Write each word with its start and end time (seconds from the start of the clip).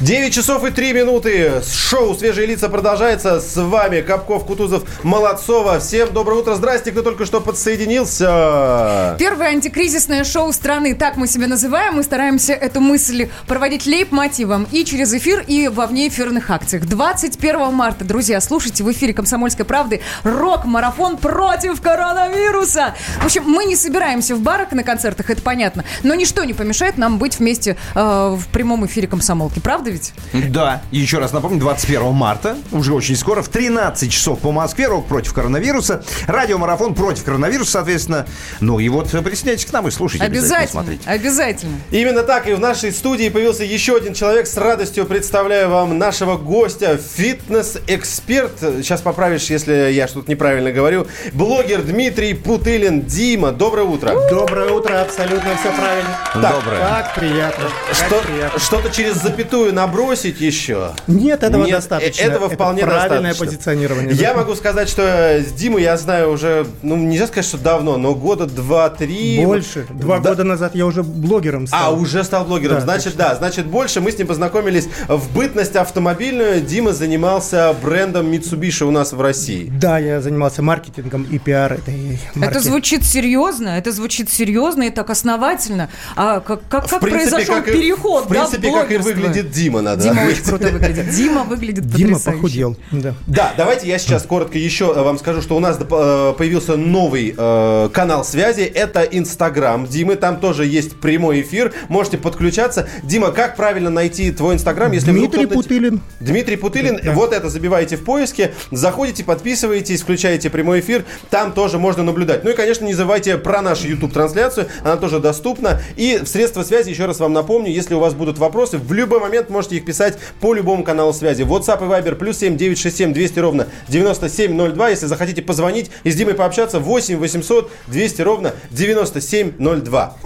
9 0.00 0.34
часов 0.34 0.62
и 0.64 0.70
3 0.70 0.92
минуты. 0.92 1.62
Шоу 1.66 2.14
«Свежие 2.14 2.46
лица» 2.46 2.68
продолжается. 2.68 3.40
С 3.40 3.56
вами 3.56 4.02
Капков, 4.02 4.44
Кутузов, 4.44 4.82
Молодцова. 5.02 5.80
Всем 5.80 6.12
доброе 6.12 6.40
утро. 6.42 6.54
Здрасте, 6.54 6.92
кто 6.92 7.00
только 7.00 7.24
что 7.24 7.40
подсоединился. 7.40 9.16
Первое 9.18 9.48
антикризисное 9.48 10.24
шоу 10.24 10.52
страны, 10.52 10.94
так 10.94 11.16
мы 11.16 11.26
себя 11.26 11.46
называем. 11.46 11.94
Мы 11.94 12.02
стараемся 12.02 12.52
эту 12.52 12.82
мысль 12.82 13.30
проводить 13.46 13.86
лейб-мотивом 13.86 14.66
и 14.70 14.84
через 14.84 15.14
эфир, 15.14 15.42
и 15.46 15.68
во 15.68 15.86
внеэфирных 15.86 16.50
акциях. 16.50 16.84
21 16.84 17.72
марта, 17.72 18.04
друзья, 18.04 18.42
слушайте 18.42 18.84
в 18.84 18.92
эфире 18.92 19.14
«Комсомольской 19.14 19.64
правды» 19.64 20.02
рок-марафон 20.24 21.16
против 21.16 21.80
коронавируса. 21.80 22.94
В 23.22 23.24
общем, 23.24 23.44
мы 23.46 23.64
не 23.64 23.76
собираемся 23.76 24.34
в 24.34 24.40
барах 24.40 24.72
на 24.72 24.82
концертах, 24.82 25.30
это 25.30 25.40
понятно. 25.40 25.86
Но 26.02 26.14
ничто 26.14 26.44
не 26.44 26.52
помешает 26.52 26.98
нам 26.98 27.16
быть 27.16 27.38
вместе 27.38 27.78
э, 27.94 28.36
в 28.38 28.46
прямом 28.52 28.84
эфире 28.84 29.08
«Комсомолки». 29.08 29.58
Правда 29.58 29.85
ведь? 29.90 30.12
Да, 30.32 30.82
и 30.90 30.98
еще 30.98 31.18
раз 31.18 31.32
напомню, 31.32 31.58
21 31.60 32.12
марта, 32.12 32.56
уже 32.72 32.92
очень 32.94 33.16
скоро, 33.16 33.42
в 33.42 33.48
13 33.48 34.10
часов 34.10 34.40
по 34.40 34.52
Москве, 34.52 34.86
рок 34.86 35.06
против 35.06 35.32
коронавируса, 35.32 36.04
радиомарафон 36.26 36.94
против 36.94 37.24
коронавируса, 37.24 37.72
соответственно. 37.72 38.26
Ну 38.60 38.78
и 38.78 38.88
вот 38.88 39.10
присоединяйтесь 39.10 39.66
к 39.66 39.72
нам 39.72 39.88
и 39.88 39.90
слушайте. 39.90 40.24
Обязательно, 40.24 40.82
смотрите. 40.82 41.02
обязательно. 41.08 41.78
Именно 41.90 42.22
так 42.22 42.46
и 42.48 42.54
в 42.54 42.60
нашей 42.60 42.92
студии 42.92 43.28
появился 43.28 43.64
еще 43.64 43.96
один 43.96 44.14
человек. 44.14 44.46
С 44.46 44.56
радостью 44.56 45.06
представляю 45.06 45.70
вам 45.70 45.98
нашего 45.98 46.36
гостя, 46.36 46.98
фитнес-эксперт. 47.16 48.52
Сейчас 48.60 49.00
поправишь, 49.00 49.44
если 49.50 49.90
я 49.90 50.08
что-то 50.08 50.30
неправильно 50.30 50.72
говорю. 50.72 51.06
Блогер 51.32 51.82
Дмитрий 51.82 52.34
Путылин. 52.34 53.02
Дима, 53.02 53.52
доброе 53.52 53.84
утро. 53.84 54.14
Доброе 54.30 54.70
утро, 54.70 55.00
абсолютно 55.00 55.56
все 55.56 55.72
правильно. 55.72 56.18
Доброе. 56.34 56.78
Как 56.80 57.14
приятно. 57.14 57.64
как 57.88 57.96
Что, 57.96 58.20
приятно. 58.20 58.58
что-то 58.60 58.90
через 58.90 59.16
запятую 59.16 59.72
набросить 59.76 60.40
еще? 60.40 60.92
Нет, 61.06 61.42
этого 61.42 61.64
Нет, 61.64 61.72
достаточно. 61.76 62.22
э- 62.22 62.26
этого 62.26 62.46
Это 62.46 62.54
вполне 62.54 62.82
правильное 62.82 63.30
достаточно. 63.30 63.46
позиционирование. 63.46 64.14
Я 64.14 64.34
могу 64.34 64.54
сказать, 64.54 64.88
что 64.88 65.02
с 65.46 65.52
Димой 65.52 65.82
я 65.82 65.96
знаю 65.96 66.32
уже, 66.32 66.66
ну, 66.82 66.96
нельзя 66.96 67.26
сказать, 67.26 67.44
что 67.46 67.58
давно, 67.58 67.96
но 67.96 68.14
года 68.14 68.46
два-три. 68.46 69.44
Больше. 69.44 69.86
Два 69.90 70.18
Да. 70.18 70.30
года 70.30 70.44
назад 70.44 70.74
я 70.74 70.86
уже 70.86 71.02
блогером 71.02 71.64
А, 71.64 71.66
стал. 71.66 72.00
уже 72.00 72.24
стал 72.24 72.44
блогером. 72.44 72.76
Да, 72.76 72.80
значит, 72.80 73.16
да, 73.16 73.34
значит, 73.34 73.66
больше. 73.66 74.00
Мы 74.00 74.10
с 74.12 74.18
ним 74.18 74.26
познакомились 74.26 74.88
в 75.08 75.32
бытность 75.34 75.76
автомобильную. 75.76 76.60
Дима 76.62 76.92
занимался 76.92 77.74
брендом 77.82 78.30
Mitsubishi 78.32 78.84
у 78.84 78.90
нас 78.90 79.12
в 79.12 79.20
России. 79.20 79.70
Да, 79.72 79.98
я 79.98 80.20
занимался 80.20 80.62
маркетингом 80.62 81.22
и 81.24 81.38
пиар 81.38 81.74
этой 81.74 82.18
марки. 82.34 82.50
Это 82.50 82.60
звучит 82.60 83.04
серьезно, 83.04 83.68
это 83.78 83.92
звучит 83.92 84.30
серьезно 84.30 84.84
и 84.84 84.90
так 84.90 85.10
основательно. 85.10 85.88
А 86.16 86.40
как, 86.40 86.60
как, 86.68 86.88
как 86.88 87.00
произошел 87.00 87.56
как 87.56 87.68
и- 87.68 87.72
переход? 87.72 88.24
в 88.24 88.28
принципе, 88.28 88.70
да, 88.70 88.78
в 88.78 88.80
как 88.82 88.92
и 88.92 88.96
выглядит 88.98 89.50
Дима, 89.50 89.65
надо 89.70 90.02
Дима 90.02 90.22
очень 90.22 90.42
круто 90.44 90.68
выглядит. 90.68 91.10
Дима 91.10 91.44
выглядит 91.44 91.86
Дима 91.86 92.12
потрясающе. 92.12 92.36
похудел. 92.42 92.76
Да. 92.92 93.14
Да, 93.26 93.54
давайте 93.56 93.88
я 93.88 93.98
сейчас 93.98 94.22
коротко 94.24 94.58
еще 94.58 94.92
э, 94.94 95.02
вам 95.02 95.18
скажу, 95.18 95.42
что 95.42 95.56
у 95.56 95.60
нас 95.60 95.78
э, 95.78 96.34
появился 96.36 96.76
новый 96.76 97.34
э, 97.36 97.88
канал 97.92 98.24
связи. 98.24 98.62
Это 98.62 99.02
Инстаграм 99.02 99.86
Димы. 99.86 100.16
Там 100.16 100.40
тоже 100.40 100.66
есть 100.66 100.96
прямой 101.00 101.42
эфир. 101.42 101.72
Можете 101.88 102.18
подключаться. 102.18 102.88
Дима, 103.02 103.30
как 103.30 103.56
правильно 103.56 103.90
найти 103.90 104.30
твой 104.30 104.54
Инстаграм, 104.54 104.92
если 104.92 105.10
Дмитрий 105.12 105.46
Путылин. 105.46 106.00
Дмитрий 106.20 106.56
Путылин. 106.56 107.00
Да. 107.02 107.12
Вот 107.12 107.32
это 107.32 107.48
забиваете 107.48 107.96
в 107.96 108.04
поиске. 108.04 108.54
Заходите, 108.70 109.24
подписываетесь, 109.24 110.02
включаете 110.02 110.50
прямой 110.50 110.80
эфир. 110.80 111.04
Там 111.30 111.52
тоже 111.52 111.78
можно 111.78 112.02
наблюдать. 112.02 112.44
Ну 112.44 112.50
и, 112.50 112.54
конечно, 112.54 112.84
не 112.84 112.94
забывайте 112.94 113.36
про 113.38 113.62
нашу 113.62 113.88
YouTube-трансляцию. 113.88 114.68
Она 114.82 114.96
тоже 114.96 115.18
доступна. 115.18 115.80
И 115.96 116.18
в 116.22 116.26
средства 116.26 116.62
связи, 116.62 116.90
еще 116.90 117.06
раз 117.06 117.20
вам 117.20 117.32
напомню, 117.32 117.70
если 117.70 117.94
у 117.94 118.00
вас 118.00 118.14
будут 118.14 118.38
вопросы, 118.38 118.78
в 118.78 118.92
любой 118.92 119.20
момент 119.20 119.50
можете 119.56 119.76
их 119.76 119.84
писать 119.84 120.18
по 120.40 120.54
любому 120.54 120.84
каналу 120.84 121.12
связи. 121.12 121.42
WhatsApp 121.42 121.78
и 121.84 121.88
Viber 121.90 122.14
плюс 122.14 122.38
7 122.38 122.56
967 122.56 123.12
200 123.12 123.38
ровно 123.38 123.66
9702. 123.88 124.88
Если 124.90 125.06
захотите 125.06 125.42
позвонить 125.42 125.90
и 126.04 126.10
с 126.10 126.14
Димой 126.14 126.34
пообщаться, 126.34 126.78
8 126.78 127.16
800 127.18 127.70
200 127.88 128.22
ровно 128.22 128.52
9702. 128.70 130.16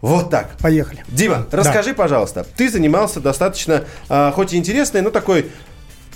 Вот 0.00 0.30
так. 0.30 0.56
Поехали. 0.58 1.04
Дима, 1.08 1.46
Да. 1.50 1.58
расскажи, 1.58 1.92
пожалуйста, 1.92 2.46
ты 2.56 2.70
занимался 2.70 3.20
достаточно, 3.20 3.84
а, 4.08 4.32
хоть 4.32 4.54
и 4.54 4.56
интересной, 4.56 5.02
но 5.02 5.10
такой 5.10 5.50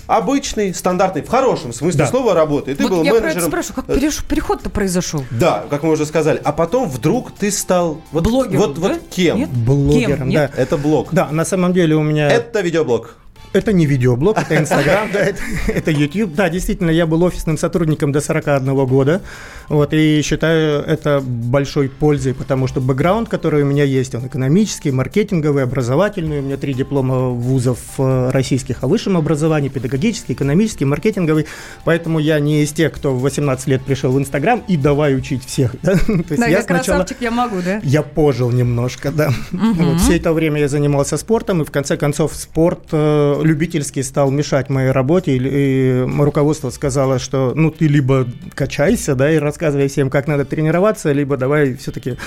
обычный, 0.07 0.73
стандартный, 0.73 1.21
в 1.23 1.27
хорошем 1.29 1.73
смысле 1.73 1.99
Да. 1.99 2.07
слова 2.07 2.33
работы. 2.33 2.75
Ты 2.75 2.83
Вот 2.83 2.91
был 2.91 3.03
я 3.03 3.11
про 3.11 3.17
это 3.17 3.25
менеджером. 3.27 3.49
спрашиваю, 3.49 3.75
как 3.75 3.89
э, 3.89 3.99
переш- 3.99 4.25
переход-то 4.27 4.69
произошел? 4.69 5.23
Да, 5.31 5.63
как 5.69 5.83
мы 5.83 5.91
уже 5.91 6.05
сказали. 6.05 6.41
А 6.43 6.51
потом 6.51 6.89
вдруг 6.89 7.31
ты 7.31 7.51
стал 7.51 8.01
вот, 8.11 8.23
Блогером, 8.23 8.57
Вот, 8.61 8.77
вот 8.77 8.91
да? 8.93 8.99
кем? 9.09 9.37
Нет? 9.37 9.49
Блогером, 9.49 10.17
Кем? 10.17 10.29
Нет? 10.29 10.51
да. 10.55 10.61
Это 10.61 10.77
блог. 10.77 11.09
Да, 11.11 11.27
на 11.31 11.45
самом 11.45 11.73
деле 11.73 11.95
у 11.95 12.01
меня... 12.03 12.29
Это 12.29 12.61
видеоблог. 12.61 13.15
Это 13.55 13.71
не 13.71 13.85
видеоблог, 13.85 14.37
это 14.37 14.57
Инстаграм, 14.57 15.09
да, 15.13 15.19
это, 15.19 15.39
это 15.67 15.89
YouTube. 15.91 16.33
Да, 16.35 16.49
действительно, 16.49 16.89
я 16.89 17.05
был 17.05 17.23
офисным 17.23 17.57
сотрудником 17.57 18.11
до 18.11 18.19
41 18.19 18.75
года. 18.85 19.21
Вот, 19.69 19.93
и 19.93 20.21
считаю 20.23 20.81
это 20.83 21.21
большой 21.25 21.87
пользой, 21.89 22.33
потому 22.33 22.67
что 22.67 22.81
бэкграунд, 22.81 23.29
который 23.29 23.63
у 23.63 23.65
меня 23.65 23.85
есть, 23.85 24.13
он 24.13 24.27
экономический, 24.27 24.91
маркетинговый, 24.91 25.63
образовательный. 25.63 26.39
У 26.39 26.41
меня 26.41 26.57
три 26.57 26.73
диплома 26.73 27.29
вузов 27.29 27.79
э, 27.97 28.29
российских 28.31 28.83
о 28.83 28.87
высшем 28.87 29.15
образовании, 29.15 29.69
педагогический, 29.69 30.33
экономический, 30.33 30.83
маркетинговый. 30.85 31.45
Поэтому 31.85 32.19
я 32.19 32.39
не 32.39 32.61
из 32.63 32.73
тех, 32.73 32.91
кто 32.91 33.13
в 33.15 33.21
18 33.21 33.67
лет 33.67 33.81
пришел 33.83 34.11
в 34.11 34.19
Инстаграм 34.19 34.61
и 34.67 34.75
давай 34.75 35.15
учить 35.15 35.45
всех. 35.45 35.75
да. 35.81 35.93
То 36.05 36.11
есть 36.11 36.37
Да, 36.37 36.45
я 36.47 36.57
я 36.57 36.61
сначала- 36.61 36.97
красавчик, 36.97 37.17
я 37.21 37.31
могу, 37.31 37.61
да? 37.63 37.79
я 37.83 38.01
пожил 38.03 38.51
немножко, 38.51 39.11
да. 39.11 39.31
Вот, 39.51 40.01
все 40.01 40.17
это 40.17 40.33
время 40.33 40.59
я 40.59 40.67
занимался 40.67 41.15
спортом, 41.17 41.61
и 41.61 41.65
в 41.65 41.71
конце 41.71 41.95
концов 41.95 42.35
спорт 42.35 42.81
э, 42.91 43.41
любительский 43.45 44.03
стал 44.03 44.31
мешать 44.31 44.69
моей 44.69 44.91
работе, 44.91 45.35
и, 45.35 45.39
и 45.39 46.05
руководство 46.19 46.69
сказало, 46.69 47.19
что 47.19 47.53
ну 47.55 47.71
ты 47.71 47.87
либо 47.87 48.27
качайся, 48.53 49.15
да, 49.15 49.31
и 49.31 49.37
рассказывай 49.37 49.87
всем, 49.87 50.09
как 50.09 50.27
надо 50.27 50.45
тренироваться, 50.45 51.11
либо 51.11 51.37
давай 51.37 51.75
все-таки 51.75 52.17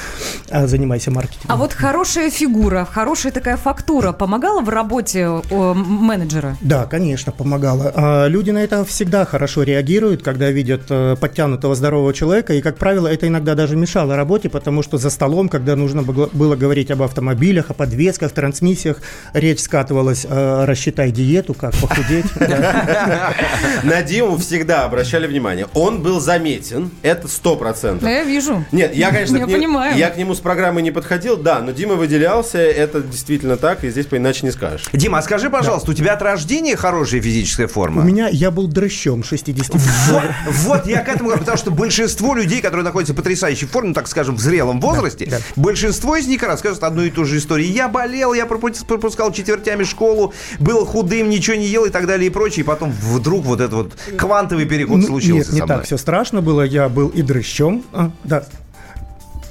занимайся 0.51 1.11
маркетингом. 1.11 1.51
А 1.51 1.57
вот 1.57 1.73
хорошая 1.73 2.31
фигура, 2.31 2.87
хорошая 2.91 3.33
такая 3.33 3.57
фактура 3.57 4.12
помогала 4.12 4.61
в 4.61 4.69
работе 4.69 5.21
м- 5.21 5.77
менеджера? 5.77 6.57
Да, 6.61 6.87
конечно, 6.87 7.33
помогало. 7.33 7.93
А, 7.95 8.27
Люди 8.28 8.51
на 8.51 8.59
это 8.59 8.84
всегда 8.84 9.25
хорошо 9.25 9.62
реагируют, 9.62 10.23
когда 10.23 10.51
видят 10.51 10.83
э, 10.91 11.17
подтянутого 11.21 11.75
здорового 11.75 12.15
человека, 12.15 12.55
и, 12.55 12.61
как 12.61 12.77
правило, 12.78 13.09
это 13.09 13.27
иногда 13.27 13.55
даже 13.55 13.77
мешало 13.77 14.17
работе, 14.17 14.49
потому 14.49 14.83
что 14.83 14.99
за 14.99 15.11
столом, 15.11 15.49
когда 15.49 15.77
нужно 15.77 16.03
было 16.03 16.28
было 16.33 16.57
говорить 16.57 16.91
об 16.91 17.03
автомобилях, 17.03 17.71
о 17.71 17.75
подвесках, 17.75 18.33
трансмиссиях, 18.33 18.99
речь 19.33 19.61
скатывалась, 19.61 20.27
э, 20.28 20.65
рассчитай 20.65 21.08
диету, 21.11 21.55
как 21.55 21.75
похудеть. 21.77 22.27
Да. 22.39 23.35
На 23.83 24.03
Диму 24.03 24.37
всегда 24.39 24.85
обращали 24.85 25.27
внимание. 25.27 25.67
Он 25.75 26.03
был 26.03 26.21
заметен, 26.21 26.91
это 27.03 27.29
сто 27.29 27.57
процентов. 27.57 28.03
Да, 28.03 28.11
я 28.11 28.25
вижу. 28.25 28.65
Нет, 28.73 28.95
я, 28.95 29.11
конечно, 29.11 29.37
Я 29.37 29.45
к 29.45 29.49
ним- 29.49 29.57
понимаю. 29.59 29.97
я 29.97 30.11
к 30.11 30.17
нему 30.17 30.35
с 30.35 30.41
программой 30.41 30.83
не 30.83 30.91
подходил, 30.91 31.37
да, 31.37 31.61
но 31.61 31.73
Дима 31.73 31.95
выделялся, 31.95 32.59
это 32.59 33.01
действительно 33.01 33.57
так, 33.57 33.85
и 33.85 33.91
здесь 33.91 34.07
по-иначе 34.07 34.47
не 34.47 34.53
скажешь. 34.53 34.87
Дима, 34.93 35.19
а 35.19 35.23
скажи, 35.23 35.51
пожалуйста, 35.51 35.91
у 35.91 35.95
тебя 35.95 36.15
от 36.15 36.23
рождения 36.23 36.77
хорошая 36.77 37.21
физическая 37.21 37.67
У 37.67 37.71
форма? 37.71 38.03
меня, 38.03 38.29
я 38.29 38.51
был 38.51 38.67
дрыщом 38.69 39.23
60 39.23 39.75
Вот, 40.09 40.23
вот 40.65 40.87
я 40.87 41.01
к 41.01 41.09
этому 41.09 41.25
говорю, 41.27 41.41
потому 41.41 41.59
что 41.59 41.71
большинство 41.71 42.35
людей, 42.35 42.61
которые 42.61 42.85
находятся 42.85 43.13
в 43.13 43.17
потрясающей 43.17 43.67
форме, 43.67 43.89
ну, 43.89 43.95
так 43.95 44.09
скажем, 44.09 44.37
в 44.37 44.41
зрелом 44.41 44.81
возрасте, 44.81 45.27
да. 45.27 45.39
большинство 45.57 46.17
из 46.17 46.27
них 46.27 46.43
расскажут 46.43 46.83
одну 46.83 47.03
и 47.03 47.11
ту 47.11 47.25
же 47.25 47.39
историю. 47.39 47.71
Я 47.71 47.89
болел, 47.89 48.33
я 48.33 48.45
пропу- 48.47 48.85
пропускал 48.87 49.33
четвертями 49.33 49.85
школу, 49.85 50.33
был 50.59 50.85
худым, 50.88 51.28
ничего 51.31 51.56
не 51.56 51.66
ел 51.66 51.84
и 51.84 51.91
так 51.91 52.06
далее 52.06 52.26
и 52.26 52.31
прочее. 52.31 52.65
И 52.65 52.66
потом 52.66 52.91
вдруг 52.91 53.44
вот 53.44 53.60
этот 53.60 53.72
вот 53.75 53.93
квантовый 54.16 54.66
переход 54.66 54.99
Ну, 54.99 55.06
случился 55.06 55.53
Нет, 55.53 55.62
не 55.62 55.66
так 55.66 55.84
все 55.84 55.97
страшно 55.97 56.42
было. 56.42 56.63
Я 56.63 56.89
был 56.89 57.09
и 57.09 57.22
дрыщом. 57.22 57.84
а, 57.92 58.10
да, 58.24 58.45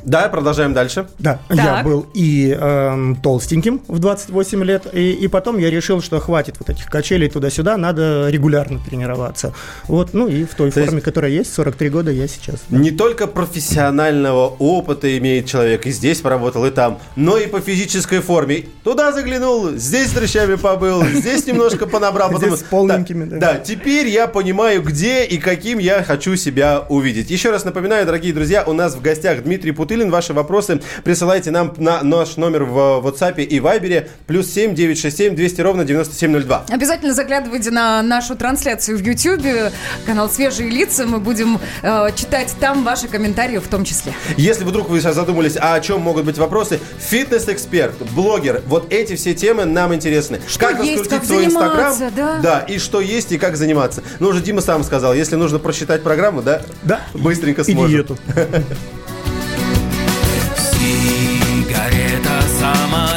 Да, 0.07 0.29
продолжаем 0.29 0.73
дальше. 0.73 1.05
Да, 1.19 1.39
Так. 1.49 1.57
я 1.57 1.83
был 1.83 2.07
и 2.13 2.57
эм, 2.57 3.17
толстеньким 3.17 3.81
в 3.89 3.99
28 3.99 4.63
лет, 4.63 4.87
и, 4.93 5.11
и 5.11 5.27
потом 5.27 5.57
я 5.57 5.69
решил, 5.69 6.01
что 6.01 6.19
хватит 6.21 6.55
вот 6.59 6.69
этих 6.69 6.85
качелей 6.85 7.29
туда-сюда, 7.29 7.75
надо 7.75 8.29
регулярно 8.29 8.79
тренироваться. 8.79 9.53
Вот, 9.87 10.13
ну 10.13 10.29
и 10.29 10.45
в 10.45 10.55
той 10.55 10.71
То 10.71 10.79
есть- 10.79 10.89
форме, 10.89 11.01
которая 11.01 11.29
есть, 11.31 11.53
43 11.53 11.89
года 11.89 12.09
я 12.09 12.25
сейчас. 12.27 12.55
Не 12.69 12.91
только 12.91 13.27
профессионального 13.27 14.47
опыта 14.47 15.17
имеет 15.17 15.45
человек, 15.47 15.85
и 15.85 15.91
здесь 15.91 16.21
поработал, 16.21 16.65
и 16.65 16.71
там, 16.71 16.99
но 17.17 17.37
и 17.37 17.47
по 17.47 17.59
физической 17.59 18.21
форме. 18.21 18.63
Туда 18.85 19.11
заглянул, 19.11 19.71
здесь 19.71 20.07
с 20.07 20.13
дрыщами 20.13 20.55
побыл, 20.55 21.03
здесь 21.05 21.45
немножко 21.45 21.85
понабрал. 21.85 22.29
Здесь 22.37 22.43
потом- 22.43 22.57
с 22.57 22.63
полненькими, 22.63 23.25
да. 23.25 23.37
Да, 23.39 23.55
теперь 23.59 24.07
я 24.07 24.27
понимаю, 24.27 24.81
где 24.81 25.25
и 25.25 25.37
каким 25.37 25.79
я 25.79 26.01
хочу 26.03 26.37
себя 26.37 26.85
увидеть. 26.87 27.29
Еще 27.29 27.51
раз 27.51 27.65
напоминаю, 27.65 28.05
дорогие 28.05 28.33
друзья, 28.33 28.63
у 28.65 28.71
нас 28.71 28.95
в 28.95 29.01
гостях 29.01 29.43
Дмитрий 29.43 29.71
Путылин, 29.73 29.96
Путылин. 29.97 30.11
Ваши 30.11 30.33
вопросы 30.33 30.79
присылайте 31.03 31.49
нам 31.49 31.73
на 31.77 32.03
наш 32.03 32.37
номер 32.37 32.65
в 32.65 32.77
WhatsApp 33.03 33.41
и 33.43 33.59
Viber 33.59 34.07
плюс 34.27 34.47
7 34.51 34.75
967 34.75 35.35
200 35.35 35.61
ровно 35.61 35.85
9702. 35.85 36.65
Обязательно 36.69 37.13
заглядывайте 37.13 37.71
на 37.71 38.01
нашу 38.03 38.35
трансляцию 38.35 38.97
в 38.99 39.01
YouTube, 39.01 39.71
канал 40.05 40.29
«Свежие 40.29 40.69
лица». 40.69 41.05
Мы 41.07 41.19
будем 41.19 41.59
э, 41.81 42.09
читать 42.15 42.53
там 42.59 42.83
ваши 42.83 43.07
комментарии 43.07 43.57
в 43.57 43.67
том 43.67 43.83
числе. 43.83 44.13
Если 44.37 44.63
вдруг 44.65 44.87
вы 44.89 44.99
сейчас 45.01 45.15
задумались, 45.15 45.57
а 45.59 45.73
о 45.73 45.79
чем 45.81 46.01
могут 46.01 46.25
быть 46.25 46.37
вопросы, 46.37 46.79
фитнес-эксперт, 46.99 47.95
блогер, 48.11 48.61
вот 48.67 48.93
эти 48.93 49.15
все 49.15 49.33
темы 49.33 49.65
нам 49.65 49.95
интересны. 49.95 50.39
Что 50.47 50.69
есть, 50.69 50.99
раскрутить 51.01 51.09
как 51.09 51.25
свой 51.25 51.45
Инстаграм, 51.45 51.93
заниматься, 51.93 52.11
да. 52.15 52.39
да, 52.41 52.59
и 52.59 52.77
что 52.77 53.01
есть, 53.01 53.31
и 53.31 53.37
как 53.39 53.57
заниматься. 53.57 54.03
Ну, 54.19 54.29
уже 54.29 54.41
Дима 54.41 54.61
сам 54.61 54.83
сказал, 54.83 55.13
если 55.15 55.35
нужно 55.35 55.57
просчитать 55.57 56.03
программу, 56.03 56.41
да, 56.43 56.61
Да. 56.83 56.99
быстренько 57.15 57.61
И 57.63 57.73
сможем. 57.73 57.89
диету. 57.91 58.17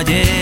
ayer. 0.09 0.40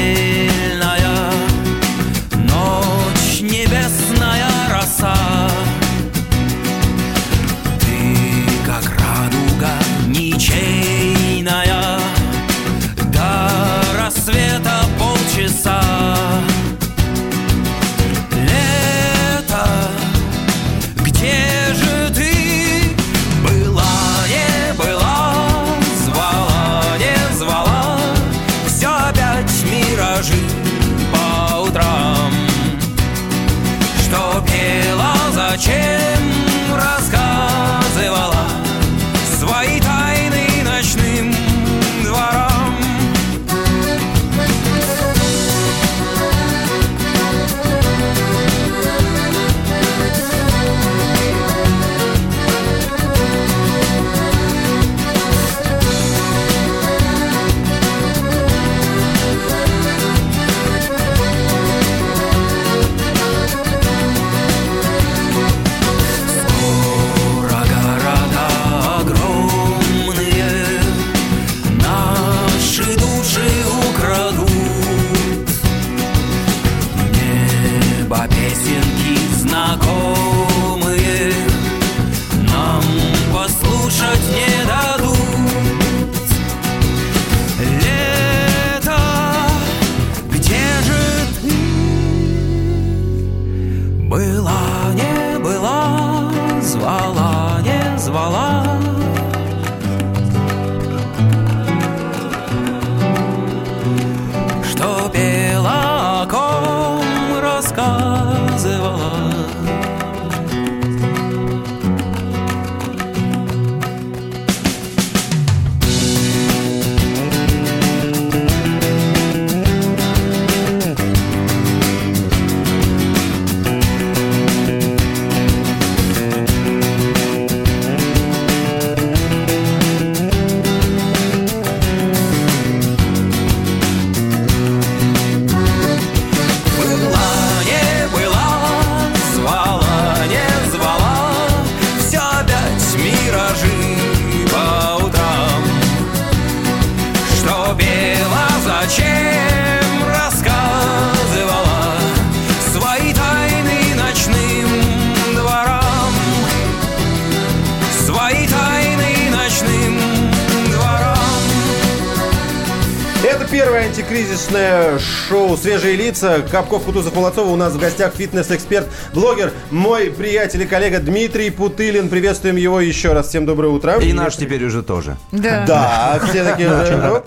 «Свежие 166.19 166.39
лица». 166.39 166.51
Капков, 166.51 166.85
Кутузов, 166.85 167.15
Молодцова. 167.15 167.49
У 167.51 167.57
нас 167.57 167.73
в 167.73 167.79
гостях 167.79 168.15
фитнес-эксперт, 168.15 168.87
блогер, 169.15 169.53
мой 169.71 170.11
приятель 170.11 170.63
и 170.63 170.67
коллега 170.67 170.99
Дмитрий 170.99 171.51
Путылин. 171.51 172.09
Приветствуем 172.09 172.57
его 172.57 172.81
еще 172.81 173.13
раз. 173.13 173.29
Всем 173.29 173.47
доброе 173.47 173.69
утро. 173.69 173.99
И 174.01 174.13
наш 174.13 174.37
теперь 174.37 174.65
уже 174.65 174.83
тоже. 174.83 175.17
Да. 175.33 175.65
Да, 175.67 176.21
все 176.29 176.45
такие 176.45 176.69
уже. 176.83 177.23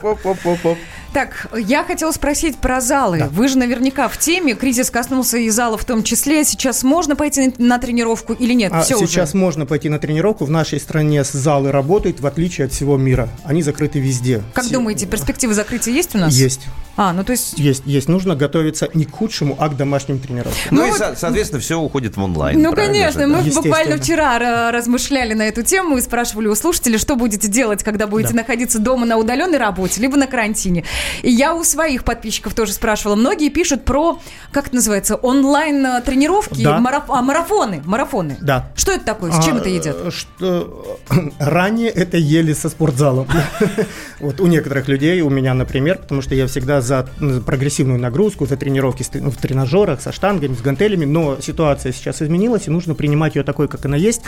Так, 1.13 1.47
я 1.57 1.83
хотела 1.83 2.11
спросить 2.11 2.57
про 2.57 2.79
залы. 2.79 3.27
Вы 3.31 3.49
же 3.49 3.57
наверняка 3.57 4.07
в 4.07 4.17
теме. 4.17 4.53
Кризис 4.53 4.89
коснулся 4.89 5.37
и 5.37 5.49
зала 5.49 5.77
в 5.77 5.83
том 5.83 6.03
числе. 6.03 6.45
Сейчас 6.45 6.83
можно 6.83 7.17
пойти 7.17 7.53
на 7.57 7.79
тренировку 7.79 8.31
или 8.33 8.53
нет? 8.53 8.71
А 8.73 8.81
Все 8.81 8.97
сейчас 9.05 9.31
уже. 9.31 9.37
можно 9.37 9.65
пойти 9.65 9.89
на 9.89 9.99
тренировку. 9.99 10.45
В 10.45 10.49
нашей 10.49 10.79
стране 10.79 11.23
залы 11.25 11.71
работают, 11.73 12.21
в 12.21 12.27
отличие 12.27 12.65
от 12.67 12.71
всего 12.73 12.95
мира. 12.95 13.27
Они 13.43 13.61
закрыты 13.61 13.99
везде. 13.99 14.41
Как 14.53 14.63
Все- 14.63 14.73
думаете, 14.73 15.05
перспективы 15.05 15.53
закрытия 15.53 15.93
есть 15.93 16.15
у 16.15 16.17
нас? 16.17 16.33
Есть. 16.33 16.61
А, 16.97 17.13
ну 17.13 17.23
то 17.23 17.31
есть... 17.31 17.57
Есть, 17.57 17.83
есть. 17.85 18.07
Нужно 18.09 18.35
готовиться 18.35 18.89
не 18.93 19.05
к 19.05 19.11
худшему, 19.11 19.55
а 19.59 19.69
к 19.69 19.75
домашним 19.77 20.19
тренировкам. 20.19 20.55
Ну, 20.71 20.81
Ну 20.81 20.87
и, 20.87 20.89
вот- 20.91 20.97
со- 20.99 21.15
соответственно, 21.17 21.61
все 21.61 21.77
уходит 21.79 22.15
в 22.17 22.21
онлайн. 22.23 22.61
Ну, 22.61 22.73
конечно, 22.73 23.21
же, 23.21 23.27
мы 23.27 23.33
да? 23.35 23.39
Естественно. 23.39 23.61
буквально 23.75 23.97
вчера 23.97 24.37
ра- 24.39 24.71
размышляли 24.71 25.33
на 25.33 25.43
эту 25.43 25.63
тему 25.63 25.97
и 25.97 26.01
спрашивали 26.01 26.47
у 26.47 26.55
слушателей, 26.55 26.97
что 26.97 27.15
будете 27.15 27.47
делать, 27.47 27.83
когда 27.83 28.07
будете 28.07 28.29
Да. 28.33 28.41
находиться 28.41 28.79
дома 28.79 29.05
на 29.05 29.17
удаленной 29.17 29.57
работе, 29.57 30.01
либо 30.01 30.15
на 30.17 30.27
карантине. 30.27 30.83
И 31.23 31.29
я 31.31 31.53
у 31.55 31.63
своих 31.63 32.03
подписчиков 32.03 32.53
тоже 32.53 32.73
спрашивала. 32.73 33.15
Многие 33.15 33.49
пишут 33.49 33.85
про, 33.85 34.19
как 34.51 34.67
это 34.67 34.75
называется, 34.75 35.15
онлайн-тренировки, 35.15 36.63
Да. 36.63 36.79
мараф- 36.79 37.05
а, 37.09 37.21
марафоны, 37.21 37.81
марафоны. 37.85 38.37
Да. 38.41 38.69
Что 38.75 38.91
это 38.93 39.05
такое? 39.05 39.31
С 39.31 39.43
чем 39.45 39.57
А, 39.57 39.59
это 39.59 39.69
едят? 39.69 39.95
э, 39.99 40.11
Что 40.11 40.97
ранее 41.39 41.89
это 41.89 42.17
ели 42.17 42.53
со 42.53 42.69
спортзалом. 42.69 43.27
Вот 44.19 44.39
у 44.39 44.45
некоторых 44.45 44.87
людей, 44.87 45.21
у 45.21 45.29
меня, 45.31 45.53
например, 45.55 45.97
потому 45.97 46.21
что 46.21 46.35
я 46.35 46.45
всегда 46.45 46.79
за 46.81 47.07
прогрессивную 47.45 47.99
нагрузку, 47.99 48.45
за 48.45 48.55
тренировки 48.55 49.03
в 49.03 49.37
тренажерах, 49.37 49.99
со 50.01 50.11
штангами, 50.11 50.53
с 50.53 50.61
гантелями, 50.61 51.05
но 51.05 51.37
ситуация 51.41 51.91
сейчас 51.91 52.21
изменилась, 52.21 52.67
и 52.67 52.69
нужно 52.71 52.93
принимать 52.93 53.35
ее 53.35 53.43
такой, 53.43 53.67
как 53.67 53.85
она 53.85 53.97
есть. 53.97 54.21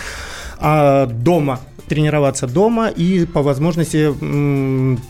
А 0.57 1.05
дома 1.05 1.59
тренироваться 1.93 2.47
дома 2.47 2.87
и 2.87 3.25
по 3.25 3.43
возможности 3.43 4.11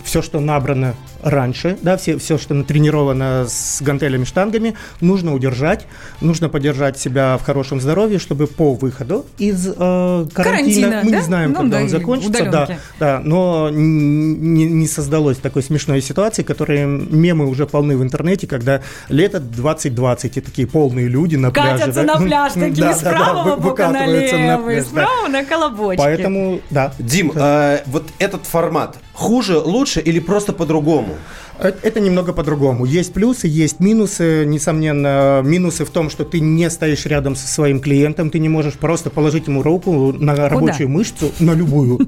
все, 0.04 0.22
что 0.22 0.42
набрано 0.42 0.96
раньше, 1.22 1.78
да, 1.82 1.96
все, 1.96 2.18
все, 2.18 2.38
что 2.38 2.54
натренировано 2.54 3.46
с 3.48 3.82
гантелями, 3.82 4.26
штангами, 4.26 4.76
нужно 5.00 5.34
удержать, 5.34 5.88
нужно 6.20 6.50
поддержать 6.50 7.00
себя 7.00 7.38
в 7.38 7.46
хорошем 7.46 7.80
здоровье, 7.80 8.20
чтобы 8.20 8.48
по 8.48 8.74
выходу 8.74 9.26
из 9.38 9.66
э, 9.68 9.72
карантина, 9.74 10.28
Карантина, 10.34 11.02
мы 11.06 11.12
да? 11.12 11.18
не 11.18 11.24
знаем, 11.24 11.50
Ну 11.52 11.56
когда 11.60 11.78
да, 11.78 11.84
он 11.84 11.90
закончится, 11.90 12.44
да, 12.44 12.50
удаленки. 12.64 12.78
да, 13.00 13.22
но 13.24 13.70
не, 13.72 14.66
не 14.66 14.88
создалось 14.88 15.38
такой 15.38 15.64
смешной 15.64 16.02
ситуации, 16.02 16.44
которые 16.44 16.86
мемы 16.86 17.48
уже 17.48 17.66
полны 17.68 17.96
в 17.96 18.04
интернете, 18.04 18.46
когда 18.46 18.82
лето 19.08 19.40
2020 19.40 20.38
и 20.38 20.42
такие 20.42 20.68
полные 20.68 21.08
люди 21.08 21.38
на 21.38 21.52
пляже. 21.52 21.70
Катятся 21.80 22.04
да. 22.04 22.20
на 22.20 22.26
пляж, 22.26 22.52
такие 22.54 22.74
Да, 22.84 22.94
с 22.96 23.00
да, 23.02 23.12
да, 23.12 23.18
правого 23.18 23.56
вы- 23.56 23.62
бока 23.62 23.84
на 23.88 24.00
выкатываются 24.00 24.38
на 24.38 24.46
левый, 24.58 24.76
пляж, 24.76 24.86
с 24.86 24.90
да. 24.90 25.02
правого 25.04 25.28
на 25.30 25.46
колобочке. 25.46 26.04
Поэтому, 26.04 26.60
да. 26.74 26.94
Дим, 27.00 27.32
э, 27.36 27.84
вот 27.86 28.06
этот 28.20 28.46
формат, 28.46 28.98
хуже, 29.14 29.58
лучше 29.60 30.00
или 30.02 30.20
просто 30.20 30.54
по-другому? 30.54 31.16
Э, 31.60 31.72
Это 31.84 32.00
немного 32.00 32.34
по-другому. 32.34 32.86
Есть 32.86 33.14
плюсы, 33.14 33.48
есть 33.48 33.80
минусы. 33.80 34.44
Несомненно, 34.46 35.42
минусы 35.44 35.86
в 35.86 35.90
том, 35.90 36.10
что 36.10 36.24
ты 36.26 36.40
не 36.40 36.70
стоишь 36.70 37.06
рядом 37.06 37.36
со 37.36 37.48
своим 37.48 37.80
клиентом, 37.80 38.30
ты 38.30 38.40
не 38.40 38.50
можешь 38.50 38.74
просто 38.74 39.10
положить 39.10 39.48
ему 39.48 39.62
руку 39.64 40.12
на 40.14 40.36
рабочую 40.50 40.90
мышцу, 40.90 41.32
на 41.40 41.54
любую. 41.54 42.00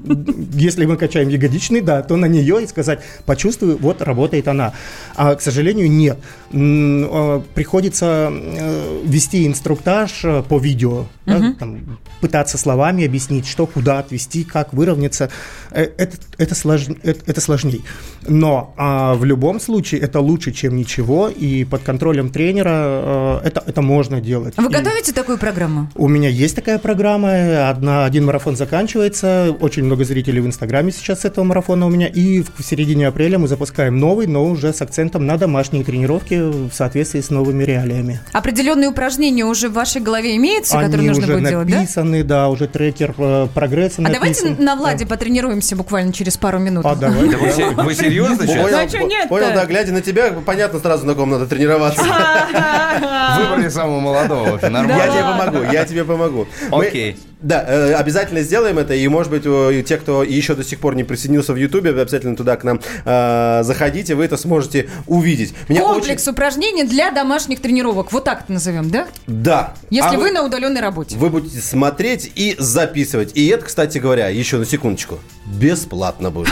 Если 0.52 0.84
мы 0.86 0.96
качаем 0.96 1.28
ягодичный, 1.28 1.80
да, 1.80 2.02
то 2.02 2.16
на 2.16 2.26
нее 2.26 2.62
и 2.62 2.66
сказать, 2.66 3.00
почувствую, 3.24 3.78
вот 3.80 4.02
работает 4.02 4.48
она. 4.48 4.72
А, 5.14 5.34
к 5.34 5.40
сожалению, 5.42 5.90
нет. 5.90 6.18
Э, 6.52 7.40
Приходится 7.54 8.30
э, 8.32 9.00
вести 9.04 9.46
инструктаж 9.46 10.24
э, 10.24 10.42
по 10.48 10.58
видео, 10.58 11.06
да, 11.24 11.54
там, 11.58 11.98
пытаться 12.20 12.58
словами 12.58 13.04
объяснить, 13.04 13.46
что, 13.46 13.66
куда 13.66 13.98
отвести, 13.98 14.44
как 14.44 14.72
выровняться. 14.72 15.30
Это, 15.70 16.16
это, 16.38 16.54
слож- 16.54 16.95
это, 17.02 17.20
это 17.26 17.40
сложнее. 17.40 17.80
Но 18.26 18.74
а, 18.76 19.14
в 19.14 19.24
любом 19.24 19.60
случае 19.60 20.00
это 20.00 20.20
лучше, 20.20 20.52
чем 20.52 20.76
ничего, 20.76 21.28
и 21.28 21.64
под 21.64 21.82
контролем 21.82 22.30
тренера 22.30 23.40
э, 23.42 23.46
это, 23.46 23.62
это 23.66 23.82
можно 23.82 24.20
делать. 24.20 24.54
Вы 24.56 24.66
И 24.66 24.68
готовите 24.68 25.12
такую 25.12 25.38
программу? 25.38 25.88
У 25.94 26.08
меня 26.08 26.28
есть 26.28 26.56
такая 26.56 26.78
программа, 26.78 27.68
одна, 27.68 28.04
один 28.04 28.24
марафон 28.26 28.56
заканчивается, 28.56 29.54
очень 29.60 29.84
много 29.84 30.04
зрителей 30.04 30.40
в 30.40 30.46
Инстаграме 30.46 30.92
сейчас 30.92 31.20
с 31.20 31.24
этого 31.24 31.44
марафона 31.44 31.86
у 31.86 31.90
меня, 31.90 32.06
и 32.06 32.42
в, 32.42 32.50
в 32.58 32.64
середине 32.64 33.08
апреля 33.08 33.38
мы 33.38 33.48
запускаем 33.48 33.98
новый, 33.98 34.26
но 34.26 34.44
уже 34.44 34.72
с 34.72 34.82
акцентом 34.82 35.26
на 35.26 35.36
домашние 35.36 35.84
тренировки 35.84 36.34
в 36.34 36.72
соответствии 36.72 37.20
с 37.20 37.30
новыми 37.30 37.64
реалиями. 37.64 38.20
Определенные 38.32 38.88
упражнения 38.88 39.44
уже 39.44 39.68
в 39.68 39.72
вашей 39.72 40.00
голове 40.00 40.36
имеются, 40.36 40.74
которые 40.74 40.98
Они 40.98 41.08
нужно 41.08 41.24
уже 41.24 41.34
будет 41.34 41.48
делать, 41.48 41.68
да? 41.68 41.76
написаны, 41.80 42.24
да? 42.24 42.48
уже 42.48 42.66
трекер 42.66 43.14
э, 43.18 43.48
прогресса 43.54 44.02
А 44.04 44.10
давайте 44.10 44.44
написан. 44.44 44.64
на 44.64 44.76
Владе 44.76 45.06
потренируемся 45.06 45.76
буквально 45.76 46.12
через 46.12 46.36
пару 46.36 46.58
минут. 46.58 46.84
А, 46.86 46.94
давай. 46.94 47.28
Да 47.28 47.38
вы, 47.38 47.50
се- 47.50 47.70
вы 47.70 47.94
серьезно 47.94 48.46
сейчас? 48.46 48.70
Ну, 48.70 48.78
а 48.78 49.02
нет-то? 49.04 49.28
понял, 49.28 49.52
да, 49.54 49.66
глядя 49.66 49.92
на 49.92 50.00
тебя, 50.02 50.32
понятно 50.44 50.78
сразу, 50.78 51.04
на 51.06 51.14
ком 51.14 51.30
надо 51.30 51.46
тренироваться. 51.46 52.02
Выбрали 53.38 53.68
самого 53.68 54.00
молодого. 54.00 54.50
вообще, 54.52 54.66
Я 54.66 54.70
Нормально. 54.70 55.04
тебе 55.12 55.22
помогу, 55.22 55.72
я 55.72 55.84
тебе 55.84 56.04
помогу. 56.04 56.48
Окей. 56.70 57.18
Да, 57.42 57.62
э, 57.68 57.92
обязательно 57.92 58.40
сделаем 58.40 58.78
это, 58.78 58.94
и, 58.94 59.06
может 59.08 59.30
быть, 59.30 59.42
те, 59.86 59.98
кто 59.98 60.22
еще 60.22 60.54
до 60.54 60.64
сих 60.64 60.80
пор 60.80 60.94
не 60.94 61.04
присоединился 61.04 61.52
в 61.52 61.56
Ютубе, 61.56 61.92
вы 61.92 62.00
обязательно 62.00 62.34
туда 62.34 62.56
к 62.56 62.64
нам 62.64 62.80
э, 63.04 63.60
заходите, 63.62 64.14
вы 64.14 64.24
это 64.24 64.38
сможете 64.38 64.88
увидеть. 65.06 65.52
Меня 65.68 65.82
Комплекс 65.82 66.26
упражнений 66.26 66.84
для 66.84 67.10
домашних 67.10 67.60
тренировок. 67.60 68.10
Вот 68.12 68.24
так 68.24 68.44
это 68.44 68.52
назовем, 68.52 68.88
да? 68.90 69.02
очень- 69.02 69.42
Да. 69.42 69.74
Если 69.90 70.16
А 70.16 70.18
вы 70.18 70.30
на 70.32 70.44
удаленной 70.44 70.80
работе. 70.80 71.16
Вы 71.16 71.28
будете 71.28 71.58
смотреть 71.60 72.32
и 72.34 72.56
записывать. 72.58 73.32
И 73.36 73.46
это, 73.48 73.66
кстати 73.66 73.98
говоря, 73.98 74.28
еще 74.28 74.56
на 74.56 74.64
секундочку, 74.64 75.18
бесплатно 75.44 76.30
будет. 76.30 76.48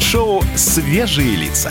Шоу 0.00 0.42
«Свежие 0.56 1.36
лица». 1.36 1.70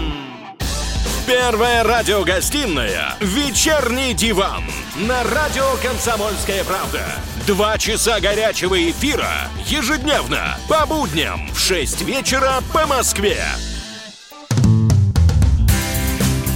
Первая 1.27 1.83
радиогостинная 1.83 3.13
«Вечерний 3.19 4.13
диван» 4.13 4.63
на 4.95 5.23
радио 5.23 5.63
«Комсомольская 5.83 6.63
правда». 6.63 7.03
Два 7.45 7.77
часа 7.77 8.19
горячего 8.19 8.89
эфира 8.89 9.29
ежедневно 9.65 10.57
по 10.67 10.85
будням 10.87 11.47
в 11.53 11.59
6 11.59 12.01
вечера 12.01 12.55
по 12.73 12.87
Москве. 12.87 13.37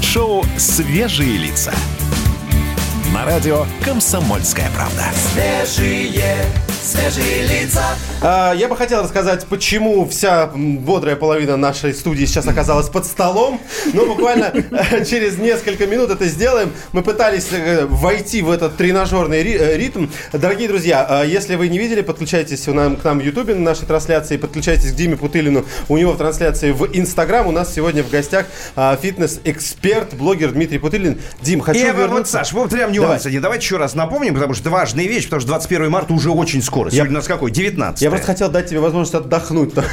Шоу 0.02 0.44
«Свежие 0.58 1.38
лица». 1.38 1.74
На 3.14 3.24
радио 3.24 3.68
«Комсомольская 3.84 4.72
правда». 4.72 5.06
Свежие, 5.34 6.46
свежие 6.86 7.44
лица. 7.48 7.84
А, 8.22 8.54
Я 8.54 8.68
бы 8.68 8.78
хотел 8.78 9.02
рассказать, 9.02 9.46
почему 9.48 10.08
вся 10.08 10.52
бодрая 10.54 11.16
половина 11.16 11.58
нашей 11.58 11.94
студии 11.94 12.26
сейчас 12.26 12.48
оказалась 12.48 12.90
под 12.90 13.06
столом. 13.06 13.60
Но 13.94 14.06
буквально 14.06 14.54
э, 14.54 15.04
через 15.06 15.38
несколько 15.38 15.88
минут 15.88 16.12
это 16.12 16.26
сделаем. 16.28 16.72
Мы 16.92 17.02
пытались 17.02 17.48
э, 17.52 17.86
войти 17.86 18.42
в 18.42 18.52
этот 18.52 18.78
тренажерный 18.78 19.42
э, 19.44 19.78
ритм. 19.78 20.08
Дорогие 20.32 20.68
друзья, 20.68 21.24
э, 21.24 21.28
если 21.28 21.56
вы 21.56 21.68
не 21.70 21.80
видели, 21.80 22.02
подключайтесь 22.02 22.68
у 22.68 22.74
нам- 22.74 22.96
к 22.98 23.04
нам 23.04 23.20
в 23.20 23.24
Ютубе 23.24 23.56
на 23.56 23.62
нашей 23.62 23.86
трансляции, 23.88 24.38
подключайтесь 24.38 24.92
к 24.92 24.96
Диме 24.96 25.18
Путылину. 25.18 25.66
У 25.90 25.98
него 25.98 26.14
в 26.14 26.18
трансляции 26.18 26.72
в 26.72 26.86
Инстаграм. 26.94 27.48
У 27.48 27.52
нас 27.52 27.74
сегодня 27.74 28.04
в 28.04 28.10
гостях 28.12 28.46
а, 28.76 28.96
фитнес-эксперт, 28.96 30.14
блогер 30.14 30.52
Дмитрий 30.52 30.78
Путылин. 30.78 31.20
Дим, 31.42 31.62
хочу 31.62 31.80
Я, 31.80 31.94
вот, 31.94 32.00
вернуться... 32.00 32.34
Саш, 32.34 32.54
вот 32.54 32.70
прям 32.70 32.92
нюанс 32.92 33.26
один. 33.26 33.42
Давайте 33.42 33.64
еще 33.66 33.78
раз 33.78 33.96
напомним, 33.96 34.34
потому 34.36 34.54
что 34.54 34.64
это 34.64 34.70
важная 34.70 35.06
вещь, 35.06 35.26
потому 35.26 35.40
что 35.42 35.50
21 35.50 35.90
марта 35.90 36.14
уже 36.14 36.30
очень 36.30 36.62
скоро. 36.62 36.75
Сегодня 36.76 37.12
у 37.12 37.14
нас 37.16 37.28
какой? 37.28 37.52
19 37.52 38.02
Я 38.02 38.10
просто 38.10 38.26
хотел 38.28 38.50
дать 38.50 38.70
тебе 38.70 38.80
возможность 38.80 39.16
отдохнуть. 39.16 39.74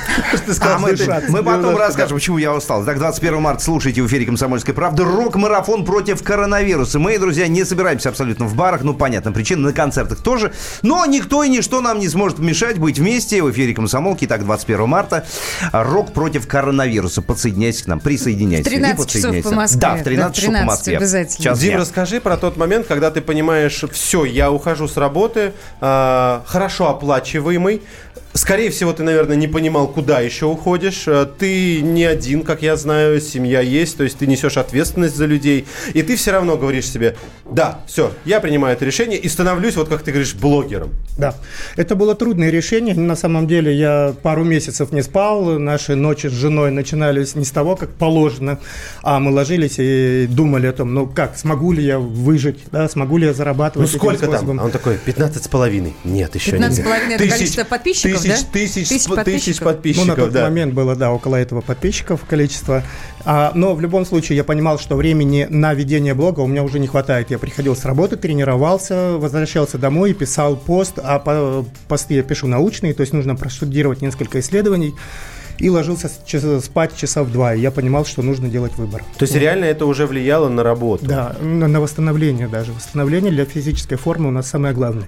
А 0.60 0.78
мы, 0.78 1.42
потом 1.42 1.76
расскажем, 1.76 2.16
почему 2.16 2.38
я 2.38 2.54
устал. 2.54 2.84
Так, 2.84 2.98
21 2.98 3.40
марта 3.40 3.62
слушайте 3.62 4.02
в 4.02 4.06
эфире 4.06 4.26
«Комсомольской 4.26 4.74
правды» 4.74 5.04
рок-марафон 5.04 5.84
против 5.84 6.22
коронавируса. 6.22 6.98
Мы, 6.98 7.18
друзья, 7.18 7.48
не 7.48 7.64
собираемся 7.64 8.08
абсолютно 8.08 8.46
в 8.46 8.54
барах, 8.54 8.82
ну, 8.82 8.94
понятно, 8.94 9.32
причина, 9.32 9.62
на 9.68 9.72
концертах 9.72 10.20
тоже. 10.22 10.52
Но 10.82 11.04
никто 11.06 11.42
и 11.42 11.48
ничто 11.48 11.80
нам 11.80 11.98
не 11.98 12.08
сможет 12.08 12.38
мешать 12.38 12.78
быть 12.78 12.98
вместе 12.98 13.42
в 13.42 13.50
эфире 13.50 13.74
«Комсомолки». 13.74 14.24
Итак, 14.24 14.44
21 14.44 14.88
марта 14.88 15.24
рок 15.72 16.12
против 16.12 16.46
коронавируса. 16.46 17.22
Подсоединяйтесь 17.22 17.82
к 17.82 17.86
нам, 17.86 18.00
присоединяйтесь. 18.00 18.66
В 18.66 18.70
13 18.70 19.00
Иди, 19.00 19.12
часов 19.12 19.22
по 19.22 19.36
подсоединяйся. 19.36 19.56
Москве. 19.56 19.80
Да, 19.80 19.96
в 19.96 20.02
13 20.02 20.16
Да, 20.16 20.28
в 20.28 20.34
часов 20.34 20.46
по 20.46 20.52
13 20.52 20.66
Москве. 20.66 20.96
обязательно. 20.96 21.54
Дим, 21.56 21.76
расскажи 21.78 22.20
про 22.20 22.36
тот 22.36 22.56
момент, 22.56 22.86
когда 22.86 23.10
ты 23.10 23.20
понимаешь, 23.20 23.84
все, 23.92 24.24
я 24.24 24.50
ухожу 24.50 24.88
с 24.88 24.96
работы, 24.96 25.52
а, 25.80 26.42
хорошо 26.46 26.72
оплачиваемый. 26.81 27.83
Скорее 28.34 28.70
всего, 28.70 28.92
ты, 28.94 29.02
наверное, 29.02 29.36
не 29.36 29.46
понимал, 29.46 29.88
куда 29.88 30.20
еще 30.20 30.46
уходишь. 30.46 31.04
А, 31.06 31.26
Ты 31.26 31.82
не 31.82 32.04
один, 32.04 32.42
как 32.44 32.62
я 32.62 32.76
знаю, 32.76 33.20
семья 33.20 33.60
есть, 33.60 33.98
то 33.98 34.04
есть 34.04 34.16
ты 34.18 34.26
несешь 34.26 34.56
ответственность 34.56 35.14
за 35.16 35.26
людей. 35.26 35.66
И 35.92 36.02
ты 36.02 36.16
все 36.16 36.30
равно 36.32 36.56
говоришь 36.56 36.86
себе, 36.86 37.14
да, 37.50 37.80
все, 37.86 38.10
я 38.24 38.40
принимаю 38.40 38.74
это 38.74 38.86
решение 38.86 39.18
и 39.18 39.28
становлюсь, 39.28 39.76
вот 39.76 39.88
как 39.90 40.02
ты 40.02 40.12
говоришь, 40.12 40.34
блогером. 40.34 40.90
Да, 41.18 41.34
это 41.76 41.94
было 41.94 42.14
трудное 42.14 42.48
решение. 42.48 42.94
На 42.94 43.16
самом 43.16 43.46
деле 43.46 43.76
я 43.76 44.14
пару 44.22 44.44
месяцев 44.44 44.92
не 44.92 45.02
спал. 45.02 45.58
Наши 45.58 45.94
ночи 45.94 46.28
с 46.28 46.32
женой 46.32 46.70
начинались 46.70 47.34
не 47.34 47.44
с 47.44 47.50
того, 47.50 47.76
как 47.76 47.90
положено, 47.90 48.58
а 49.02 49.20
мы 49.20 49.30
ложились 49.30 49.74
и 49.78 50.26
думали 50.26 50.68
о 50.68 50.72
том, 50.72 50.94
ну 50.94 51.06
как, 51.06 51.36
смогу 51.36 51.72
ли 51.72 51.84
я 51.84 51.98
выжить, 51.98 52.60
да, 52.72 52.88
смогу 52.88 53.18
ли 53.18 53.24
я 53.26 53.32
Ну 53.32 53.36
зарабатывать 53.36 53.90
этим 53.90 53.98
сколько 53.98 54.26
там? 54.26 54.58
А 54.58 54.64
он 54.64 54.70
такой, 54.70 54.96
15 54.96 55.44
с 55.44 55.48
половиной. 55.48 55.92
Нет, 56.04 56.34
еще 56.34 56.52
15 56.52 56.74
с 56.74 56.78
нет. 56.78 56.86
половиной 56.86 57.14
это 57.16 57.24
Тысяч- 57.24 57.32
количество 57.34 57.64
подписчиков, 57.64 58.22
тысяч, 58.23 58.41
да? 58.41 58.52
Тысяч, 58.52 58.88
Тысяч 58.88 59.07
сп- 59.07 59.25
тысяч 59.25 59.59
подписчиков. 59.59 59.64
подписчиков, 59.64 60.07
ну, 60.07 60.14
на 60.14 60.17
тот 60.23 60.33
да. 60.33 60.43
момент 60.45 60.75
было, 60.75 60.97
да, 60.97 61.12
около 61.12 61.37
этого 61.37 61.61
подписчиков 61.61 62.21
количество. 62.29 62.83
А, 63.25 63.52
но 63.55 63.75
в 63.75 63.81
любом 63.81 64.05
случае 64.05 64.37
я 64.37 64.45
понимал, 64.45 64.79
что 64.79 64.97
времени 64.97 65.47
на 65.49 65.75
ведение 65.75 66.14
блога 66.14 66.41
у 66.41 66.47
меня 66.47 66.62
уже 66.62 66.79
не 66.79 66.87
хватает. 66.87 67.31
Я 67.31 67.38
приходил 67.38 67.76
с 67.76 67.85
работы, 67.85 68.17
тренировался, 68.17 69.19
возвращался 69.19 69.79
домой 69.79 70.12
и 70.12 70.14
писал 70.14 70.57
пост, 70.57 70.99
а 71.02 71.19
по, 71.19 71.64
посты 71.88 72.14
я 72.14 72.23
пишу 72.23 72.47
научные, 72.47 72.95
то 72.95 73.00
есть 73.02 73.12
нужно 73.12 73.37
проштудировать 73.37 74.02
несколько 74.02 74.41
исследований. 74.41 74.95
И 75.59 75.69
ложился 75.69 76.11
спать 76.61 76.97
часа 76.97 77.23
в 77.23 77.31
два. 77.31 77.55
И 77.55 77.61
я 77.61 77.71
понимал, 77.71 78.05
что 78.05 78.23
нужно 78.23 78.49
делать 78.49 78.75
выбор. 78.79 79.05
То 79.19 79.25
есть 79.25 79.37
реально 79.37 79.67
это 79.67 79.87
уже 79.87 80.07
влияло 80.07 80.49
на 80.49 80.64
работу. 80.64 81.05
Да, 81.07 81.37
на, 81.41 81.69
на 81.69 81.81
восстановление 81.81 82.49
даже. 82.49 82.73
Восстановление 82.73 83.31
для 83.31 83.45
физической 83.45 83.95
формы 83.97 84.29
у 84.29 84.31
нас 84.33 84.49
самое 84.49 84.75
главное. 84.75 85.07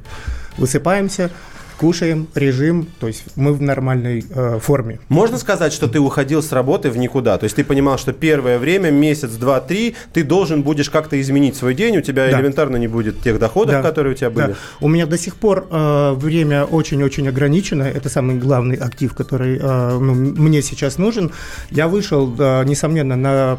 Высыпаемся, 0.56 1.30
кушаем, 1.76 2.26
режим, 2.34 2.86
то 3.00 3.06
есть 3.06 3.24
мы 3.36 3.52
в 3.52 3.62
нормальной 3.62 4.24
э, 4.28 4.58
форме. 4.60 4.98
Можно 5.08 5.38
сказать, 5.38 5.72
что 5.72 5.88
ты 5.88 5.98
уходил 6.00 6.42
с 6.42 6.52
работы 6.52 6.90
в 6.90 6.96
никуда? 6.96 7.38
То 7.38 7.44
есть 7.44 7.56
ты 7.56 7.64
понимал, 7.64 7.98
что 7.98 8.12
первое 8.12 8.58
время, 8.58 8.90
месяц, 8.90 9.30
два, 9.32 9.60
три, 9.60 9.94
ты 10.12 10.22
должен 10.24 10.62
будешь 10.62 10.90
как-то 10.90 11.20
изменить 11.20 11.56
свой 11.56 11.74
день, 11.74 11.96
у 11.98 12.00
тебя 12.00 12.30
Да. 12.30 12.38
элементарно 12.38 12.76
не 12.76 12.88
будет 12.88 13.20
тех 13.22 13.38
доходов, 13.38 13.74
Да, 13.76 13.82
которые 13.82 14.12
у 14.14 14.16
тебя 14.16 14.30
были. 14.30 14.46
да. 14.48 14.54
У 14.80 14.88
меня 14.88 15.06
до 15.06 15.18
сих 15.18 15.36
пор 15.36 15.66
э, 15.70 16.12
время 16.14 16.64
очень-очень 16.64 17.28
ограничено. 17.28 17.82
Это 17.82 18.08
самый 18.08 18.36
главный 18.38 18.76
актив, 18.76 19.14
который 19.14 19.58
э, 19.60 19.98
ну, 19.98 20.14
мне 20.14 20.62
сейчас 20.62 20.98
нужен. 20.98 21.30
Я 21.70 21.88
вышел, 21.88 22.34
э, 22.38 22.64
несомненно, 22.64 23.16
на 23.16 23.58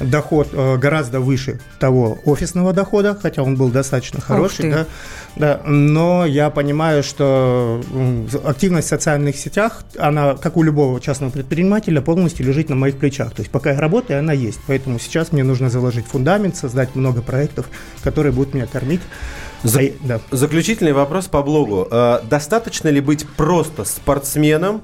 доход 0.00 0.48
э, 0.52 0.76
гораздо 0.76 1.20
выше 1.20 1.60
того 1.78 2.18
офисного 2.24 2.72
дохода, 2.72 3.18
хотя 3.20 3.42
он 3.42 3.56
был 3.56 3.68
достаточно 3.70 4.20
хороший, 4.20 4.70
да, 4.70 4.86
да, 5.36 5.60
но 5.66 6.24
я 6.26 6.50
понимаю, 6.50 7.02
что 7.02 7.80
активность 8.44 8.86
в 8.86 8.90
социальных 8.90 9.36
сетях, 9.36 9.84
она, 9.98 10.34
как 10.34 10.56
у 10.56 10.62
любого 10.62 11.00
частного 11.00 11.30
предпринимателя, 11.30 12.00
полностью 12.00 12.46
лежит 12.46 12.68
на 12.68 12.74
моих 12.76 12.98
плечах. 12.98 13.32
То 13.34 13.40
есть 13.42 13.50
пока 13.50 13.72
я 13.72 13.80
работаю, 13.80 14.18
она 14.18 14.32
есть. 14.32 14.58
Поэтому 14.66 14.98
сейчас 14.98 15.32
мне 15.32 15.44
нужно 15.44 15.70
заложить 15.70 16.06
фундамент, 16.06 16.56
создать 16.56 16.94
много 16.94 17.22
проектов, 17.22 17.66
которые 18.02 18.32
будут 18.32 18.54
меня 18.54 18.66
кормить. 18.66 19.00
За- 19.62 19.80
А, 19.80 19.92
да. 20.02 20.20
Заключительный 20.30 20.92
вопрос 20.92 21.26
по 21.26 21.42
блогу. 21.42 21.86
Э, 21.90 22.20
Достаточно 22.28 22.88
ли 22.88 23.00
быть 23.00 23.26
просто 23.36 23.84
спортсменом, 23.84 24.82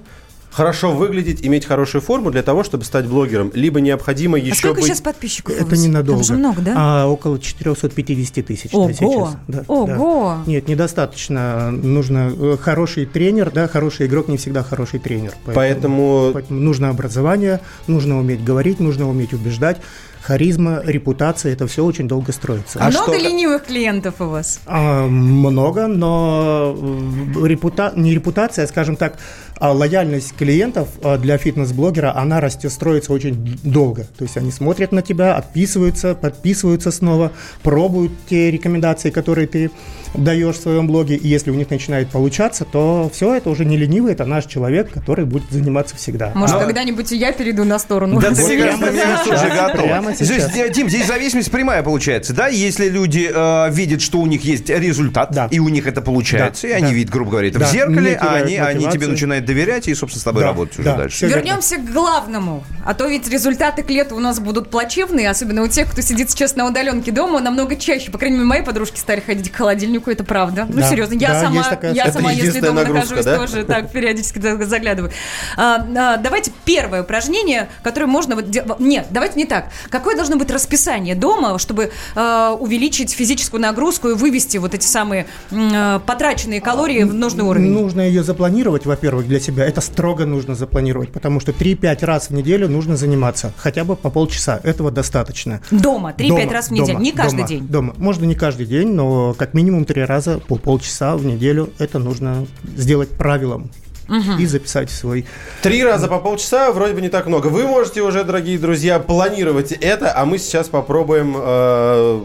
хорошо 0.53 0.93
выглядеть, 0.93 1.45
иметь 1.45 1.65
хорошую 1.65 2.03
форму 2.03 2.31
для 2.31 2.43
того, 2.43 2.63
чтобы 2.63 2.85
стать 2.85 3.07
блогером? 3.07 3.51
Либо 3.55 3.81
необходимо 3.81 4.37
А 4.37 4.41
еще 4.41 4.55
сколько 4.55 4.77
быть... 4.77 4.85
сейчас 4.87 5.01
подписчиков? 5.01 5.55
Это 5.59 5.77
ненадолго. 5.77 6.21
Там 6.21 6.25
же 6.25 6.35
много, 6.35 6.61
да? 6.61 6.75
А, 6.77 7.07
около 7.07 7.39
450 7.39 8.47
тысяч 8.47 8.71
Ого! 8.73 8.93
сейчас. 8.93 9.37
Да, 9.49 9.65
Ого! 9.69 10.37
да. 10.45 10.51
Нет, 10.51 10.69
недостаточно. 10.69 11.71
Нужно 11.71 12.33
э, 12.39 12.57
хороший 12.61 13.07
тренер, 13.07 13.51
да, 13.51 13.67
хороший 13.67 14.07
игрок 14.07 14.29
не 14.29 14.37
всегда 14.37 14.63
хороший 14.63 15.01
тренер. 15.01 15.33
Поэтому- 15.45 16.31
поэтому 16.33 16.61
нужно 16.61 16.91
образование, 16.91 17.61
нужно 17.87 18.19
уметь 18.19 18.45
говорить, 18.45 18.81
нужно 18.81 19.09
уметь 19.09 19.33
убеждать. 19.33 19.79
Харизма, 20.23 20.81
репутация, 20.85 21.53
это 21.53 21.67
все 21.67 21.85
очень 21.85 22.07
долго 22.07 22.31
строится. 22.31 22.79
А 22.81 22.91
много 22.91 23.15
что- 23.15 23.29
ленивых 23.29 23.65
клиентов 23.65 24.21
у 24.21 24.27
вас? 24.27 24.61
А, 24.67 25.09
много, 25.09 25.89
но 25.89 26.77
э, 26.79 27.47
репута... 27.47 27.93
не 27.97 28.15
репутация, 28.15 28.65
а, 28.65 28.69
скажем 28.69 28.95
так, 28.95 29.19
а 29.59 29.73
лояльность 29.73 30.33
клиентов 30.43 30.89
а, 31.05 31.19
для 31.19 31.39
фитнес-блогера, 31.39 32.17
она 32.17 32.41
растет, 32.41 32.73
строится 32.73 33.13
очень 33.13 33.61
долго. 33.63 34.07
То 34.19 34.25
есть 34.25 34.37
они 34.37 34.51
смотрят 34.51 34.91
на 34.91 35.01
тебя, 35.01 35.37
отписываются, 35.37 36.17
подписываются 36.17 36.91
снова, 36.91 37.31
пробуют 37.63 38.11
те 38.29 38.51
рекомендации, 38.51 39.11
которые 39.11 39.47
ты 39.47 39.71
даешь 40.15 40.57
в 40.57 40.61
своем 40.61 40.89
блоге. 40.89 41.15
И 41.15 41.29
если 41.29 41.51
у 41.51 41.55
них 41.55 41.71
начинает 41.71 42.09
получаться, 42.09 42.65
то 42.65 43.09
все, 43.15 43.35
это 43.35 43.51
уже 43.51 43.65
не 43.65 43.77
ленивый, 43.77 44.13
это 44.13 44.25
наш 44.25 44.47
человек, 44.47 44.91
который 44.93 45.25
будет 45.25 45.45
заниматься 45.51 45.97
всегда. 45.97 46.33
Может, 46.35 46.57
А- 46.57 46.65
когда-нибудь 46.65 47.13
и 47.13 47.17
я 47.17 47.33
перейду 47.33 47.63
на 47.65 47.79
сторону? 47.79 48.21
Да 48.21 48.31
ты, 48.35 48.43
уже 48.43 48.57
прямо 49.73 50.13
Здесь, 50.13 50.45
э, 50.57 50.71
Дим, 50.73 50.89
здесь 50.89 51.07
зависимость 51.07 51.51
прямая 51.51 51.83
получается, 51.83 52.33
да? 52.35 52.49
Если 52.49 52.89
люди 52.89 53.31
э, 53.33 53.73
видят, 53.73 54.03
что 54.03 54.19
у 54.19 54.27
них 54.27 54.45
есть 54.45 54.69
результат, 54.69 55.31
Да. 55.33 55.49
и 55.51 55.61
у 55.61 55.69
них 55.69 55.87
это 55.87 56.03
получается, 56.03 56.63
Да, 56.63 56.69
и 56.69 56.73
они 56.73 56.87
да. 56.89 56.93
видят, 56.93 57.13
грубо 57.13 57.31
говоря, 57.31 57.49
это 57.49 57.61
Да, 57.61 57.67
в 57.67 57.71
зеркале, 57.71 58.19
а 58.21 58.35
они, 58.35 58.57
они 58.57 58.91
тебе 58.91 59.07
начинают 59.07 59.45
доверять 59.45 59.89
и, 59.89 59.95
собственно, 59.95 60.21
тобой 60.33 60.43
Да, 60.43 60.49
работать 60.49 60.75
уже 60.79 60.83
да, 60.85 60.97
дальше. 60.97 61.17
всё 61.17 61.27
верно. 61.29 61.41
Вернемся 61.41 61.77
к 61.77 61.85
главному. 61.93 62.65
А 62.85 62.95
то 62.95 63.07
ведь 63.07 63.29
результаты 63.29 63.83
к 63.83 63.91
лету 63.91 64.17
у 64.17 64.21
нас 64.21 64.41
будут 64.41 64.71
плачевные, 64.71 65.31
особенно 65.31 65.63
у 65.63 65.69
тех, 65.69 65.91
кто 65.91 66.01
сидит 66.03 66.31
сейчас 66.31 66.57
на 66.57 66.67
удаленке 66.67 67.13
дома, 67.13 67.41
намного 67.41 67.77
чаще. 67.77 68.11
По 68.11 68.19
крайней 68.19 68.37
мере, 68.39 68.49
мои 68.49 68.63
подружки 68.63 68.99
стали 68.99 69.21
ходить 69.21 69.51
к 69.53 69.57
холодильнику, 69.57 70.11
это 70.11 70.25
правда. 70.25 70.67
Ну, 70.69 70.81
Да, 70.81 70.89
серьезно, 70.91 71.15
я 71.15 71.29
да, 71.29 71.41
сама, 71.43 71.57
есть 71.57 71.71
такая- 71.71 71.95
я 71.95 72.05
Это 72.05 72.13
сама 72.15 72.33
если 72.33 72.61
дома 72.61 72.83
нагрузка, 72.83 73.15
нахожусь, 73.15 73.25
да? 73.25 73.37
тоже 73.39 73.65
так 73.65 73.93
периодически 73.93 74.39
за- 74.41 74.65
заглядываю. 74.65 75.13
А, 75.57 75.87
а, 75.97 76.17
давайте 76.17 76.51
первое 76.65 77.03
упражнение, 77.03 77.69
которое 77.85 78.07
можно... 78.07 78.35
Вот, 78.35 78.51
де- 78.51 78.65
нет, 78.79 79.07
давайте 79.11 79.39
не 79.39 79.45
так. 79.45 79.67
Какое 79.91 80.17
должно 80.17 80.37
быть 80.37 80.51
расписание 80.51 81.15
дома, 81.15 81.59
чтобы 81.59 81.93
а, 82.17 82.53
увеличить 82.55 83.13
физическую 83.13 83.61
нагрузку 83.61 84.09
и 84.09 84.15
вывести 84.15 84.57
вот 84.57 84.75
эти 84.75 84.87
самые 84.87 85.27
а, 85.53 85.99
потраченные 86.01 86.61
калории 86.61 87.05
в 87.05 87.15
нужный 87.15 87.45
уровень? 87.45 87.71
Нужно 87.71 88.01
ее 88.01 88.23
запланировать, 88.23 88.87
во-первых, 88.87 89.27
для 89.29 89.39
себя. 89.41 89.65
Это 89.65 89.81
строго 89.81 90.22
нужно 90.27 90.55
запланировать, 90.55 91.11
потому 91.13 91.41
что 91.41 91.53
3-5 91.53 92.05
раз 92.05 92.31
в 92.31 92.35
неделю 92.35 92.69
нужно 92.69 92.97
заниматься. 92.97 93.53
Хотя 93.57 93.85
бы 93.85 93.97
по 93.97 94.11
полчаса. 94.11 94.61
Этого 94.63 94.91
достаточно. 94.91 95.61
Дома, 95.71 96.15
3-5 96.17 96.29
Дома, 96.29 96.53
раз 96.53 96.69
в 96.69 96.71
неделю, 96.73 96.93
дома, 96.95 97.03
не 97.03 97.13
каждый 97.13 97.37
дома, 97.37 97.49
день. 97.49 97.67
Дома. 97.67 97.95
Можно 97.97 98.25
не 98.25 98.35
каждый 98.35 98.67
день, 98.67 98.89
но 98.89 99.35
как 99.35 99.55
минимум 99.55 99.85
3 99.85 100.05
раза 100.05 100.39
по 100.39 100.57
полчаса 100.57 101.17
в 101.17 101.25
неделю. 101.25 101.71
Это 101.79 101.99
нужно 101.99 102.47
сделать 102.77 103.11
правилом. 103.11 103.71
И 104.39 104.45
записать 104.47 104.91
в 104.91 104.95
свой 104.95 105.25
Три 105.63 105.83
раза 105.83 106.07
по 106.07 106.19
полчаса 106.19 106.71
вроде 106.73 106.93
бы 106.93 107.01
не 107.01 107.09
так 107.09 107.27
много. 107.27 107.47
Вы 107.47 107.67
можете 107.67 108.03
уже, 108.03 108.25
дорогие 108.25 108.59
друзья, 108.59 108.99
планировать 108.99 109.73
это, 109.73 110.13
а 110.15 110.27
мы 110.27 110.39
сейчас 110.39 110.69
попробуем 110.69 111.35
э, 111.39 112.25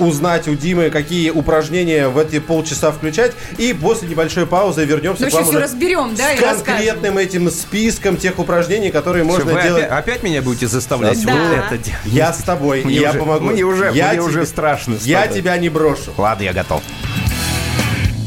узнать 0.00 0.48
у 0.48 0.54
Димы, 0.54 0.90
какие 0.90 1.30
упражнения 1.30 2.08
в 2.08 2.18
эти 2.18 2.38
полчаса 2.38 2.90
включать. 2.92 3.32
И 3.58 3.72
после 3.72 4.08
небольшой 4.08 4.46
паузы 4.46 4.84
вернемся 4.84 5.24
Ну, 5.24 5.30
к 5.30 5.32
вам 5.34 5.42
все 5.44 5.50
уже 5.52 5.60
разберем, 5.62 6.14
да, 6.14 6.54
с 6.54 6.62
конкретным 6.62 7.18
этим 7.18 7.50
списком 7.50 8.16
тех 8.16 8.38
упражнений, 8.38 8.90
которые 8.90 9.24
Всё, 9.24 9.32
можно 9.32 9.62
делать. 9.62 9.84
опять, 9.84 9.98
опять 9.98 10.22
меня 10.22 10.42
будете 10.42 10.66
заставлять 10.68 11.22
Да. 11.24 11.32
вот 11.32 11.40
это 11.74 11.78
делать? 11.84 12.00
Я 12.06 12.32
с 12.32 12.38
тобой, 12.38 12.82
Мне 12.84 12.96
я 12.96 13.10
уже- 13.10 13.18
помогу. 13.18 13.46
мне 13.50 13.62
уже- 13.64 13.90
я 13.94 14.08
мне 14.08 14.12
тебе- 14.14 14.22
уже 14.22 14.46
страшно 14.46 14.96
Я 15.02 15.26
тебя 15.26 15.56
не 15.58 15.68
брошу. 15.68 16.12
Ладно, 16.16 16.42
я 16.44 16.52
готов. 16.52 16.82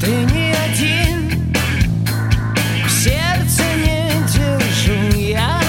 Ты 0.01 0.11
не 0.11 0.53
один, 0.53 1.53
в 2.85 2.91
сердце 2.91 3.63
не 3.77 4.11
держу 4.33 5.17
я, 5.17 5.59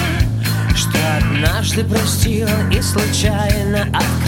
что 0.75 0.97
однажды 1.17 1.83
простил 1.85 2.47
и 2.71 2.81
случайно 2.81 3.83
открыл 3.93 4.24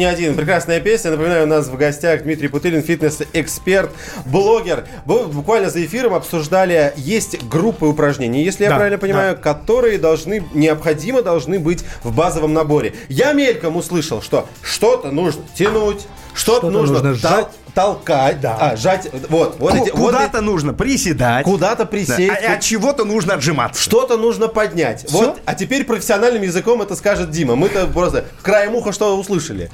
не 0.00 0.06
один. 0.06 0.34
Прекрасная 0.34 0.80
песня. 0.80 1.10
Напоминаю, 1.10 1.44
у 1.44 1.46
нас 1.46 1.68
в 1.68 1.76
гостях 1.76 2.22
Дмитрий 2.22 2.48
Путылин, 2.48 2.82
фитнес-эксперт, 2.82 3.90
блогер. 4.24 4.86
Вы 5.04 5.26
буквально 5.26 5.68
за 5.68 5.84
эфиром 5.84 6.14
обсуждали, 6.14 6.94
есть 6.96 7.42
группы 7.44 7.84
упражнений, 7.84 8.42
если 8.42 8.64
я 8.64 8.70
Да, 8.70 8.76
правильно 8.76 8.98
понимаю, 8.98 9.36
которые 9.36 9.98
должны, 9.98 10.42
необходимо 10.54 11.22
должны 11.22 11.58
быть 11.58 11.84
в 12.02 12.14
базовом 12.14 12.54
наборе. 12.54 12.94
Я 13.08 13.34
мельком 13.34 13.76
услышал, 13.76 14.22
что 14.22 14.48
что-то 14.62 15.10
нужно 15.10 15.42
тянуть, 15.54 16.06
что-то, 16.34 16.70
нужно, 16.70 17.00
нужно 17.02 17.10
тол- 17.10 17.14
сжать. 17.16 17.46
толкать, 17.74 18.40
Да. 18.40 18.56
а, 18.60 18.76
жать, 18.76 19.08
вот, 19.28 19.56
вот 19.58 19.74
эти, 19.74 19.90
вот 19.90 20.06
Куда-то 20.06 20.38
эти- 20.38 20.44
нужно 20.44 20.72
приседать. 20.74 21.44
куда-то 21.44 21.84
Да, 21.84 21.86
присесть, 21.86 22.30
а- 22.30 22.54
от 22.54 22.60
чего-то 22.60 23.04
нужно 23.04 23.34
отжиматься. 23.34 23.80
что-то 23.80 24.16
нужно 24.16 24.48
поднять. 24.48 25.06
Вот, 25.10 25.40
а 25.44 25.54
теперь 25.54 25.84
профессиональным 25.84 26.42
языком 26.42 26.82
это 26.82 26.96
скажет 26.96 27.30
Дима. 27.30 27.56
Мы-то 27.56 27.86
просто 27.86 28.24
в 28.38 28.42
краем 28.42 28.74
уха 28.74 28.92
что 28.92 29.16
услышали. 29.18 29.70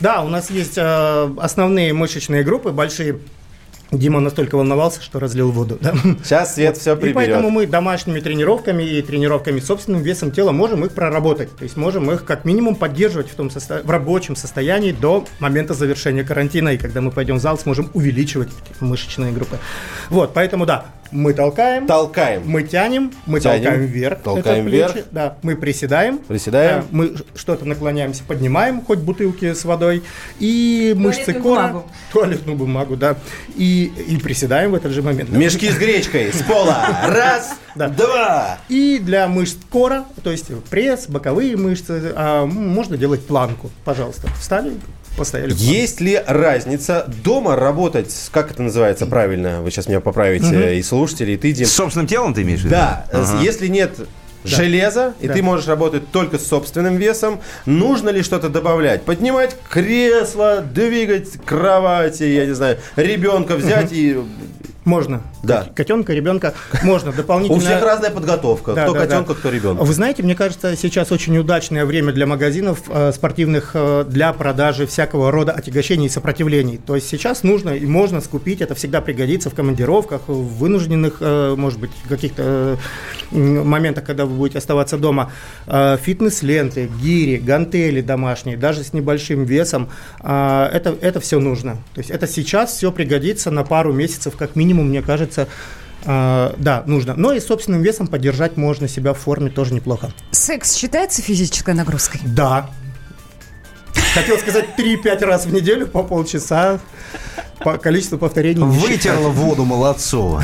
Да, 0.00 0.22
у 0.22 0.28
нас 0.28 0.48
есть 0.50 0.74
э, 0.78 1.30
основные 1.38 1.92
мышечные 1.92 2.42
группы, 2.42 2.70
большие. 2.70 3.18
Дима 3.92 4.20
настолько 4.20 4.54
волновался, 4.54 5.02
что 5.02 5.18
разлил 5.18 5.50
воду. 5.50 5.76
да. 5.80 5.92
Сейчас 6.22 6.54
Свет 6.54 6.76
все 6.76 6.92
И 6.94 6.96
приберет. 6.96 7.14
поэтому 7.16 7.50
мы 7.50 7.66
домашними 7.66 8.20
тренировками 8.20 8.84
и 8.84 9.02
тренировками 9.02 9.58
собственным 9.58 10.02
весом 10.02 10.30
тела 10.30 10.52
можем 10.52 10.84
их 10.84 10.92
проработать. 10.92 11.54
То 11.56 11.64
есть 11.64 11.76
можем 11.76 12.10
их 12.12 12.24
как 12.24 12.44
минимум 12.44 12.76
поддерживать 12.76 13.28
в, 13.30 13.34
том 13.34 13.48
состо- 13.48 13.82
в 13.84 13.90
рабочем 13.90 14.36
состоянии 14.36 14.92
до 14.92 15.24
момента 15.40 15.74
завершения 15.74 16.22
карантина. 16.22 16.68
И 16.70 16.78
когда 16.78 17.00
мы 17.00 17.10
пойдем 17.10 17.36
в 17.38 17.40
зал, 17.40 17.58
сможем 17.58 17.90
увеличивать 17.92 18.50
мышечные 18.78 19.32
группы. 19.32 19.58
Вот, 20.08 20.34
поэтому 20.34 20.66
да, 20.66 20.86
мы 21.12 21.32
толкаем, 21.34 21.86
Толкаем. 21.86 22.42
мы 22.46 22.62
тянем, 22.62 23.12
мы 23.26 23.40
Тянем, 23.40 23.62
толкаем 23.64 23.86
вверх. 23.86 24.18
толкаем 24.22 24.60
это 24.66 24.70
плечи, 24.70 24.92
вверх. 24.94 25.06
Да, 25.10 25.36
мы 25.42 25.56
приседаем. 25.56 26.18
Приседаем. 26.18 26.80
да, 26.82 26.86
мы 26.90 27.14
что-то 27.34 27.64
наклоняемся, 27.64 28.22
поднимаем, 28.24 28.80
хоть 28.82 28.98
бутылки 29.00 29.52
с 29.54 29.64
водой. 29.64 30.02
И 30.38 30.94
мышцы 30.96 31.32
кора. 31.32 31.68
бумагу. 31.68 31.86
Туалетную 32.12 32.56
бумагу, 32.56 32.96
да. 32.96 33.16
И, 33.56 33.92
и 34.08 34.16
приседаем 34.18 34.70
в 34.72 34.74
этот 34.74 34.92
же 34.92 35.02
момент. 35.02 35.30
Мешки 35.30 35.68
с 35.70 35.76
гречкой 35.76 36.32
с 36.32 36.42
пола. 36.42 36.86
Раз, 37.06 37.54
Да. 37.74 37.88
два. 37.88 38.58
И 38.68 38.98
для 39.00 39.28
мышц 39.28 39.56
кора, 39.70 40.04
то 40.22 40.30
есть 40.30 40.46
пресс, 40.70 41.06
боковые 41.08 41.56
мышцы, 41.56 42.12
а, 42.16 42.44
можно 42.46 42.96
делать 42.96 43.24
планку. 43.26 43.70
Пожалуйста, 43.84 44.28
встали, 44.38 44.72
постояли. 45.20 45.52
Есть 45.56 46.00
ли 46.00 46.20
разница 46.26 47.06
дома 47.22 47.54
работать, 47.56 48.12
как 48.32 48.50
это 48.50 48.62
называется 48.62 49.06
правильно, 49.06 49.60
вы 49.62 49.70
сейчас 49.70 49.86
меня 49.86 50.00
поправите, 50.00 50.78
и 50.78 50.82
слушатели, 50.82 51.32
и 51.32 51.36
ты, 51.36 51.52
Дим. 51.52 51.66
С 51.66 51.72
собственным 51.72 52.06
телом 52.08 52.34
ты 52.34 52.42
имеешь 52.42 52.60
в 52.60 52.64
виду? 52.64 52.74
Да, 52.74 53.06
с- 53.12 53.42
если 53.42 53.68
нет 53.68 53.92
железа, 54.44 55.12
и 55.20 55.28
Да. 55.28 55.34
ты 55.34 55.42
можешь 55.42 55.66
работать 55.68 56.10
только 56.10 56.38
с 56.38 56.46
собственным 56.46 56.96
весом, 56.96 57.40
нужно 57.66 58.08
ли 58.08 58.22
что-то 58.22 58.48
добавлять? 58.48 59.02
Поднимать 59.02 59.54
кресло, 59.68 60.62
двигать 60.62 61.32
кровати, 61.44 62.22
я 62.22 62.46
не 62.46 62.54
знаю, 62.54 62.78
ребенка 62.96 63.56
взять 63.56 63.92
и... 63.92 64.18
Можно. 64.84 65.20
Да. 65.42 65.66
Котенка, 65.74 66.12
ребенка 66.14 66.54
можно 66.82 67.12
дополнительно. 67.12 67.58
У 67.58 67.60
всех 67.60 67.82
разная 67.82 68.10
подготовка, 68.10 68.72
Да, 68.72 68.84
кто 68.84 68.94
да, 68.94 69.00
котенка, 69.00 69.34
да. 69.34 69.38
кто 69.38 69.50
ребенка. 69.50 69.82
Вы 69.84 69.92
знаете, 69.92 70.22
мне 70.22 70.34
кажется, 70.34 70.74
сейчас 70.76 71.12
очень 71.12 71.36
удачное 71.36 71.84
время 71.84 72.12
для 72.12 72.26
магазинов 72.26 72.82
э, 72.88 73.12
спортивных 73.12 73.72
э, 73.74 74.04
для 74.08 74.32
продажи 74.32 74.86
всякого 74.86 75.30
рода 75.30 75.52
отягощений 75.52 76.06
и 76.06 76.08
сопротивлений. 76.08 76.78
То 76.78 76.94
есть 76.94 77.08
сейчас 77.08 77.42
нужно 77.42 77.70
и 77.70 77.84
можно 77.84 78.20
скупить, 78.22 78.62
это 78.62 78.74
всегда 78.74 79.02
пригодится 79.02 79.50
в 79.50 79.54
командировках, 79.54 80.22
в 80.28 80.58
вынужденных, 80.58 81.18
э, 81.20 81.54
может 81.58 81.78
быть, 81.78 81.90
каких-то 82.08 82.78
э, 83.30 83.36
моментах, 83.36 84.04
когда 84.04 84.24
вы 84.24 84.34
будете 84.36 84.58
оставаться 84.58 84.96
дома. 84.96 85.30
Э, 85.66 85.98
фитнес-ленты, 86.02 86.88
гири, 87.02 87.36
гантели 87.36 88.00
домашние, 88.00 88.56
даже 88.56 88.82
с 88.82 88.92
небольшим 88.94 89.44
весом. 89.44 89.90
э, 90.20 90.68
это, 90.72 90.96
это 91.00 91.20
все 91.20 91.38
нужно. 91.38 91.74
То 91.94 91.98
есть 92.00 92.10
это 92.10 92.26
сейчас 92.26 92.76
все 92.76 92.90
пригодится 92.90 93.50
на 93.50 93.62
пару 93.62 93.92
месяцев, 93.92 94.36
как 94.36 94.56
минимум, 94.56 94.69
мне 94.74 95.02
кажется, 95.02 95.48
а, 96.04 96.54
да, 96.58 96.82
нужно. 96.86 97.14
Но 97.16 97.32
и 97.32 97.40
собственным 97.40 97.82
весом 97.82 98.06
поддержать 98.06 98.56
можно 98.56 98.88
себя 98.88 99.12
в 99.12 99.18
форме 99.18 99.50
тоже 99.50 99.74
неплохо. 99.74 100.12
Секс 100.30 100.74
считается 100.74 101.22
физической 101.22 101.74
нагрузкой? 101.74 102.20
Да. 102.24 102.70
Хотел 104.14 104.38
сказать 104.38 104.66
3-5 104.78 105.24
раз 105.24 105.46
в 105.46 105.52
неделю 105.52 105.86
по 105.86 106.02
полчаса. 106.02 106.80
По 107.62 107.76
количеству 107.76 108.18
повторений. 108.18 108.62
считать. 108.72 108.90
Вытерла 108.90 109.28
воду 109.28 109.64
Молодцова. 109.64 110.42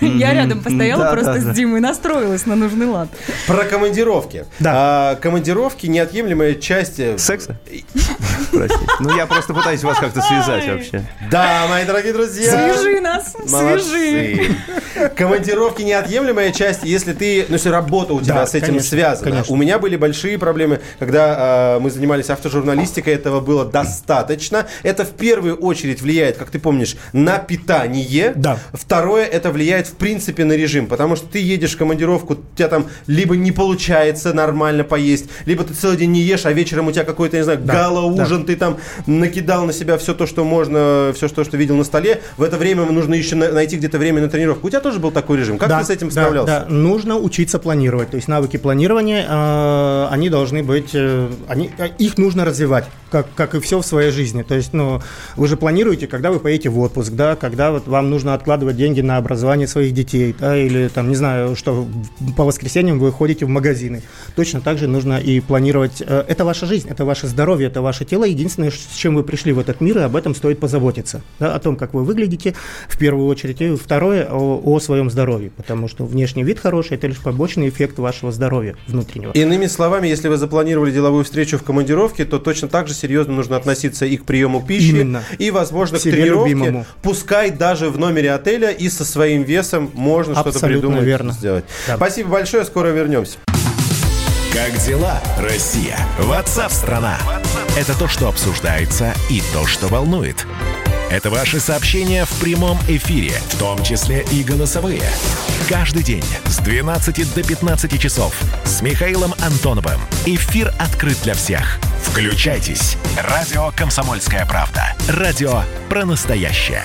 Я 0.00 0.34
рядом 0.34 0.62
постояла 0.62 1.04
Да, 1.04 1.12
просто 1.12 1.34
да, 1.34 1.40
с 1.40 1.44
да. 1.44 1.52
Димой, 1.52 1.80
настроилась 1.80 2.46
на 2.46 2.56
нужный 2.56 2.86
лад. 2.86 3.08
Про 3.46 3.64
командировки. 3.64 4.44
Да. 4.58 4.72
А, 4.74 5.14
командировки 5.16 5.86
неотъемлемая 5.86 6.54
часть... 6.54 7.00
Секса? 7.18 7.56
Простите. 8.52 8.86
Ну, 9.00 9.16
я 9.16 9.26
просто 9.26 9.54
пытаюсь 9.54 9.82
вас 9.82 9.98
как-то 9.98 10.20
связать 10.20 10.66
вообще. 10.68 11.04
Да, 11.30 11.66
мои 11.68 11.84
дорогие 11.84 12.12
друзья. 12.12 12.50
Свяжи 12.50 13.00
нас, 13.00 13.34
свяжи. 13.46 14.56
Командировки 15.16 15.82
неотъемлемая 15.82 16.52
часть, 16.52 16.84
если 16.84 17.12
ты, 17.12 17.46
ну, 17.48 17.54
если 17.54 17.68
работа 17.68 18.14
у 18.14 18.20
тебя 18.20 18.46
с 18.46 18.54
этим 18.54 18.80
связана. 18.80 19.30
конечно. 19.30 19.54
У 19.54 19.56
меня 19.56 19.78
были 19.78 19.96
большие 19.96 20.38
проблемы, 20.38 20.80
когда 20.98 21.76
э, 21.76 21.80
мы 21.80 21.90
занимались 21.90 22.30
автожурналистикой, 22.30 23.14
этого 23.14 23.40
было 23.40 23.64
достаточно. 23.64 24.66
Это 24.82 25.04
в 25.04 25.10
первую 25.10 25.56
очередь 25.56 26.00
влияет, 26.02 26.36
как 26.36 26.50
ты 26.50 26.58
помнишь, 26.58 26.96
на 27.12 27.38
питание. 27.38 28.32
Да. 28.34 28.58
Второе, 28.72 29.24
это 29.24 29.47
влияет 29.50 29.86
в 29.86 29.94
принципе 29.94 30.44
на 30.44 30.52
режим, 30.52 30.86
потому 30.86 31.16
что 31.16 31.26
ты 31.26 31.38
едешь 31.38 31.74
в 31.74 31.78
командировку, 31.78 32.34
у 32.34 32.56
тебя 32.56 32.68
там 32.68 32.86
либо 33.06 33.36
не 33.36 33.52
получается 33.52 34.32
нормально 34.32 34.84
поесть, 34.84 35.26
либо 35.46 35.64
ты 35.64 35.74
целый 35.74 35.96
день 35.96 36.12
не 36.12 36.20
ешь, 36.20 36.46
а 36.46 36.52
вечером 36.52 36.88
у 36.88 36.92
тебя 36.92 37.04
какой-то, 37.04 37.36
не 37.36 37.42
знаю, 37.44 37.58
Да, 37.62 37.72
гала-ужин, 37.72 38.44
ты 38.44 38.56
там 38.56 38.76
накидал 39.06 39.64
на 39.64 39.72
себя 39.72 39.98
все 39.98 40.14
то, 40.14 40.26
что 40.26 40.44
можно, 40.44 41.12
все 41.14 41.28
то, 41.28 41.44
что 41.44 41.56
видел 41.56 41.76
на 41.76 41.84
столе. 41.84 42.20
В 42.36 42.42
это 42.42 42.56
время 42.56 42.84
нужно 42.84 43.14
еще 43.14 43.36
на- 43.36 43.52
найти 43.52 43.76
где-то 43.76 43.98
время 43.98 44.20
на 44.22 44.28
тренировку. 44.28 44.66
У 44.66 44.70
тебя 44.70 44.80
тоже 44.80 44.98
был 44.98 45.10
такой 45.10 45.38
режим. 45.38 45.58
Как 45.58 45.68
Да, 45.68 45.80
ты 45.80 45.86
с 45.86 45.90
этим 45.90 46.08
да, 46.08 46.12
справлялся? 46.12 46.66
Да, 46.68 46.74
нужно 46.74 47.16
учиться 47.16 47.58
планировать. 47.58 48.10
То 48.10 48.16
есть 48.16 48.28
навыки 48.28 48.56
планирования, 48.56 49.26
э, 49.28 50.08
они 50.10 50.30
должны 50.30 50.62
быть, 50.62 50.90
э, 50.94 51.28
они, 51.48 51.70
э, 51.78 51.88
их 51.98 52.18
нужно 52.18 52.44
развивать, 52.44 52.84
как, 53.10 53.26
как 53.34 53.54
и 53.54 53.60
все 53.60 53.80
в 53.80 53.86
своей 53.86 54.10
жизни. 54.10 54.42
То 54.42 54.54
есть, 54.54 54.72
ну, 54.72 55.00
вы 55.36 55.48
же 55.48 55.56
планируете, 55.56 56.06
когда 56.06 56.30
вы 56.30 56.40
поедете 56.40 56.68
в 56.70 56.78
отпуск, 56.78 57.12
да, 57.12 57.36
когда 57.36 57.70
вот 57.70 57.86
вам 57.86 58.10
нужно 58.10 58.34
откладывать 58.34 58.76
деньги 58.76 59.00
на 59.00 59.16
образование 59.16 59.27
своих 59.36 59.92
детей, 59.94 60.34
да, 60.38 60.56
или 60.56 60.88
там, 60.88 61.08
не 61.08 61.14
знаю, 61.16 61.56
что 61.56 61.86
по 62.36 62.44
воскресеньям 62.44 62.98
вы 62.98 63.12
ходите 63.12 63.44
в 63.46 63.48
магазины. 63.48 64.02
Точно 64.36 64.60
так 64.60 64.78
же 64.78 64.86
нужно 64.88 65.18
и 65.18 65.40
планировать. 65.40 66.02
э, 66.06 66.24
Это 66.28 66.44
ваша 66.44 66.66
жизнь, 66.66 66.88
это 66.88 67.04
ваше 67.04 67.26
здоровье, 67.26 67.68
это 67.68 67.82
ваше 67.82 68.04
тело. 68.04 68.24
Единственное, 68.24 68.70
с 68.70 68.94
чем 68.96 69.14
вы 69.14 69.22
пришли 69.24 69.52
в 69.52 69.58
этот 69.58 69.80
мир, 69.80 69.98
и 69.98 70.02
об 70.02 70.16
этом 70.16 70.34
стоит 70.34 70.60
позаботиться. 70.60 71.22
Да, 71.38 71.54
о 71.54 71.58
том, 71.58 71.76
как 71.76 71.94
вы 71.94 72.04
выглядите, 72.04 72.54
в 72.88 72.98
первую 72.98 73.26
очередь. 73.26 73.60
И 73.60 73.74
второе, 73.76 74.28
о, 74.30 74.60
о 74.64 74.80
своем 74.80 75.10
здоровье. 75.10 75.50
Потому 75.56 75.88
что 75.88 76.04
внешний 76.04 76.44
вид 76.44 76.58
хороший, 76.58 76.94
это 76.96 77.06
лишь 77.06 77.18
побочный 77.18 77.68
эффект 77.68 77.98
вашего 77.98 78.32
здоровья 78.32 78.76
внутреннего. 78.86 79.32
Иными 79.32 79.66
словами, 79.66 80.08
если 80.08 80.28
вы 80.28 80.36
запланировали 80.36 80.90
деловую 80.90 81.24
встречу 81.24 81.58
в 81.58 81.62
командировке, 81.62 82.24
то 82.24 82.38
точно 82.38 82.68
так 82.68 82.88
же 82.88 82.94
серьезно 82.94 83.34
нужно 83.34 83.56
относиться 83.56 84.06
и 84.06 84.16
к 84.16 84.24
приему 84.24 84.62
пищи, 84.62 84.90
Именно. 84.90 85.22
и, 85.38 85.50
возможно, 85.50 85.98
К 85.98 86.02
тренировке. 86.02 86.50
любимому. 86.50 86.86
Пускай 87.02 87.50
даже 87.50 87.90
в 87.90 87.98
номере 87.98 88.32
отеля 88.32 88.70
и 88.70 88.88
со 88.88 89.04
своим 89.18 89.42
весом 89.42 89.90
можно 89.94 90.36
что-то 90.36 90.60
придумать, 90.60 91.02
верно. 91.02 91.32
сделать. 91.32 91.64
Да. 91.88 91.96
Спасибо 91.96 92.30
большое, 92.30 92.64
скоро 92.64 92.88
вернемся. 92.88 93.38
Как 94.52 94.78
дела, 94.86 95.20
Россия? 95.40 95.98
Ватсап-страна! 96.20 97.18
Это 97.76 97.98
то, 97.98 98.06
что 98.06 98.28
обсуждается 98.28 99.12
и 99.28 99.42
то, 99.52 99.66
что 99.66 99.88
волнует. 99.88 100.46
Это 101.10 101.30
ваши 101.30 101.58
сообщения 101.58 102.26
в 102.26 102.40
прямом 102.40 102.78
эфире, 102.86 103.32
в 103.48 103.58
том 103.58 103.82
числе 103.82 104.24
и 104.30 104.44
голосовые. 104.44 105.02
Каждый 105.68 106.04
день 106.04 106.24
с 106.46 106.58
12 106.58 107.34
до 107.34 107.42
15 107.42 108.00
часов 108.00 108.38
с 108.64 108.82
Михаилом 108.82 109.34
Антоновым. 109.40 110.00
Эфир 110.26 110.72
открыт 110.78 111.18
для 111.24 111.34
всех. 111.34 111.80
Включайтесь. 112.04 112.96
Радио 113.16 113.72
«Комсомольская 113.76 114.46
правда». 114.46 114.94
Радио 115.08 115.62
про 115.88 116.04
настоящее. 116.04 116.84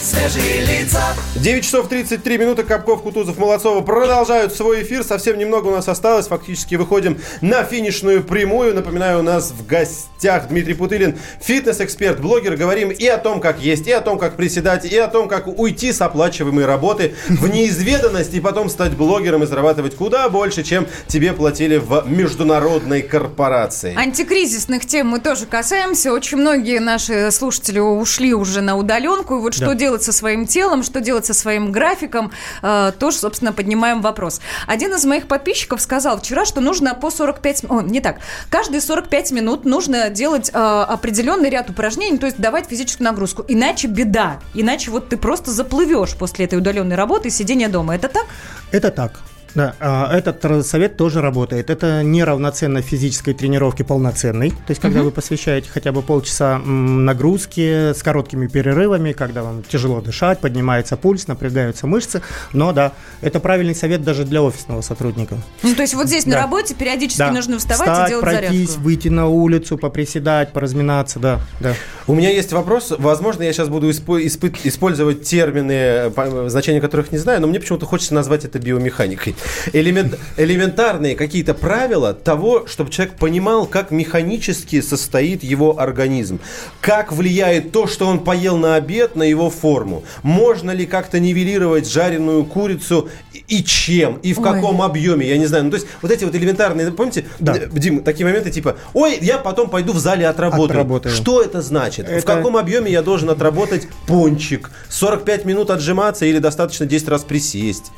свежие 0.01 0.61
лица. 0.65 1.01
9 1.35 1.63
часов 1.63 1.87
33 1.87 2.37
минуты. 2.37 2.63
Капков, 2.63 3.03
Кутузов, 3.03 3.37
Молодцова 3.37 3.81
продолжают 3.81 4.53
свой 4.53 4.83
эфир. 4.83 5.03
Совсем 5.03 5.37
немного 5.37 5.67
у 5.67 5.71
нас 5.71 5.87
осталось. 5.87 6.27
Фактически 6.27 6.75
выходим 6.75 7.19
на 7.41 7.63
финишную 7.63 8.23
прямую. 8.23 8.73
Напоминаю, 8.73 9.19
у 9.19 9.21
нас 9.21 9.51
в 9.51 9.65
гостях 9.65 10.47
Дмитрий 10.47 10.73
Путылин, 10.73 11.17
фитнес-эксперт, 11.39 12.19
блогер. 12.19 12.55
Говорим 12.57 12.89
и 12.89 13.05
о 13.07 13.17
том, 13.17 13.39
как 13.39 13.59
есть, 13.59 13.87
и 13.87 13.91
о 13.91 14.01
том, 14.01 14.17
как 14.17 14.35
приседать, 14.35 14.85
и 14.85 14.97
о 14.97 15.07
том, 15.07 15.27
как 15.27 15.47
уйти 15.47 15.93
с 15.93 16.01
оплачиваемой 16.01 16.65
работы 16.65 17.13
в 17.29 17.47
неизведанность 17.47 18.33
и 18.33 18.39
потом 18.39 18.69
стать 18.69 18.93
блогером 18.93 19.43
и 19.43 19.45
зарабатывать 19.45 19.95
куда 19.95 20.29
больше, 20.29 20.63
чем 20.63 20.87
тебе 21.07 21.33
платили 21.33 21.77
в 21.77 22.05
международной 22.07 23.03
корпорации. 23.03 23.95
Антикризисных 23.95 24.85
тем 24.85 25.07
мы 25.07 25.19
тоже 25.19 25.45
касаемся. 25.45 26.11
Очень 26.11 26.39
многие 26.39 26.79
наши 26.79 27.29
слушатели 27.31 27.79
ушли 27.79 28.33
уже 28.33 28.61
на 28.61 28.75
удаленку. 28.75 29.37
И 29.37 29.41
вот 29.41 29.53
что 29.53 29.67
Да. 29.67 29.75
Делать 29.91 30.03
со 30.03 30.13
своим 30.13 30.47
телом, 30.47 30.83
что 30.83 31.01
делать 31.01 31.25
со 31.25 31.33
своим 31.33 31.71
графиком, 31.71 32.31
э, 32.61 32.93
тоже, 32.97 33.17
собственно, 33.17 33.51
поднимаем 33.51 34.01
вопрос. 34.01 34.39
Один 34.67 34.93
из 34.93 35.03
моих 35.05 35.27
подписчиков 35.27 35.81
сказал 35.81 36.17
вчера, 36.17 36.45
что 36.45 36.61
нужно 36.61 36.95
по 36.95 37.11
45... 37.11 37.65
О, 37.69 37.81
не 37.81 37.99
так. 37.99 38.19
Каждые 38.49 38.79
45 38.79 39.31
минут 39.31 39.65
нужно 39.65 40.09
делать 40.09 40.49
э, 40.53 40.57
определенный 40.57 41.49
ряд 41.49 41.69
упражнений, 41.69 42.17
то 42.17 42.25
есть 42.25 42.37
давать 42.37 42.69
физическую 42.69 43.05
нагрузку. 43.05 43.43
Иначе 43.49 43.87
беда. 43.87 44.39
Иначе 44.53 44.91
вот 44.91 45.09
ты 45.09 45.17
просто 45.17 45.51
заплывешь 45.51 46.15
после 46.15 46.45
этой 46.45 46.57
удаленной 46.57 46.95
работы 46.95 47.27
и 47.27 47.31
сидения 47.31 47.67
дома. 47.67 47.95
Это 47.95 48.07
так? 48.07 48.25
Это 48.71 48.91
так. 48.91 49.19
Да, 49.55 49.75
а, 49.79 50.15
этот 50.15 50.65
совет 50.65 50.97
тоже 50.97 51.21
работает. 51.21 51.69
Это 51.69 52.03
не 52.03 52.23
равноценно 52.23 52.81
физической 52.81 53.33
тренировке 53.33 53.83
полноценной. 53.83 54.51
То 54.51 54.55
есть, 54.69 54.81
когда 54.81 55.03
вы 55.03 55.11
посвящаете 55.11 55.69
хотя 55.69 55.91
бы 55.91 56.01
полчаса 56.01 56.57
нагрузки 56.59 57.93
с 57.93 58.01
короткими 58.03 58.47
перерывами, 58.47 59.11
когда 59.11 59.43
вам 59.43 59.63
тяжело 59.63 60.01
дышать, 60.01 60.39
поднимается 60.39 60.97
пульс, 60.97 61.27
напрягаются 61.27 61.87
мышцы. 61.87 62.21
Но 62.53 62.71
да, 62.71 62.93
это 63.21 63.39
правильный 63.39 63.75
совет 63.75 64.03
даже 64.03 64.23
для 64.23 64.41
офисного 64.41 64.81
сотрудника. 64.81 65.37
Ну, 65.63 65.75
то 65.75 65.81
есть 65.81 65.93
вот 65.95 66.07
здесь 66.07 66.25
на 66.25 66.33
Да. 66.33 66.41
работе 66.41 66.73
периодически 66.73 67.19
Да. 67.19 67.31
нужно 67.31 67.57
вставать 67.59 67.89
Встать, 67.89 68.07
и 68.07 68.09
делать 68.11 68.23
пройтись, 68.23 68.69
зарядку. 68.69 68.81
выйти 68.83 69.07
на 69.09 69.27
улицу, 69.27 69.77
поприседать, 69.77 70.53
поразминаться, 70.53 71.19
да, 71.19 71.39
да. 71.59 71.73
У 72.11 72.13
меня 72.13 72.29
есть 72.29 72.51
вопрос. 72.51 72.91
Возможно, 72.97 73.43
я 73.43 73.53
сейчас 73.53 73.69
буду 73.69 73.89
испо- 73.89 74.21
испы- 74.21 74.53
использовать 74.65 75.23
термины, 75.23 76.11
значения 76.49 76.81
которых 76.81 77.13
не 77.13 77.17
знаю, 77.17 77.39
но 77.39 77.47
мне 77.47 77.57
почему-то 77.57 77.85
хочется 77.85 78.13
назвать 78.13 78.43
это 78.43 78.59
биомеханикой. 78.59 79.33
Элемент- 79.71 80.19
элементарные 80.35 81.15
какие-то 81.15 81.53
правила 81.53 82.13
того, 82.13 82.67
чтобы 82.67 82.91
человек 82.91 83.13
понимал, 83.15 83.65
как 83.65 83.91
механически 83.91 84.81
состоит 84.81 85.41
его 85.41 85.79
организм. 85.79 86.41
Как 86.81 87.13
влияет 87.13 87.71
то, 87.71 87.87
что 87.87 88.07
он 88.07 88.19
поел 88.19 88.57
на 88.57 88.75
обед, 88.75 89.15
на 89.15 89.23
его 89.23 89.49
форму. 89.49 90.03
Можно 90.21 90.71
ли 90.71 90.85
как-то 90.85 91.17
нивелировать 91.17 91.89
жареную 91.89 92.43
курицу 92.43 93.07
и- 93.47 93.63
чем, 93.63 94.15
и 94.21 94.33
в 94.33 94.39
Ой. 94.39 94.43
каком 94.43 94.81
объеме, 94.81 95.29
я 95.29 95.37
не 95.37 95.45
знаю. 95.45 95.63
Ну, 95.63 95.69
то 95.69 95.77
есть 95.77 95.87
вот 96.01 96.11
эти 96.11 96.25
вот 96.25 96.35
элементарные, 96.35 96.91
помните, 96.91 97.23
Да. 97.39 97.57
Дим, 97.57 98.03
такие 98.03 98.25
моменты 98.25 98.51
типа, 98.51 98.75
ой, 98.93 99.17
я 99.21 99.37
потом 99.37 99.69
пойду 99.69 99.93
в 99.93 99.97
зале 99.99 100.27
отработаю. 100.27 100.65
Отработаю. 100.71 101.15
Что 101.15 101.41
это 101.41 101.61
значит? 101.61 102.00
В 102.05 102.09
Это- 102.09 102.25
каком 102.35 102.57
объеме 102.57 102.91
я 102.91 103.01
должен 103.01 103.29
отработать 103.29 103.87
пончик? 104.07 104.71
45 104.89 105.45
минут 105.45 105.69
отжиматься 105.69 106.25
или 106.25 106.39
достаточно 106.39 106.85
10 106.85 107.07
раз 107.09 107.23
присесть? 107.23 107.91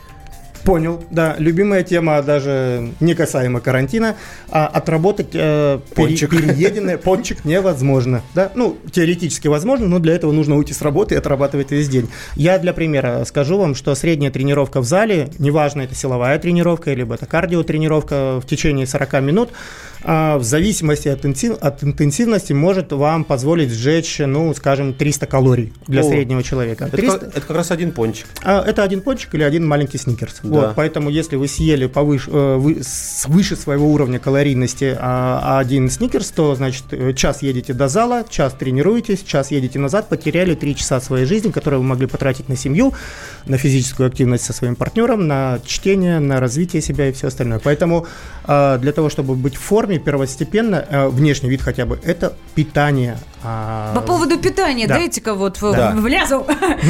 Понял, 0.64 1.04
да. 1.12 1.36
Любимая 1.40 1.84
тема 1.84 2.22
даже 2.22 2.92
не 3.02 3.16
касаемо 3.16 3.60
карантина. 3.60 4.16
А 4.50 4.66
отработать 4.66 5.28
э, 5.34 5.80
пере- 5.94 6.08
Пончик. 6.08 6.30
перееденное 6.30 6.98
пончик 6.98 7.44
невозможно. 7.44 8.22
Да? 8.34 8.50
Ну, 8.56 8.78
теоретически 8.94 9.50
возможно, 9.50 9.88
но 9.90 10.00
для 10.00 10.16
этого 10.16 10.32
нужно 10.32 10.56
уйти 10.56 10.72
с 10.74 10.82
работы 10.82 11.16
и 11.16 11.18
отрабатывать 11.18 11.72
весь 11.72 11.90
день. 11.90 12.10
Я 12.38 12.60
для 12.60 12.72
примера 12.72 13.26
скажу 13.26 13.58
вам, 13.58 13.76
что 13.76 13.94
средняя 13.94 14.32
тренировка 14.32 14.80
в 14.80 14.86
зале, 14.86 15.28
неважно, 15.38 15.82
это 15.82 15.96
силовая 15.96 16.40
тренировка, 16.40 16.94
либо 16.94 17.16
это 17.16 17.26
кардиотренировка 17.26 18.40
в 18.40 18.46
течение 18.48 18.88
40 18.88 19.20
минут, 19.20 19.50
а, 19.52 19.54
в 20.04 20.44
зависимости 20.44 21.08
от, 21.08 21.24
интенсив- 21.26 21.58
от 21.62 21.84
интенсивности 21.84 22.54
может 22.54 22.92
вам 22.92 23.24
позволить 23.24 23.72
сжечь, 23.72 24.20
ну, 24.20 24.54
скажем, 24.54 24.94
300 24.94 25.26
калорий 25.28 25.74
для 25.88 26.02
О, 26.02 26.04
среднего 26.04 26.44
человека. 26.44 26.86
Это, 26.86 26.98
300 26.98 27.20
как, 27.20 27.30
это 27.30 27.42
как 27.42 27.56
раз 27.58 27.72
один 27.72 27.92
пончик. 27.92 28.26
а, 28.44 28.64
Это 28.68 28.84
один 28.84 29.02
пончик 29.02 29.34
или 29.36 29.44
один 29.44 29.66
маленький 29.66 29.98
сникерс. 29.98 30.40
Да. 30.44 30.50
Вот, 30.50 30.74
поэтому 30.76 31.10
если 31.10 31.36
вы 31.38 31.48
съели 31.48 31.88
повыше, 31.88 32.30
э, 32.32 32.56
вы- 32.58 32.82
свыше 32.84 33.56
своего 33.56 33.92
уровня 33.92 34.20
калорийности 34.20 34.96
а, 35.00 35.60
один 35.60 35.90
сникерс, 35.90 36.32
то 36.32 36.54
значит 36.56 36.84
э, 36.92 37.14
час 37.14 37.42
едете 37.42 37.74
до 37.74 37.88
зала, 37.88 38.24
час 38.30 38.54
тренируетесь, 38.60 39.24
час 39.24 39.52
едете 39.52 39.80
назад, 39.80 40.10
потеряли 40.10 40.56
три 40.56 40.76
часа 40.76 41.00
своей 41.00 41.26
жизни, 41.26 41.52
которые 41.52 41.80
вы 41.80 41.86
могли 41.86 42.08
потратить 42.08 42.50
на 42.50 42.56
семью, 42.58 42.94
на 43.46 43.58
физическую 43.58 44.08
активность 44.08 44.44
со 44.44 44.54
своим 44.54 44.76
партнером, 44.76 45.28
на 45.28 45.60
чтение, 45.66 46.20
на 46.20 46.40
развитие 46.40 46.82
себя 46.82 47.08
и 47.10 47.12
все 47.14 47.28
остальное. 47.28 47.60
Поэтому 47.60 48.06
а, 48.46 48.78
для 48.78 48.92
того, 48.92 49.10
чтобы 49.10 49.36
быть 49.36 49.56
в 49.56 49.62
форме, 49.62 49.93
первостепенно, 50.00 50.86
э, 50.90 51.08
внешний 51.08 51.50
вид 51.50 51.62
хотя 51.62 51.86
бы, 51.86 52.00
это 52.04 52.34
питание. 52.56 53.18
А, 53.46 53.94
По 53.94 54.00
поводу 54.02 54.38
питания, 54.40 54.88
Да. 54.88 54.96
дайте-ка 54.96 55.34
вот 55.34 55.58
Да. 55.62 55.92
влязу. 55.96 56.46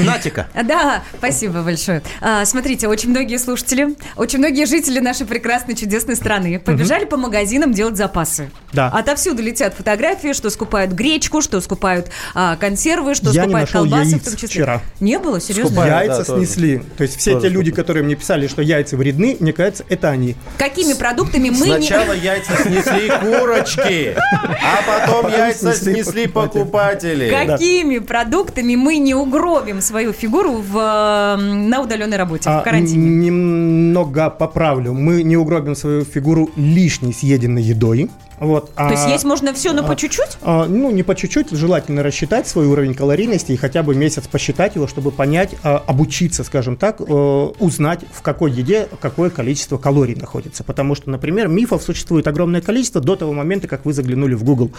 Натика. 0.05 0.47
Да, 0.63 1.01
спасибо 1.17 1.61
большое. 1.63 2.03
А, 2.21 2.45
смотрите, 2.45 2.87
очень 2.87 3.09
многие 3.09 3.37
слушатели, 3.37 3.95
очень 4.15 4.37
многие 4.39 4.65
жители 4.65 4.99
нашей 4.99 5.25
прекрасной, 5.25 5.75
чудесной 5.75 6.15
страны 6.15 6.59
побежали 6.59 7.05
по 7.05 7.17
магазинам 7.17 7.73
делать 7.73 7.97
запасы. 7.97 8.51
Да. 8.71 8.89
Отовсюду 8.89 9.41
летят 9.41 9.73
фотографии, 9.73 10.33
что 10.33 10.49
скупают 10.51 10.91
гречку, 10.91 11.41
что 11.41 11.59
скупают 11.59 12.09
а, 12.35 12.55
консервы, 12.57 13.15
что 13.15 13.31
Я 13.31 13.41
не 13.45 13.47
скупают 13.49 13.69
нашел 13.73 13.89
колбасы 13.89 14.09
яиц 14.11 14.21
в 14.21 14.25
том 14.25 14.33
числе. 14.35 14.47
вчера. 14.47 14.81
Не 14.99 15.17
было? 15.19 15.41
Серьезно? 15.41 15.85
Яйца 15.85 16.23
снесли. 16.23 16.83
То 16.97 17.03
есть 17.03 17.17
все 17.17 17.39
те 17.41 17.49
люди, 17.49 17.71
которые 17.71 18.03
мне 18.03 18.15
писали, 18.15 18.47
что 18.47 18.61
яйца 18.61 18.95
вредны, 18.95 19.37
мне 19.39 19.53
кажется, 19.53 19.85
это 19.89 20.09
они. 20.09 20.35
Какими 20.59 20.93
продуктами 20.93 21.49
мы. 21.49 21.65
Сначала 21.65 22.13
яйца 22.13 22.55
снесли 22.61 22.92
курочки, 23.21 24.15
а 24.17 24.81
потом 24.87 25.31
яйца 25.31 25.73
снесли 25.73 26.03
снесли 26.03 26.27
покупатели. 26.27 27.29
Какими 27.29 27.99
продуктами 27.99 28.75
мы 28.75 28.97
не 28.97 29.13
угробим 29.15 29.81
свою 29.81 30.13
фигуру 30.13 30.53
в, 30.53 30.77
э, 30.77 31.35
на 31.41 31.81
удаленной 31.81 32.17
работе, 32.17 32.49
в 32.49 32.53
А, 32.53 32.61
карантине? 32.61 33.09
немного 33.09 34.29
поправлю. 34.29 34.93
Мы 34.93 35.23
не 35.23 35.37
угробим 35.37 35.75
свою 35.75 36.03
фигуру 36.05 36.49
лишней 36.55 37.13
съеденной 37.13 37.61
едой. 37.61 38.09
Вот, 38.43 38.73
То 38.75 38.89
есть 38.89 39.07
есть 39.07 39.23
можно 39.23 39.53
все, 39.53 39.71
но 39.71 39.83
по 39.83 39.95
чуть-чуть? 39.95 40.37
А, 40.41 40.65
ну, 40.65 40.91
не 40.91 41.01
по 41.01 41.15
чуть-чуть, 41.15 41.51
желательно 41.51 42.03
рассчитать 42.03 42.45
свой 42.45 42.65
уровень 42.65 42.93
калорийности 42.93 43.53
и 43.53 43.55
хотя 43.55 43.83
бы 43.83 43.95
месяц 43.95 44.27
посчитать 44.27 44.75
его, 44.75 44.85
чтобы 44.85 45.11
понять, 45.11 45.51
а, 45.63 45.81
обучиться, 45.87 46.43
скажем 46.43 46.75
так, 46.75 46.99
э, 46.99 47.03
узнать, 47.03 48.01
в 48.11 48.21
какой 48.21 48.51
еде 48.51 48.89
какое 48.99 49.29
количество 49.29 49.77
калорий 49.77 50.15
находится. 50.15 50.65
Потому 50.65 50.93
что, 50.93 51.09
например, 51.09 51.47
мифов 51.47 51.83
существует 51.83 52.27
огромное 52.27 52.59
количество 52.59 52.99
до 52.99 53.15
того 53.15 53.31
момента, 53.31 53.69
как 53.69 53.85
вы 53.85 53.93
заглянули 53.93 54.33
в 54.33 54.43
Google. 54.43 54.71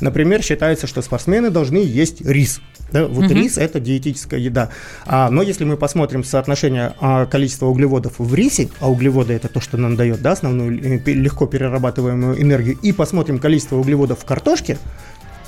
Например, 0.00 0.42
считается, 0.42 0.86
что 0.86 1.02
спортсмены 1.02 1.50
должны 1.50 1.78
есть 1.78 2.20
рис. 2.20 2.60
Да, 2.92 3.06
вот 3.06 3.30
рис 3.30 3.56
это 3.56 3.80
диетическая 3.80 4.38
еда. 4.38 4.68
А, 5.06 5.30
но 5.30 5.42
если 5.42 5.64
мы 5.64 5.76
посмотрим 5.76 6.24
соотношение 6.24 6.94
а, 7.00 7.26
количества 7.26 7.66
углеводов 7.66 8.18
в 8.18 8.34
рисе, 8.34 8.68
а 8.80 8.90
углеводы 8.90 9.32
это 9.32 9.48
то, 9.48 9.60
что 9.60 9.78
нам 9.78 9.96
дает 9.96 10.20
да, 10.20 10.32
основную 10.32 11.00
э, 11.00 11.12
легко 11.12 11.46
перерабатываемую 11.46 12.40
энергию, 12.40 12.78
и 12.82 12.92
посмотрим 12.92 13.38
количество 13.38 13.76
углеводов 13.76 14.20
в 14.20 14.24
картошке, 14.26 14.78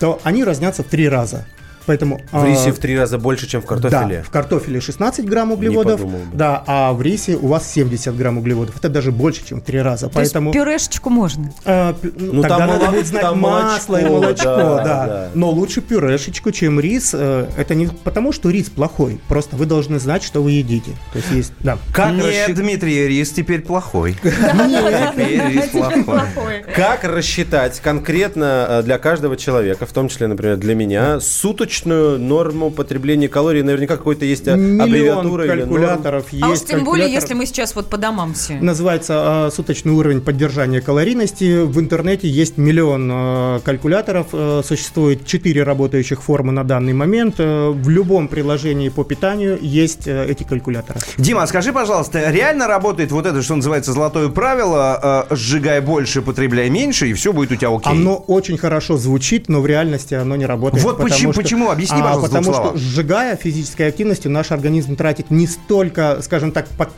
то 0.01 0.21
они 0.25 0.43
разнятся 0.43 0.83
в 0.83 0.87
три 0.87 1.09
раза. 1.09 1.47
Поэтому 1.87 2.21
В 2.31 2.43
а, 2.43 2.47
рисе 2.47 2.73
в 2.73 2.79
три 2.79 2.99
раза 2.99 3.19
больше, 3.19 3.47
чем 3.47 3.61
в 3.61 3.67
картофеле. 3.67 4.19
да, 4.19 4.23
в 4.23 4.31
картофеле 4.31 4.81
16 4.81 5.27
грамм 5.27 5.53
углеводов, 5.53 6.01
подумал 6.01 6.21
да, 6.33 6.63
а 6.67 6.93
в 6.93 7.03
рисе 7.03 7.37
у 7.37 7.49
вас 7.49 7.71
70 7.71 8.17
грамм 8.17 8.39
углеводов. 8.39 8.77
Это 8.77 8.89
даже 8.89 9.13
больше, 9.13 9.47
чем 9.47 9.61
в 9.61 9.65
три 9.65 9.81
раза. 9.81 10.09
То 10.09 10.21
есть 10.21 10.33
Поэтому 10.33 10.53
пюрешечку 10.53 11.11
можно? 11.11 11.53
а, 11.65 11.95
ну, 12.03 12.43
тогда 12.43 12.59
там 12.59 12.61
надо 12.61 12.73
молоко, 12.79 12.93
будет 12.93 13.07
знать 13.07 13.23
там 13.23 13.39
масло 13.41 14.01
и 14.01 14.05
молочко, 14.05 14.45
да, 14.45 14.77
да, 14.85 15.07
да. 15.07 15.29
Но 15.35 15.51
лучше 15.51 15.81
пюрешечку, 15.81 16.51
чем 16.53 16.81
рис. 16.81 17.11
Э, 17.15 17.47
Это 17.57 17.75
не 17.75 17.87
потому, 17.87 18.33
что 18.33 18.51
рис 18.51 18.71
плохой. 18.71 19.21
Просто 19.29 19.57
вы 19.57 19.67
должны 19.67 19.99
знать, 19.99 20.23
что 20.23 20.43
вы 20.43 20.53
едите. 20.53 20.93
То 21.13 21.19
есть 21.19 21.31
есть, 21.31 21.53
да. 21.61 21.79
Как, 21.93 22.13
Нет, 22.13 22.25
рассчит- 22.25 22.57
Дмитрий, 22.57 23.07
рис 23.07 23.31
теперь 23.31 23.61
плохой. 23.61 24.17
Теперь 24.23 25.49
рис 25.49 25.69
плохой. 25.69 26.65
как 26.75 27.05
рассчитать 27.05 27.81
конкретно 27.81 28.67
э, 28.69 28.83
для 28.83 28.99
каждого 28.99 29.37
человека, 29.37 29.87
в 29.87 29.93
том 29.93 30.09
числе, 30.09 30.27
например, 30.27 30.57
для 30.57 30.75
меня, 30.75 31.21
суточную 31.21 31.74
норму 31.85 32.71
потребления 32.71 33.29
калорий? 33.29 33.63
Наверняка 33.63 33.97
какой-то 33.97 34.25
есть 34.25 34.47
э, 34.49 34.57
Миллион 34.57 34.81
аббревиатура 34.81 35.45
или 35.45 35.51
норм. 35.51 35.61
калькуляторов 35.71 36.33
есть. 36.33 36.45
А 36.45 36.49
уж 36.51 36.61
тем 36.61 36.85
более, 36.85 37.11
если 37.11 37.35
мы 37.35 37.47
сейчас 37.47 37.75
вот 37.75 37.89
по 37.91 37.97
домам 37.97 38.35
все. 38.35 38.55
Называется 38.61 39.47
э, 39.49 39.55
суточный 39.55 39.93
уровень 39.93 40.21
поддержания 40.21 40.81
калорийности. 40.81 41.63
В 41.65 41.79
интернете 41.81 42.29
есть 42.29 42.57
миллион 42.59 43.11
э, 43.13 43.61
калькуляторов. 43.65 44.29
Э, 44.33 44.63
существует 44.65 45.27
4 45.27 45.63
работающих 45.63 46.23
формы 46.23 46.53
на 46.53 46.65
данный 46.65 46.93
момент. 46.93 47.37
Э, 47.39 47.71
в 47.71 47.89
любом 47.89 48.29
приложении 48.29 48.89
по 48.89 49.05
питанию 49.05 49.59
есть 49.61 50.07
э, 50.07 50.27
эти 50.29 50.43
калькуляторы. 50.45 51.01
Дима, 51.19 51.43
а 51.43 51.47
скажи, 51.47 51.73
пожалуйста, 51.73 52.31
реально 52.31 52.67
работает 52.67 53.11
вот 53.13 53.27
это, 53.27 53.43
что 53.43 53.57
называется, 53.57 53.93
золотое 53.93 54.29
правило, 54.29 55.27
э, 55.31 55.35
сжигай 55.35 55.81
больше, 55.81 56.23
потребляй 56.23 56.71
меньше, 56.71 57.09
и 57.09 57.13
все 57.13 57.33
будет 57.33 57.53
у 57.53 57.57
тебя 57.57 57.75
окей? 57.75 57.93
Оно 57.93 58.17
очень 58.17 58.59
хорошо 58.59 58.97
звучит, 58.97 59.49
но 59.49 59.61
в 59.61 59.67
реальности 59.67 60.15
оно 60.15 60.37
не 60.37 60.47
работает. 60.47 60.83
Вот 60.85 60.99
почему, 60.99 61.33
что- 61.33 61.43
почему 61.43 61.64
Почему? 61.65 61.71
Объясни, 61.73 61.99
А, 62.01 62.03
пожалуйста, 62.03 62.29
потому 62.37 62.55
что 62.55 62.77
сжигая 62.79 63.37
физической 63.37 63.89
активностью, 63.89 64.31
наш 64.31 64.51
организм 64.53 64.97
тратит 64.97 65.31
не 65.31 65.47
столько, 65.47 66.21
скажем 66.23 66.53
так, 66.53 66.69
по- 66.69 66.91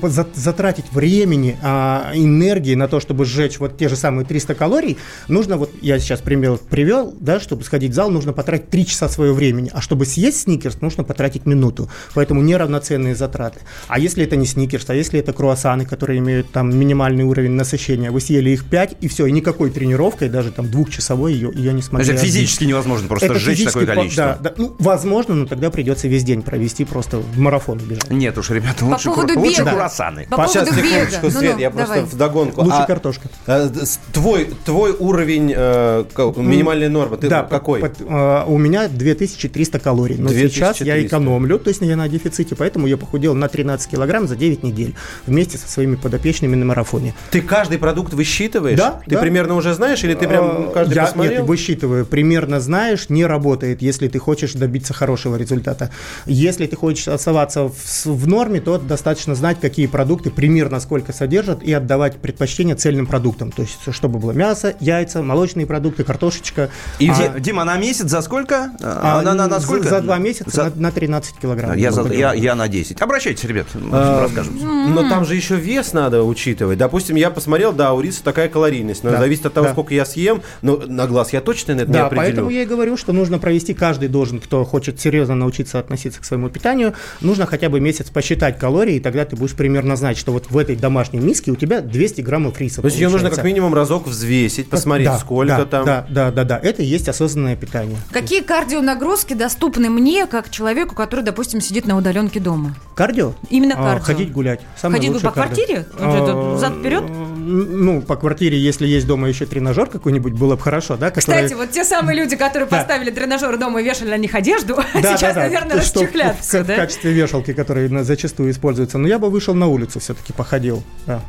по- 0.00 0.08
за- 0.08 0.26
затратить 0.34 0.86
времени, 0.92 1.56
а 1.62 2.12
энергии 2.14 2.74
на 2.74 2.88
то, 2.88 3.00
чтобы 3.00 3.24
сжечь 3.24 3.58
вот 3.58 3.76
те 3.78 3.88
же 3.88 3.96
самые 3.96 4.24
300 4.24 4.54
калорий, 4.54 4.96
нужно, 5.28 5.56
вот 5.56 5.70
я 5.82 5.98
сейчас 5.98 6.20
пример 6.20 6.58
привел, 6.70 7.14
да, 7.20 7.40
чтобы 7.40 7.64
сходить 7.64 7.92
в 7.92 7.94
зал, 7.94 8.10
нужно 8.10 8.32
потратить 8.32 8.70
3 8.70 8.86
часа 8.86 9.08
своего 9.08 9.34
времени, 9.34 9.70
а 9.72 9.80
чтобы 9.80 10.06
съесть 10.06 10.40
сникерс, 10.42 10.80
нужно 10.80 11.04
потратить 11.04 11.46
минуту. 11.46 11.88
Поэтому 12.14 12.42
неравноценные 12.42 13.14
затраты. 13.14 13.60
А 13.88 13.98
если 13.98 14.24
это 14.24 14.36
не 14.36 14.46
сникерс, 14.46 14.88
а 14.90 14.94
если 14.94 15.20
это 15.20 15.32
круассаны, 15.32 15.84
которые 15.84 16.18
имеют 16.18 16.50
там 16.52 16.76
минимальный 16.76 17.24
уровень 17.24 17.52
насыщения, 17.52 18.10
вы 18.10 18.20
съели 18.20 18.50
их 18.50 18.64
5, 18.64 18.96
и 19.00 19.08
все, 19.08 19.26
и 19.26 19.32
никакой 19.32 19.70
тренировкой, 19.70 20.28
даже 20.28 20.50
там 20.52 20.70
двухчасовой, 20.70 21.32
ее, 21.34 21.50
ее 21.54 21.72
не 21.72 21.82
смогли 21.82 22.06
это 22.12 22.22
физически 22.40 22.64
невозможно 22.64 23.08
просто 23.08 23.26
Это 23.26 23.38
сжечь 23.38 23.64
такое 23.64 23.86
по- 23.86 24.05
Да, 24.14 24.38
да. 24.40 24.52
Ну, 24.56 24.74
возможно, 24.78 25.34
но 25.34 25.46
тогда 25.46 25.70
придется 25.70 26.06
весь 26.08 26.22
день 26.24 26.42
провести 26.42 26.84
просто 26.84 27.18
в 27.18 27.38
марафон 27.38 27.78
бежать. 27.78 28.10
Нет 28.10 28.36
уж, 28.38 28.50
ребята, 28.50 28.80
По 28.80 28.84
лучше, 28.90 29.04
поводу 29.10 29.34
кура- 29.34 29.38
лучше 29.40 29.60
бега. 29.62 29.70
курасаны. 29.72 30.26
По 30.30 30.46
Сейчас, 30.46 30.68
поводу 30.68 30.82
бега. 30.86 30.88
секундочку, 31.10 31.26
Ну-ну, 31.26 31.38
Свет, 31.40 31.58
я 31.58 31.70
давай. 31.70 31.86
просто 31.86 32.04
вдогонку. 32.16 32.60
Лучше 32.62 32.76
А, 32.78 32.86
картошка. 32.86 33.28
с- 33.46 33.98
твой, 34.12 34.50
твой 34.64 34.92
уровень, 34.92 35.52
э, 35.56 36.04
минимальная 36.36 36.88
норма, 36.88 37.16
ты 37.16 37.28
да, 37.28 37.42
какой? 37.42 37.80
под- 37.80 38.00
э, 38.00 38.44
у 38.46 38.58
меня 38.58 38.88
2300 38.88 39.78
калорий, 39.78 40.16
но 40.18 40.28
сейчас 40.28 40.80
я 40.80 40.94
2300. 40.94 41.06
экономлю, 41.06 41.58
то 41.58 41.68
есть 41.68 41.80
я 41.80 41.96
на 41.96 42.08
дефиците, 42.08 42.54
поэтому 42.54 42.86
я 42.86 42.96
похудел 42.96 43.34
на 43.34 43.48
13 43.48 43.90
килограмм 43.90 44.26
за 44.28 44.36
9 44.36 44.62
недель 44.62 44.94
вместе 45.26 45.56
со 45.58 45.68
своими 45.68 45.96
подопечными 45.96 46.54
на 46.56 46.64
марафоне. 46.64 47.14
Ты 47.30 47.40
каждый 47.40 47.78
продукт 47.78 48.12
высчитываешь? 48.12 48.78
Да, 48.78 49.00
Ты 49.06 49.14
да. 49.14 49.20
примерно 49.20 49.54
уже 49.54 49.72
знаешь, 49.74 50.02
или 50.04 50.14
ты 50.14 50.28
прям 50.28 50.68
Э, 50.68 50.72
каждый 50.74 50.94
я, 50.96 51.02
посмотрел? 51.04 51.40
Нет, 51.40 51.48
высчитываю. 51.48 52.04
Примерно 52.04 52.60
знаешь, 52.60 53.08
не 53.08 53.24
работает, 53.24 53.80
если 53.82 53.95
ты 54.06 54.18
хочешь 54.18 54.52
добиться 54.52 54.92
хорошего 54.92 55.36
результата. 55.36 55.90
Если 56.26 56.66
ты 56.66 56.76
хочешь 56.76 57.08
оставаться 57.08 57.68
в, 57.68 58.06
в 58.06 58.28
норме, 58.28 58.60
то 58.60 58.76
достаточно 58.78 59.34
знать, 59.34 59.58
какие 59.60 59.86
продукты 59.86 60.30
примерно 60.30 60.78
сколько 60.80 61.12
содержат 61.14 61.62
и 61.62 61.72
отдавать 61.72 62.16
предпочтение 62.18 62.76
цельным 62.76 63.06
продуктам. 63.06 63.50
То 63.50 63.62
есть, 63.62 63.78
чтобы 63.92 64.18
было 64.18 64.32
мясо, 64.32 64.74
яйца, 64.80 65.22
молочные 65.22 65.64
продукты, 65.66 66.04
картошечка. 66.04 66.68
И, 66.98 67.08
А, 67.08 67.14
Ди- 67.34 67.40
Дима, 67.40 67.64
на 67.64 67.78
месяц 67.78 68.10
за 68.10 68.20
сколько? 68.20 68.72
а, 68.82 69.20
А, 69.20 69.22
на, 69.22 69.32
на- 69.32 69.46
на 69.48 69.58
за- 69.58 69.64
сколько? 69.66 69.88
За, 69.88 70.00
два 70.02 70.18
месяца 70.18 70.50
За- 70.50 70.64
на, 70.76 70.82
на 70.82 70.90
13 70.92 71.36
килограмм. 71.40 71.76
Я, 71.78 71.92
за- 71.92 72.12
я, 72.12 72.34
я 72.34 72.54
на 72.54 72.68
10. 72.68 73.00
Обращайтесь, 73.00 73.44
ребят, 73.44 73.66
А, 73.92 74.22
расскажем. 74.22 74.58
Но 74.94 75.08
там 75.08 75.24
же 75.24 75.34
еще 75.34 75.56
вес 75.56 75.92
надо 75.94 76.22
учитывать. 76.22 76.78
Допустим, 76.78 77.16
я 77.16 77.30
посмотрел, 77.30 77.72
да, 77.72 77.92
у 77.94 78.00
риса 78.00 78.22
такая 78.22 78.48
калорийность, 78.48 79.04
но 79.04 79.10
Да, 79.12 79.18
зависит 79.18 79.46
от 79.46 79.54
того, 79.54 79.66
да. 79.68 79.72
сколько 79.72 79.94
я 79.94 80.04
съем. 80.04 80.42
Но 80.62 80.76
на 80.86 81.06
глаз 81.06 81.32
я 81.32 81.40
точно 81.40 81.72
это 81.72 81.86
не 81.86 81.92
Да, 81.92 82.06
определю. 82.06 82.26
поэтому 82.26 82.50
я 82.50 82.62
и 82.62 82.66
говорю, 82.66 82.96
что 82.96 83.12
нужно 83.12 83.38
провести, 83.38 83.74
каждый 83.76 84.08
должен, 84.08 84.40
кто 84.40 84.64
хочет 84.64 84.98
серьезно 85.00 85.36
научиться 85.36 85.78
относиться 85.78 86.20
к 86.20 86.24
своему 86.24 86.48
питанию, 86.48 86.94
нужно 87.20 87.46
хотя 87.46 87.68
бы 87.68 87.78
месяц 87.78 88.10
посчитать 88.10 88.58
калории, 88.58 88.96
и 88.96 89.00
тогда 89.00 89.24
ты 89.24 89.36
будешь 89.36 89.54
примерно 89.54 89.94
знать, 89.96 90.18
что 90.18 90.32
вот 90.32 90.50
в 90.50 90.58
этой 90.58 90.74
домашней 90.74 91.20
миске 91.20 91.52
у 91.52 91.56
тебя 91.56 91.80
200 91.80 92.22
граммов 92.22 92.58
риса. 92.60 92.80
То 92.82 92.88
есть 92.88 92.98
ее 92.98 93.08
нужно 93.08 93.30
как 93.30 93.44
минимум 93.44 93.74
разок 93.74 94.06
взвесить, 94.08 94.68
посмотреть, 94.68 95.06
Да, 95.08 95.18
сколько 95.18 95.56
да, 95.58 95.64
там. 95.64 95.84
Да, 95.86 96.06
да, 96.08 96.30
да, 96.32 96.44
да, 96.44 96.58
это 96.62 96.82
и 96.82 96.86
есть 96.86 97.08
осознанное 97.08 97.54
питание. 97.56 97.98
Какие 98.10 98.40
кардионагрузки 98.40 99.34
доступны 99.34 99.90
мне, 99.90 100.26
как 100.26 100.50
человеку, 100.50 100.94
который, 100.94 101.24
допустим, 101.24 101.60
сидит 101.60 101.86
на 101.86 101.96
удаленке 101.96 102.40
дома? 102.40 102.74
Кардио? 102.94 103.34
Именно 103.50 103.74
А, 103.76 103.82
кардио. 103.84 104.04
ходить 104.04 104.32
гулять. 104.32 104.60
Самое 104.80 105.00
Ходить 105.02 105.22
по 105.22 105.30
квартире? 105.30 105.86
кардио. 105.98 106.52
А, 106.52 106.54
взад-вперед? 106.56 107.04
Ну, 107.08 108.02
по 108.02 108.16
квартире, 108.16 108.58
если 108.58 108.86
есть 108.86 109.06
дома 109.06 109.28
еще 109.28 109.46
тренажер 109.46 109.86
какой-нибудь, 109.86 110.32
было 110.32 110.56
бы 110.56 110.62
хорошо, 110.62 110.96
да? 110.96 111.10
который- 111.10 111.20
Кстати, 111.44 111.54
вот 111.54 111.70
те 111.70 111.84
самые 111.84 112.18
люди, 112.18 112.34
которые 112.36 112.68
Да. 112.68 112.78
поставили 112.78 113.10
тренажеры 113.10 113.56
дома 113.66 113.80
и 113.80 113.84
вешали 113.84 114.10
на 114.10 114.16
них 114.16 114.34
одежду, 114.34 114.76
Да, 114.94 115.16
сейчас, 115.16 115.20
да, 115.20 115.34
да. 115.34 115.40
наверное, 115.42 115.80
Что 115.82 116.00
в- 116.00 116.02
расчехлятся, 116.02 116.60
в, 116.60 116.64
в 116.64 116.66
да? 116.66 116.76
качестве 116.76 117.12
вешалки, 117.12 117.52
которые 117.52 118.04
зачастую 118.04 118.50
используются. 118.50 118.98
Но 118.98 119.08
я 119.08 119.18
бы 119.18 119.28
вышел 119.30 119.54
на 119.54 119.66
улицу 119.66 120.00
все-таки, 120.00 120.32
походил. 120.32 120.82
Да. 121.06 121.20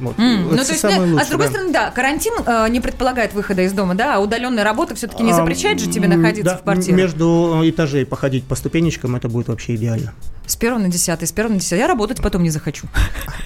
Вот. 0.00 0.14
Это 0.14 0.22
Ну, 0.22 0.56
то 0.56 0.72
есть, 0.72 0.82
да, 0.82 0.88
а 0.96 1.00
лучшее, 1.00 1.24
с 1.24 1.28
другой 1.28 1.46
да. 1.46 1.52
стороны, 1.52 1.72
да, 1.72 1.90
карантин 1.90 2.32
э, 2.46 2.68
не 2.70 2.80
предполагает 2.80 3.34
выхода 3.34 3.62
из 3.62 3.72
дома, 3.72 3.94
да, 3.94 4.16
а 4.16 4.18
удаленная 4.20 4.64
работа 4.64 4.94
все-таки 4.94 5.22
не 5.22 5.32
А, 5.32 5.34
запрещает 5.34 5.80
же 5.80 5.90
тебе 5.90 6.08
находиться 6.08 6.52
да, 6.54 6.56
в 6.58 6.62
квартире. 6.62 6.94
Между 6.96 7.60
э, 7.62 7.68
этажей 7.70 8.06
походить 8.06 8.44
по 8.44 8.54
ступенечкам, 8.54 9.16
это 9.16 9.28
будет 9.28 9.48
вообще 9.48 9.74
идеально. 9.74 10.14
С 10.46 10.56
первого 10.56 10.80
на 10.80 10.88
десятый, 10.88 11.26
с 11.28 11.32
первого 11.32 11.54
на 11.54 11.60
десятый. 11.60 11.78
Я 11.78 11.86
работать 11.88 12.20
потом 12.20 12.42
не 12.42 12.50
захочу. 12.50 12.86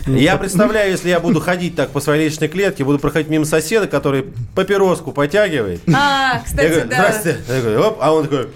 Я 0.07 0.37
представляю, 0.37 0.91
если 0.91 1.09
я 1.09 1.21
буду 1.21 1.41
ходить 1.41 1.77
так 1.77 1.91
по 1.91 2.01
своей 2.01 2.25
личной 2.29 2.49
клетке, 2.49 2.85
буду 2.85 2.99
проходить 2.99 3.29
мимо 3.29 3.45
соседа, 3.45 3.87
который 3.87 4.25
папироску 4.55 5.13
потягивает. 5.13 5.81
А, 5.95 6.35
Я 6.37 6.43
кстати, 6.45 6.69
говорю, 6.69 6.89
да. 6.89 6.97
здрасте. 6.97 7.37
Я 7.49 7.61
говорю, 7.61 7.81
оп, 7.83 7.99
а 8.01 8.13
он 8.15 8.25
такой, 8.25 8.49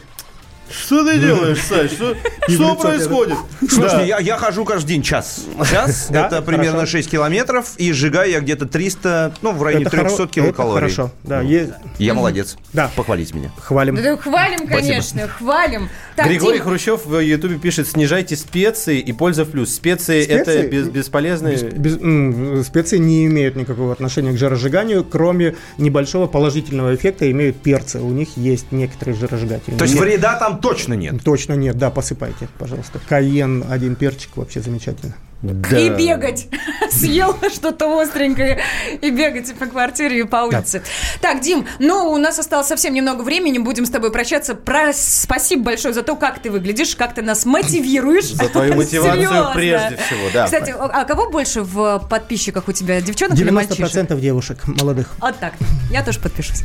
что 0.71 1.05
ты 1.05 1.19
делаешь, 1.19 1.59
Саш? 1.63 1.91
Что, 1.93 2.17
что 2.49 2.75
происходит? 2.77 3.37
Слушайте, 3.61 3.97
Да. 3.97 4.03
я, 4.05 4.19
я 4.19 4.37
хожу 4.37 4.65
каждый 4.65 4.89
день 4.89 5.03
час. 5.03 5.45
Час 5.71 6.09
Да, 6.11 6.27
это 6.27 6.43
примерно 6.43 6.73
хорошо. 6.79 6.93
6 6.93 7.11
километров, 7.11 7.73
и 7.77 7.93
сжигаю 7.93 8.31
я 8.31 8.41
где-то 8.41 8.67
300, 8.67 9.35
ну, 9.43 9.53
в 9.53 9.63
районе 9.63 9.85
Это 9.87 9.91
300 9.97 10.09
хоро- 10.09 10.25
это 10.25 10.33
килокалорий. 10.33 10.81
хорошо, 10.81 11.11
да, 11.25 11.41
е- 11.41 11.75
Я 11.99 12.15
молодец. 12.15 12.57
Да. 12.73 12.91
Похвалите 12.97 13.35
меня. 13.35 13.51
Хвалим. 13.61 13.97
Да, 13.97 14.17
хвалим, 14.17 14.67
конечно, 14.69 15.29
хвалим. 15.29 15.89
Так, 16.17 16.27
Григорий 16.27 16.59
Дим, 16.59 16.65
Хрущев 16.67 17.07
в 17.07 17.19
Ютубе 17.21 17.57
пишет, 17.59 17.89
снижайте 17.89 18.37
специи 18.37 18.99
и 19.01 19.13
польза 19.13 19.45
в 19.45 19.51
плюс. 19.51 19.75
Специи, 19.75 20.25
это 20.25 20.51
Специи? 20.53 20.69
без- 20.69 20.89
бесполезные... 20.89 21.57
Без- 21.57 21.97
м, 22.01 22.63
специи 22.65 22.99
не 22.99 23.27
имеют 23.27 23.57
никакого 23.57 23.93
отношения 23.93 24.33
к 24.33 24.37
жиросжиганию, 24.39 25.05
кроме 25.05 25.55
небольшого 25.79 26.27
положительного 26.27 26.95
эффекта 26.95 27.31
имеют 27.31 27.57
перцы. 27.63 27.99
У 28.01 28.11
них 28.11 28.37
есть 28.37 28.71
некоторые 28.73 29.17
жиросжигательные. 29.17 29.79
То 29.79 29.85
есть 29.85 29.95
Нет, 29.95 30.05
вреда 30.05 30.35
там 30.39 30.59
точно 30.61 30.95
нет. 30.95 31.23
Точно 31.25 31.55
нет, 31.55 31.77
да, 31.77 31.91
посыпайте, 31.91 32.49
пожалуйста. 32.59 33.01
Каен, 33.09 33.65
один 33.69 33.97
перчик, 33.97 34.37
вообще 34.37 34.61
замечательно. 34.61 35.15
И 35.43 35.89
бегать. 35.89 36.49
Съел 36.91 37.35
что-то 37.53 37.99
остренькое 38.01 38.61
и 39.01 39.11
бегать 39.11 39.55
по 39.55 39.67
квартире 39.67 40.21
и 40.21 40.25
по 40.25 40.37
улице. 40.45 40.83
Так, 41.21 41.41
Дим, 41.41 41.67
ну, 41.79 42.11
у 42.11 42.19
нас 42.19 42.39
осталось 42.39 42.67
совсем 42.67 42.93
немного 42.93 43.23
времени, 43.23 43.59
будем 43.59 43.87
с 43.87 43.91
тобой 43.91 44.13
прощаться. 44.13 44.55
Про... 44.55 44.93
Спасибо 44.93 45.65
большое 45.65 45.95
за 45.95 46.03
то, 46.03 46.15
как 46.17 46.43
ты 46.43 46.51
выглядишь, 46.51 46.95
как 46.95 47.15
ты 47.15 47.23
нас 47.23 47.47
мотивируешь. 47.47 48.27
За 48.27 48.49
твою 48.49 48.75
мотивацию 48.77 49.23
Серьезно. 49.23 49.53
прежде 49.55 49.97
всего, 49.97 50.29
да. 50.35 50.45
Кстати, 50.45 50.75
а 50.77 51.05
кого 51.05 51.31
больше 51.31 51.63
в 51.63 52.07
подписчиках 52.11 52.69
у 52.69 52.73
тебя, 52.73 53.01
девчонок 53.01 53.39
или 53.39 53.51
мальчишек? 53.51 53.87
90% 53.87 54.21
девушек 54.21 54.67
молодых. 54.67 55.09
Вот 55.21 55.39
так. 55.39 55.55
Я 55.91 56.05
тоже 56.05 56.21
подпишусь. 56.21 56.63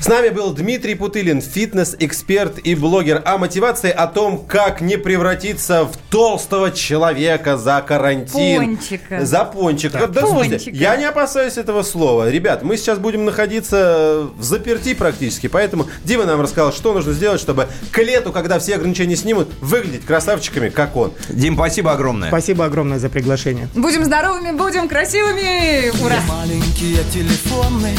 С 0.00 0.08
нами 0.08 0.28
был 0.28 0.52
Дмитрий 0.52 0.94
Путылин, 0.94 1.40
фитнес-эксперт 1.40 2.58
и 2.58 2.74
блогер 2.74 3.22
о 3.24 3.38
мотивации, 3.38 3.90
о 3.90 4.06
том, 4.06 4.44
как 4.44 4.82
не 4.82 4.98
превратиться 4.98 5.84
в 5.84 5.96
толстого 6.10 6.70
человека 6.70 7.56
за 7.56 7.80
карантин. 7.80 8.09
Пончика. 8.18 9.24
За 9.24 9.44
пончик. 9.44 9.92
Да, 9.92 10.08
слушайте, 10.26 10.56
Пончика. 10.56 10.76
я 10.76 10.96
не 10.96 11.04
опасаюсь 11.04 11.56
этого 11.56 11.82
слова. 11.82 12.30
Ребят, 12.30 12.62
мы 12.62 12.76
сейчас 12.76 12.98
будем 12.98 13.24
находиться 13.24 14.28
в 14.36 14.42
заперти 14.42 14.94
практически, 14.94 15.46
поэтому 15.46 15.86
Дима 16.04 16.24
нам 16.24 16.40
рассказал, 16.40 16.72
что 16.72 16.92
нужно 16.92 17.12
сделать, 17.12 17.40
чтобы 17.40 17.68
к 17.90 17.98
лету, 18.02 18.32
когда 18.32 18.58
все 18.58 18.76
ограничения 18.76 19.16
снимут, 19.16 19.48
выглядеть 19.60 20.04
красавчиками, 20.04 20.68
как 20.68 20.96
он. 20.96 21.12
Дим, 21.28 21.54
спасибо 21.54 21.92
огромное. 21.92 22.28
Спасибо 22.28 22.64
огромное 22.64 22.98
за 22.98 23.08
приглашение. 23.08 23.68
Будем 23.74 24.04
здоровыми, 24.04 24.52
будем 24.56 24.88
красивыми. 24.88 25.90
Ура! 26.04 26.20
Маленькие 26.28 27.02
телефоны, 27.12 27.96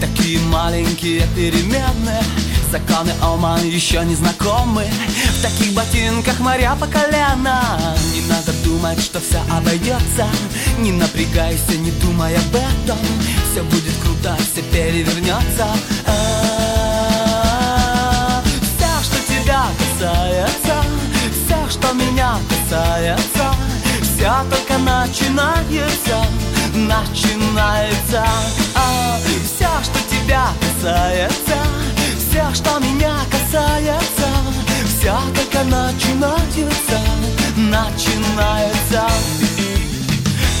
такие 0.00 0.38
маленькие 0.40 1.22
переменные 1.36 2.22
Законы 2.70 3.12
Ома 3.22 3.58
еще 3.60 4.04
не 4.04 4.14
знакомы 4.14 4.84
В 5.38 5.42
таких 5.42 5.72
ботинках 5.74 6.40
моря 6.40 6.76
по 6.78 6.86
колено. 6.86 7.60
Не 8.12 8.22
надо 8.28 8.52
думать, 8.64 9.00
что 9.00 9.20
все 9.20 9.40
обойдется 9.50 10.26
Не 10.78 10.92
напрягайся, 10.92 11.76
не 11.78 11.90
думай 11.92 12.34
об 12.36 12.54
этом. 12.54 12.98
Все 13.50 13.62
будет 13.62 13.94
круто, 14.02 14.36
все 14.52 14.62
перевернется 14.62 15.66
А, 16.06 17.22
Все, 18.42 19.02
что 19.04 19.16
тебя 19.28 19.66
касается 19.78 20.82
Все, 21.32 21.58
что 21.70 21.92
меня 21.94 22.38
касается 22.48 23.54
Все 24.02 24.32
только 24.50 24.78
начинается 24.78 26.26
Начинается. 26.74 28.24
А, 28.74 29.18
Все, 29.44 29.68
что 29.84 29.98
тебя 30.10 30.48
касается 30.60 31.83
Все, 32.44 32.54
что 32.62 32.78
меня 32.78 33.16
касается. 33.30 34.28
Все 34.86 35.14
только 35.34 35.64
начинается 35.64 37.00
Начинается. 37.56 39.08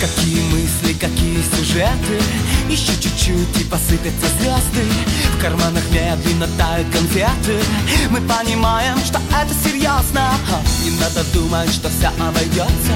Какие 0.00 0.40
мысли, 0.50 0.92
какие 0.94 1.42
сюжеты 1.56 2.20
Еще 2.68 2.92
чуть-чуть 3.00 3.60
и 3.60 3.64
посыпятся 3.64 4.26
звезды. 4.38 4.84
В 5.36 5.42
карманах 5.42 5.82
медленно 5.90 6.46
тают 6.58 6.86
конфеты. 6.90 7.60
Мы 8.10 8.20
понимаем, 8.20 8.98
что 8.98 9.20
это 9.30 9.54
серьезно. 9.62 10.34
Не 10.82 10.90
надо 10.98 11.24
думать, 11.32 11.72
что 11.72 11.88
все 11.88 12.08
обойдется. 12.22 12.92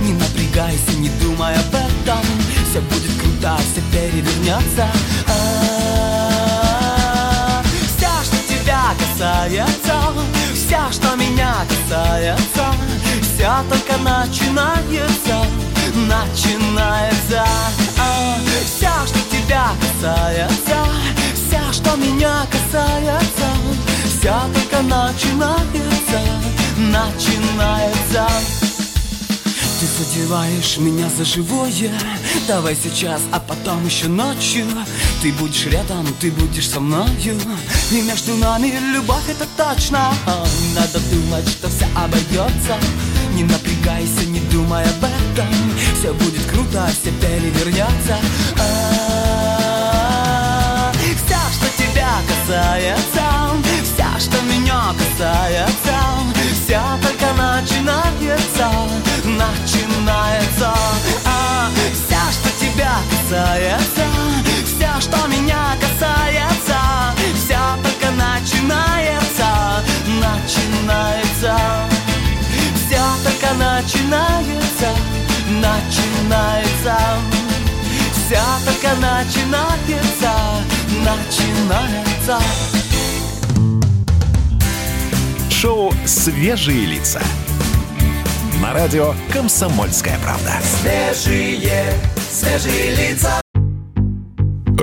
Не 0.00 0.12
напрягайся, 0.12 0.92
не 0.98 1.08
думай 1.20 1.54
об 1.54 1.74
этом. 1.74 2.24
Все 2.70 2.80
будет 2.80 3.20
круто, 3.20 3.58
все 3.72 3.82
перевернется. 3.92 4.88
А, 5.28 5.53
Все, 10.54 10.92
что 10.92 11.16
тебя 11.16 11.54
касается 11.68 11.84
касается 11.84 12.64
Вся 13.22 13.62
только 13.68 13.96
начинается 13.98 15.46
Начинается. 15.94 17.44
А, 17.98 18.36
Вся, 18.64 19.06
что 19.06 19.18
тебя 19.30 19.70
касается 19.80 20.86
Вся, 21.34 21.72
что 21.72 21.96
меня 21.96 22.46
касается 22.50 23.46
Вся 24.04 24.42
только 24.52 24.82
начинается 24.82 26.20
Начинается. 26.76 28.28
Ты 29.80 29.86
задеваешь 29.86 30.78
меня 30.78 31.08
за 31.16 31.24
живое 31.24 31.92
Давай 32.48 32.74
сейчас, 32.74 33.20
а 33.32 33.38
потом 33.40 33.84
еще 33.86 34.08
ночью 34.08 34.66
Ты 35.24 35.32
будешь 35.32 35.64
рядом, 35.68 36.06
ты 36.20 36.30
будешь 36.30 36.68
со 36.68 36.80
мною. 36.80 37.08
И 37.90 38.02
между 38.02 38.36
нами 38.36 38.74
любовь 38.92 39.26
это 39.26 39.46
точно. 39.56 40.12
Надо 40.74 41.00
думать, 41.10 41.48
что 41.48 41.70
все 41.70 41.86
обойдется 41.96 42.76
Не 43.32 43.44
напрягайся, 43.44 44.26
не 44.26 44.40
думай 44.52 44.84
об 44.84 45.02
этом. 45.02 45.48
Все 45.98 46.12
будет 46.12 46.44
круто, 46.52 46.86
все 46.92 47.10
перевернется 47.22 48.18
А, 48.60 49.22
Вся, 50.92 51.40
что 51.54 51.68
тебя 51.78 52.20
касается 52.28 53.22
Вся, 53.82 54.20
что 54.20 54.42
меня 54.42 54.92
касается 54.92 55.96
Вся 56.66 56.98
только 57.00 57.32
начинается 57.32 58.68
Начинается. 59.24 60.74
А, 61.24 61.70
Вся, 61.94 62.30
что 62.30 62.50
тебя 62.60 62.98
касается 63.10 64.04
что 65.00 65.26
меня 65.26 65.76
касается. 65.80 66.78
Вся 67.34 67.76
только 67.82 68.10
начинается 68.12 69.82
Начинается. 70.06 71.58
Вся 72.76 73.04
только 73.24 73.54
начинается 73.54 74.88
Начинается. 75.48 76.96
Вся 78.12 78.44
только 78.64 78.94
начинается 78.96 80.32
Начинается. 81.04 82.38
Шоу 85.50 85.92
«Свежие 86.06 86.86
лица». 86.86 87.20
На 88.60 88.72
радио 88.72 89.14
«Комсомольская 89.32 90.18
правда». 90.18 90.52
Свежие, 90.82 91.94
свежие 92.30 92.94
лица 92.94 93.43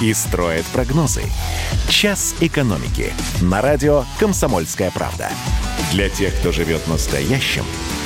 и 0.00 0.12
строят 0.14 0.64
прогнозы. 0.66 1.22
«Час 1.88 2.34
экономики» 2.40 3.12
на 3.40 3.60
радио 3.60 4.04
«Комсомольская 4.18 4.90
правда». 4.90 5.30
Для 5.92 6.08
тех, 6.08 6.34
кто 6.38 6.52
живет 6.52 6.86
настоящим 6.88 7.64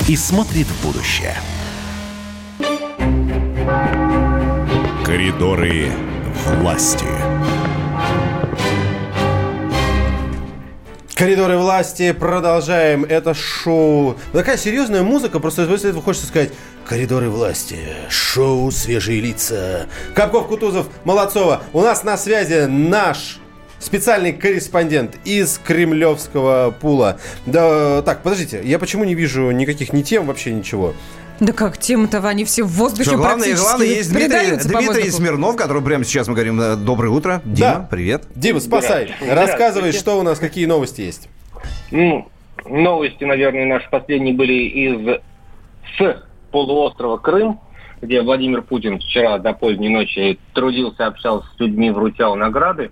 и 0.08 0.16
смотрит 0.16 0.66
в 0.66 0.82
будущее. 0.84 1.36
Коридоры 5.04 5.92
власти. 6.46 7.25
Коридоры 11.16 11.56
власти, 11.56 12.12
продолжаем. 12.12 13.02
Это 13.02 13.32
шоу. 13.32 14.18
Такая 14.34 14.58
серьезная 14.58 15.02
музыка, 15.02 15.40
просто 15.40 15.64
после 15.66 15.88
этого 15.88 16.02
хочется 16.02 16.26
сказать 16.26 16.50
Коридоры 16.84 17.30
власти, 17.30 17.78
шоу 18.10 18.70
«Свежие 18.70 19.22
лица». 19.22 19.86
Капков, 20.14 20.46
Кутузов, 20.46 20.88
Молодцова. 21.04 21.62
У 21.72 21.80
нас 21.80 22.04
на 22.04 22.18
связи 22.18 22.66
наш 22.66 23.38
специальный 23.78 24.32
корреспондент 24.32 25.16
из 25.24 25.58
кремлевского 25.58 26.74
пула. 26.80 27.18
Да, 27.46 28.02
так, 28.02 28.22
подождите, 28.22 28.60
я 28.64 28.78
почему 28.78 29.04
не 29.04 29.14
вижу 29.14 29.50
никаких 29.50 29.92
ни 29.92 30.02
тем, 30.02 30.26
вообще 30.26 30.52
ничего? 30.52 30.94
Да 31.38 31.52
как, 31.52 31.76
темы-то 31.76 32.26
они 32.26 32.46
все 32.46 32.62
в 32.62 32.68
воздухе 32.68 33.10
Всё, 33.10 33.18
главное, 33.18 33.36
практически 33.44 33.66
главное, 33.66 33.86
есть 33.86 34.10
Дмитрий, 34.10 34.56
Дмитрий. 34.86 35.10
Смирнов, 35.10 35.56
который 35.56 35.82
прямо 35.82 36.02
сейчас 36.04 36.28
мы 36.28 36.34
говорим 36.34 36.58
э, 36.60 36.76
«Доброе 36.76 37.10
утро». 37.10 37.42
Дима, 37.44 37.56
Да. 37.74 37.88
привет. 37.90 38.24
Дима, 38.34 38.60
спасай. 38.60 39.04
Здравствуйте. 39.04 39.34
Рассказывай, 39.34 39.92
что 39.92 40.18
у 40.18 40.22
нас, 40.22 40.38
какие 40.38 40.64
новости 40.64 41.02
есть. 41.02 41.28
Ну, 41.90 42.26
новости, 42.64 43.24
наверное, 43.24 43.66
наши 43.66 43.88
последние 43.90 44.32
были 44.34 44.54
из 44.54 45.20
с 45.98 46.22
полуострова 46.52 47.18
Крым, 47.18 47.60
где 48.00 48.22
Владимир 48.22 48.62
Путин 48.62 48.98
вчера 48.98 49.36
до 49.38 49.52
поздней 49.52 49.90
ночи 49.90 50.38
трудился, 50.54 51.06
общался 51.06 51.46
с 51.54 51.60
людьми, 51.60 51.90
вручал 51.90 52.34
награды. 52.36 52.90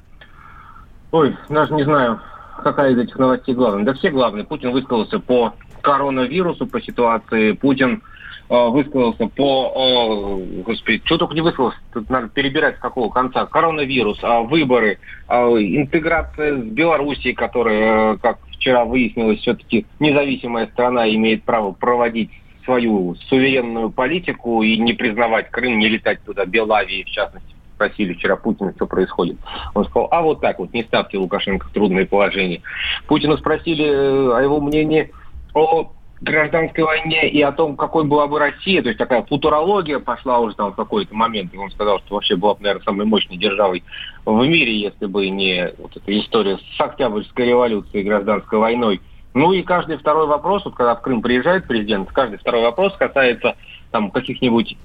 Ой, 1.14 1.36
даже 1.48 1.72
не 1.74 1.84
знаю, 1.84 2.18
какая 2.64 2.90
из 2.90 2.98
этих 2.98 3.16
новостей 3.16 3.54
главная. 3.54 3.84
Да 3.84 3.94
все 3.94 4.10
главные. 4.10 4.44
Путин 4.44 4.72
высказался 4.72 5.20
по 5.20 5.54
коронавирусу, 5.80 6.66
по 6.66 6.82
ситуации. 6.82 7.52
Путин 7.52 8.02
э, 8.50 8.68
высказался 8.70 9.28
по... 9.28 10.40
э, 10.42 10.62
господи, 10.64 11.00
что 11.04 11.18
только 11.18 11.36
не 11.36 11.40
высказался. 11.40 11.78
Тут 11.92 12.10
надо 12.10 12.30
перебирать 12.30 12.78
с 12.78 12.80
какого 12.80 13.10
конца. 13.10 13.46
Коронавирус, 13.46 14.18
а 14.22 14.40
выборы, 14.40 14.98
а, 15.28 15.46
интеграция 15.52 16.58
с 16.58 16.64
Белоруссией, 16.64 17.34
которая, 17.36 18.14
э, 18.14 18.16
как 18.16 18.40
вчера 18.50 18.84
выяснилось, 18.84 19.38
все-таки 19.38 19.86
независимая 20.00 20.66
страна 20.66 21.08
имеет 21.08 21.44
право 21.44 21.70
проводить 21.70 22.32
свою 22.64 23.14
суверенную 23.28 23.90
политику 23.90 24.64
и 24.64 24.76
не 24.78 24.94
признавать 24.94 25.48
Крым, 25.52 25.78
не 25.78 25.88
летать 25.88 26.24
туда, 26.24 26.44
Белавии 26.44 27.04
в 27.04 27.10
частности. 27.10 27.53
Спросили 27.74 28.14
вчера 28.14 28.36
Путина, 28.36 28.72
что 28.74 28.86
происходит. 28.86 29.36
Он 29.74 29.84
сказал, 29.84 30.08
а 30.10 30.22
вот 30.22 30.40
так 30.40 30.58
вот, 30.58 30.72
не 30.72 30.82
ставьте 30.84 31.18
Лукашенко 31.18 31.66
в 31.66 31.72
трудное 31.72 32.06
положение. 32.06 32.62
Путина 33.06 33.36
спросили 33.36 33.84
э, 33.84 34.36
о 34.36 34.40
его 34.40 34.60
мнении 34.60 35.10
о 35.54 35.92
гражданской 36.20 36.84
войне 36.84 37.28
и 37.28 37.40
о 37.42 37.52
том, 37.52 37.76
какой 37.76 38.04
была 38.04 38.26
бы 38.26 38.38
Россия, 38.38 38.82
то 38.82 38.88
есть 38.88 38.98
такая 38.98 39.22
футурология 39.22 39.98
пошла 39.98 40.38
уже 40.38 40.54
там 40.54 40.72
в 40.72 40.76
какой-то 40.76 41.14
момент, 41.14 41.52
и 41.52 41.58
он 41.58 41.70
сказал, 41.70 41.98
что 42.00 42.14
вообще 42.14 42.36
была 42.36 42.54
бы, 42.54 42.62
наверное, 42.62 42.84
самой 42.84 43.06
мощной 43.06 43.36
державой 43.36 43.84
в 44.24 44.46
мире, 44.46 44.78
если 44.78 45.06
бы 45.06 45.28
не 45.28 45.72
вот 45.78 45.96
эта 45.96 46.18
история 46.18 46.58
с 46.58 46.80
Октябрьской 46.80 47.46
революцией 47.46 48.02
и 48.02 48.08
гражданской 48.08 48.58
войной. 48.58 49.00
Ну 49.34 49.52
и 49.52 49.62
каждый 49.62 49.98
второй 49.98 50.26
вопрос, 50.26 50.64
вот 50.64 50.74
когда 50.74 50.94
в 50.94 51.02
Крым 51.02 51.20
приезжает 51.20 51.66
президент, 51.66 52.10
каждый 52.12 52.38
второй 52.38 52.62
вопрос 52.62 52.94
касается 52.96 53.56
там 53.90 54.10
каких-нибудь 54.10 54.76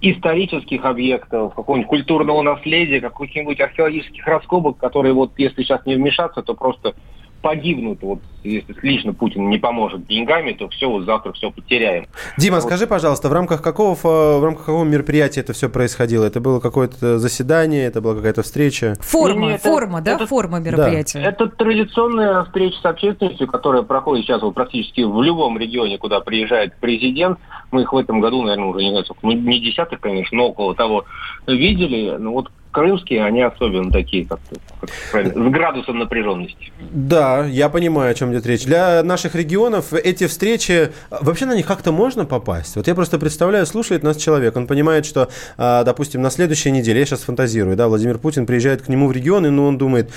исторических 0.00 0.84
объектов, 0.84 1.54
какого-нибудь 1.54 1.88
культурного 1.88 2.42
наследия, 2.42 3.00
каких-нибудь 3.00 3.60
археологических 3.60 4.26
раскопок, 4.26 4.78
которые 4.78 5.12
вот 5.12 5.32
если 5.36 5.62
сейчас 5.62 5.84
не 5.84 5.96
вмешаться, 5.96 6.42
то 6.42 6.54
просто 6.54 6.94
погибнут. 7.42 8.02
Вот 8.02 8.20
если 8.42 8.74
лично 8.82 9.12
Путин 9.12 9.48
не 9.50 9.58
поможет 9.58 10.06
деньгами, 10.06 10.52
то 10.52 10.68
все, 10.68 10.88
вот 10.90 11.04
завтра 11.04 11.32
все 11.32 11.50
потеряем. 11.50 12.06
Дима, 12.38 12.56
Вот. 12.56 12.64
скажи, 12.64 12.86
пожалуйста, 12.86 13.28
в 13.28 13.32
рамках 13.32 13.60
какого 13.62 13.94
в 13.94 14.42
рамках 14.44 14.66
какого 14.66 14.84
мероприятия 14.84 15.40
это 15.40 15.52
все 15.52 15.68
происходило? 15.68 16.24
Это 16.24 16.40
было 16.40 16.60
какое-то 16.60 17.18
заседание, 17.18 17.84
это 17.86 18.00
была 18.00 18.14
какая-то 18.14 18.42
встреча? 18.42 18.96
Форма, 19.00 19.48
Не, 19.48 19.54
это- 19.54 19.62
форма, 19.68 20.00
да, 20.00 20.12
это- 20.14 20.26
форма 20.26 20.58
мероприятия. 20.60 21.20
Это 21.20 21.48
традиционная 21.48 22.44
встреча 22.44 22.76
с 22.80 22.84
общественностью, 22.84 23.46
которая 23.46 23.82
проходит 23.82 24.24
сейчас 24.26 24.42
вот 24.42 24.54
практически 24.54 25.02
в 25.02 25.22
любом 25.22 25.58
регионе, 25.58 25.98
куда 25.98 26.20
приезжает 26.20 26.74
президент. 26.80 27.38
Мы 27.70 27.82
их 27.82 27.92
в 27.92 27.96
этом 27.96 28.20
году, 28.20 28.42
наверное, 28.42 28.68
уже 28.68 28.80
не 28.82 28.90
знаю, 28.90 29.04
сколько, 29.04 29.26
ну, 29.26 29.32
не 29.32 29.60
десятых, 29.60 30.00
конечно, 30.00 30.36
но 30.36 30.48
около 30.48 30.74
того 30.74 31.04
видели. 31.46 32.16
Ну 32.18 32.32
вот 32.32 32.50
крымские, 32.70 33.24
они 33.24 33.42
особенно 33.42 33.90
такие, 33.90 34.24
как-то, 34.26 34.56
как 34.80 34.90
правильно, 35.10 35.48
с 35.48 35.52
градусом 35.52 35.98
напряженности. 35.98 36.72
Да, 36.90 37.44
я 37.44 37.68
понимаю, 37.68 38.10
о 38.10 38.14
чем 38.14 38.32
идет 38.32 38.46
речь. 38.46 38.64
Для 38.64 39.02
наших 39.02 39.34
регионов 39.34 39.92
эти 39.92 40.26
встречи, 40.26 40.92
вообще 41.10 41.46
на 41.46 41.54
них 41.54 41.66
как-то 41.66 41.92
можно 41.92 42.24
попасть? 42.24 42.76
Вот 42.76 42.86
я 42.86 42.94
просто 42.94 43.18
представляю, 43.18 43.66
слушает 43.66 44.02
нас 44.02 44.16
человек, 44.16 44.56
он 44.56 44.66
понимает, 44.66 45.06
что, 45.06 45.28
а, 45.56 45.84
допустим, 45.84 46.22
на 46.22 46.30
следующей 46.30 46.70
неделе, 46.70 47.00
я 47.00 47.06
сейчас 47.06 47.22
фантазирую, 47.22 47.76
да, 47.76 47.88
Владимир 47.88 48.18
Путин 48.18 48.46
приезжает 48.46 48.82
к 48.82 48.88
нему 48.88 49.08
в 49.08 49.12
регион, 49.12 49.46
и 49.46 49.50
ну, 49.50 49.66
он 49.66 49.78
думает, 49.78 50.10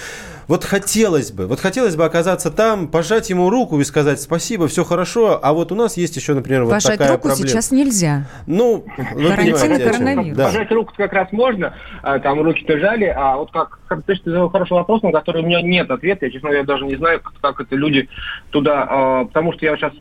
вот 0.48 0.64
хотелось 0.64 1.32
бы, 1.32 1.48
вот 1.48 1.60
хотелось 1.60 1.96
бы 1.96 2.06
оказаться 2.06 2.52
там, 2.52 2.88
пожать 2.88 3.30
ему 3.30 3.50
руку 3.50 3.80
и 3.80 3.84
сказать 3.84 4.22
спасибо, 4.22 4.68
все 4.68 4.84
хорошо, 4.84 5.40
а 5.42 5.54
вот 5.54 5.72
у 5.72 5.76
нас 5.76 5.98
есть 5.98 6.16
еще, 6.16 6.34
например, 6.34 6.64
вот 6.64 6.72
Пожать 6.72 6.98
такая 6.98 7.14
руку 7.14 7.30
проблема. 7.30 7.50
сейчас 7.50 7.72
нельзя. 7.72 8.26
Ну, 8.46 8.86
вы 9.14 9.30
Карантин 9.30 9.54
понимаете, 9.54 9.90
коронавирус. 9.90 10.38
Да. 10.38 10.46
Пожать 10.46 10.72
руку 10.72 10.94
как 10.96 11.14
раз 11.14 11.32
можно, 11.32 11.76
а, 12.02 12.20
там 12.20 12.42
руки-то 12.42 12.78
жали, 12.78 13.06
а 13.06 13.38
вот 13.38 13.52
как, 13.52 13.80
как 13.88 14.04
ты 14.04 14.16
задал 14.26 14.50
хороший 14.54 14.74
вопрос, 14.74 15.02
на 15.02 15.12
который 15.12 15.44
у 15.44 15.46
меня 15.46 15.62
нет 15.62 15.92
ответа, 15.92 16.26
я, 16.26 16.32
честно 16.32 16.50
говоря, 16.50 16.64
даже 16.64 16.86
не 16.86 16.96
знаю, 16.96 17.20
как, 17.20 17.34
как 17.42 17.60
это 17.62 17.76
люди 17.76 18.08
туда, 18.52 18.88
а, 18.90 19.26
потому 19.26 19.52
что 19.54 19.66
я 19.66 19.76
сейчас 19.76 19.94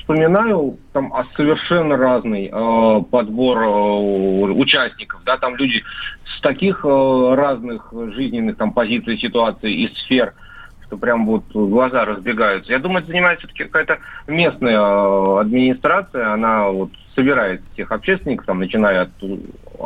вспоминаю, 0.00 0.78
там 0.92 1.12
а, 1.12 1.24
совершенно 1.36 1.96
разный 1.96 2.46
э, 2.52 3.02
подбор 3.10 3.58
э, 3.58 4.52
участников, 4.52 5.20
да, 5.24 5.36
там 5.36 5.56
люди 5.56 5.82
с 6.36 6.40
таких 6.42 6.84
э, 6.84 7.34
разных 7.34 7.92
жизненных 8.14 8.56
там 8.56 8.72
позиций, 8.72 9.18
ситуаций 9.18 9.72
и 9.72 9.92
сфер, 9.96 10.34
что 10.86 10.96
прям 10.96 11.26
вот 11.26 11.44
глаза 11.52 12.04
разбегаются. 12.04 12.70
Я 12.70 12.78
думаю, 12.78 12.98
это 12.98 13.08
занимается 13.08 13.48
все-таки 13.48 13.64
какая-то 13.64 13.98
местная 14.28 14.78
э, 14.78 15.40
администрация, 15.40 16.32
она 16.32 16.68
вот 16.68 16.90
собирает 17.16 17.62
всех 17.72 17.90
общественников, 17.90 18.46
там, 18.46 18.60
начиная 18.60 19.02
от, 19.02 19.10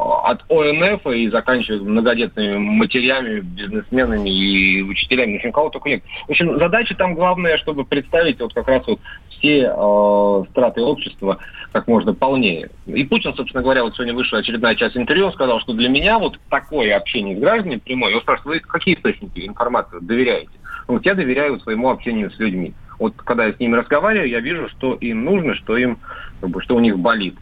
от 0.01 0.43
ОНФ 0.49 1.07
и 1.07 1.29
заканчивая 1.29 1.81
многодетными 1.81 2.57
матерями, 2.59 3.41
бизнесменами 3.41 4.31
и 4.31 4.83
учителями. 4.83 5.35
В 5.35 5.37
общем, 5.37 5.53
кого 5.53 5.71
только 5.71 5.89
нет. 5.89 6.03
В 6.27 6.31
общем, 6.31 6.59
задача 6.59 6.95
там 6.95 7.15
главная, 7.15 7.59
чтобы 7.59 7.85
представить 7.85 8.41
вот 8.41 8.55
как 8.55 8.69
раз 8.69 8.87
вот 8.87 9.01
все 9.29 9.73
э, 9.75 10.45
страты 10.51 10.83
общества 10.83 11.39
как 11.73 11.87
можно 11.87 12.15
полнее. 12.15 12.71
И 12.87 13.05
Путин, 13.05 13.35
собственно 13.35 13.63
говоря, 13.63 13.85
вот 13.85 13.95
сегодня 13.95 14.15
вышла 14.15 14.39
очередная 14.39 14.75
часть 14.75 14.97
интервью, 14.97 15.27
он 15.27 15.33
сказал, 15.33 15.61
что 15.61 15.73
для 15.73 15.89
меня 15.89 16.19
вот 16.19 16.39
такое 16.49 16.97
общение 16.97 17.37
с 17.37 17.41
гражданами 17.41 17.79
прямое, 17.79 18.15
он 18.15 18.23
спрашивает, 18.23 18.63
вы 18.63 18.69
какие 18.69 18.97
источники 18.97 19.47
информации 19.47 19.99
доверяете? 20.01 20.51
Ну, 20.89 20.95
Вот 20.95 21.07
я 21.07 21.15
доверяю 21.15 21.61
своему 21.61 21.91
общению 21.91 22.31
с 22.31 22.39
людьми. 22.39 22.75
Вот 22.99 23.15
когда 23.17 23.47
я 23.47 23.53
с 23.55 23.59
ними 23.59 23.77
разговариваю, 23.77 24.29
я 24.29 24.41
вижу, 24.41 24.69
что 24.71 24.95
им 24.95 25.25
нужно, 25.25 25.55
что 25.55 25.77
им, 25.77 25.99
как 26.41 26.51
бы, 26.51 26.61
что 26.63 26.77
у 26.77 26.81
них 26.81 26.99
болит. 26.99 27.35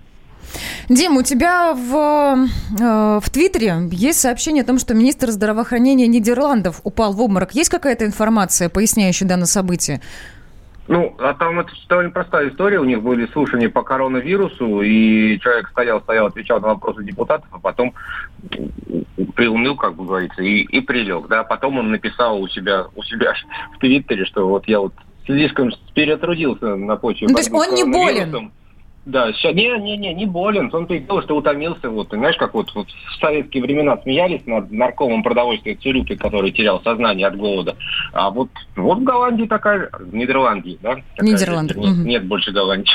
Дим, 0.89 1.17
у 1.17 1.23
тебя 1.23 1.75
в, 1.75 2.49
э, 2.81 3.21
в 3.23 3.31
Твиттере 3.31 3.89
есть 3.93 4.21
сообщение 4.21 4.63
о 4.63 4.67
том, 4.67 4.79
что 4.79 4.95
министр 4.95 5.31
здравоохранения 5.31 6.07
Нидерландов 6.07 6.81
упал 6.85 7.13
в 7.13 7.21
обморок. 7.21 7.53
Есть 7.55 7.71
какая-то 7.71 8.07
информация, 8.07 8.69
поясняющая 8.69 9.27
данное 9.27 9.47
событие? 9.47 10.01
Ну, 10.89 11.15
а 11.19 11.35
там 11.35 11.61
это 11.61 11.71
довольно 11.89 12.11
простая 12.11 12.49
история. 12.49 12.81
У 12.81 12.85
них 12.85 13.03
были 13.03 13.27
слушания 13.33 13.69
по 13.69 13.83
коронавирусу, 13.83 14.81
и 14.81 15.39
человек 15.39 15.69
стоял, 15.69 16.01
стоял, 16.01 16.27
отвечал 16.27 16.61
на 16.61 16.69
вопросы 16.69 17.05
депутатов, 17.05 17.47
а 17.53 17.59
потом 17.59 17.93
приуныл, 19.35 19.77
как 19.77 19.97
бы 19.97 20.07
говорится, 20.07 20.43
и, 20.43 20.63
и 20.63 20.81
прилег. 20.81 21.29
Да? 21.29 21.45
Потом 21.45 21.79
он 21.79 21.91
написал 21.91 22.41
у 22.41 22.49
себя, 22.49 22.87
у 22.97 23.03
себя 23.03 23.35
в 23.75 23.79
Твиттере, 23.79 24.25
что 24.25 24.49
вот 24.49 24.67
я 24.67 24.81
вот 24.81 24.95
слишком 25.27 25.71
перетрудился 25.95 26.75
на 26.75 26.97
почве. 26.97 27.27
Ну, 27.29 27.35
то 27.35 27.41
есть 27.41 27.53
он 27.53 27.75
не 27.75 27.85
болен? 27.85 28.51
Да, 29.09 29.33
сейчас, 29.33 29.55
не, 29.55 29.71
не, 29.79 29.97
не, 29.97 30.13
не 30.13 30.27
болен. 30.27 30.69
Он 30.71 30.87
то 30.87 30.93
и 30.93 30.99
дело, 30.99 31.23
что 31.23 31.35
утомился. 31.35 31.89
Вот, 31.89 32.09
знаешь, 32.11 32.37
как 32.37 32.53
вот, 32.53 32.71
вот 32.75 32.89
в 32.89 33.21
советские 33.21 33.63
времена 33.63 33.97
смеялись 34.03 34.45
над 34.45 34.71
наркомом 34.71 35.23
продовольствия 35.23 35.77
Цюрюпи, 35.77 36.15
который 36.15 36.51
терял 36.51 36.83
сознание 36.83 37.27
от 37.27 37.39
голода. 37.39 37.75
А 38.13 38.29
вот, 38.29 38.51
вот 38.77 38.99
в 38.99 39.05
Голландии 39.05 39.47
такая 39.47 39.89
в 39.99 40.15
Нидерландии, 40.15 40.79
да? 40.83 40.97
такая 41.17 41.33
Нидерланды, 41.33 41.75
Нет, 41.79 41.91
мгм. 41.91 42.05
нет 42.05 42.27
больше 42.27 42.53
Голландии. 42.53 42.93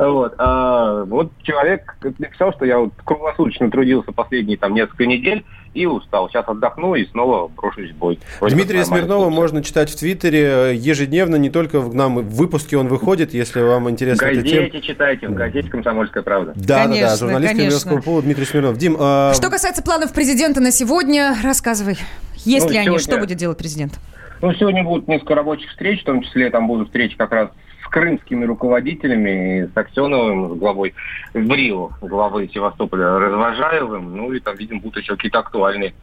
Вот, 0.00 0.34
а, 0.38 1.04
вот 1.04 1.30
человек 1.44 1.96
написал, 2.18 2.52
что 2.54 2.64
я 2.64 2.80
вот 2.80 2.92
круглосуточно 3.04 3.70
трудился 3.70 4.10
последние 4.10 4.56
там 4.56 4.74
несколько 4.74 5.06
недель 5.06 5.44
и 5.74 5.86
устал. 5.86 6.28
Сейчас 6.28 6.48
отдохну 6.48 6.94
и 6.94 7.06
снова 7.06 7.48
брошусь 7.48 7.90
в 7.90 7.96
бой. 7.96 8.18
Вроде 8.40 8.54
Дмитрия 8.54 8.84
Смирнова 8.84 9.24
получится. 9.24 9.40
можно 9.40 9.62
читать 9.62 9.90
в 9.90 9.96
Твиттере 9.96 10.42
э, 10.42 10.74
ежедневно, 10.74 11.36
не 11.36 11.50
только 11.50 11.80
в 11.80 11.94
нам 11.94 12.16
в 12.18 12.34
выпуске 12.34 12.76
он 12.76 12.88
выходит, 12.88 13.34
если 13.34 13.60
вам 13.60 13.84
В 13.84 13.88
эта 13.88 14.06
тема. 14.06 14.16
газете 14.16 14.80
читайте, 14.80 15.28
в 15.28 15.34
газете 15.34 15.68
«Комсомольская 15.68 16.22
правда». 16.22 16.52
Да, 16.56 16.62
да, 16.78 16.82
Конечно, 16.84 17.08
да, 17.08 17.16
журналист 17.16 17.48
конечно. 17.52 17.62
Кремлевского 17.68 18.00
пола 18.00 18.22
Дмитрий 18.22 18.44
Смирнов. 18.44 18.76
Дим, 18.78 18.96
а, 18.98 19.32
Что 19.34 19.50
касается 19.50 19.82
планов 19.82 20.12
президента 20.12 20.60
на 20.60 20.70
сегодня, 20.70 21.36
рассказывай. 21.42 21.96
Есть 22.36 22.66
Ну, 22.66 22.72
ли 22.72 22.78
они? 22.78 22.86
сегодня- 22.86 23.02
Что 23.04 23.18
будет 23.18 23.36
делать 23.38 23.58
президент? 23.58 23.98
Ну, 24.40 24.52
сегодня 24.54 24.84
будут 24.84 25.08
несколько 25.08 25.34
рабочих 25.34 25.68
встреч, 25.70 26.02
в 26.02 26.04
том 26.04 26.22
числе 26.22 26.48
там 26.50 26.66
будут 26.68 26.88
встречи 26.88 27.16
как 27.16 27.32
раз 27.32 27.48
с 27.88 27.90
крымскими 27.90 28.44
руководителями, 28.44 29.70
с 29.72 29.76
Аксеновым, 29.76 30.54
с 30.54 30.58
главой 30.58 30.94
в 31.32 31.52
Рио, 31.52 31.90
главой 32.02 32.48
Севастополя 32.48 33.18
Развожаевым, 33.18 34.16
ну 34.16 34.32
и 34.32 34.40
там, 34.40 34.56
видимо, 34.56 34.80
будут 34.80 34.98
еще 34.98 35.16
какие-то 35.16 35.38
актуальные 35.38 35.94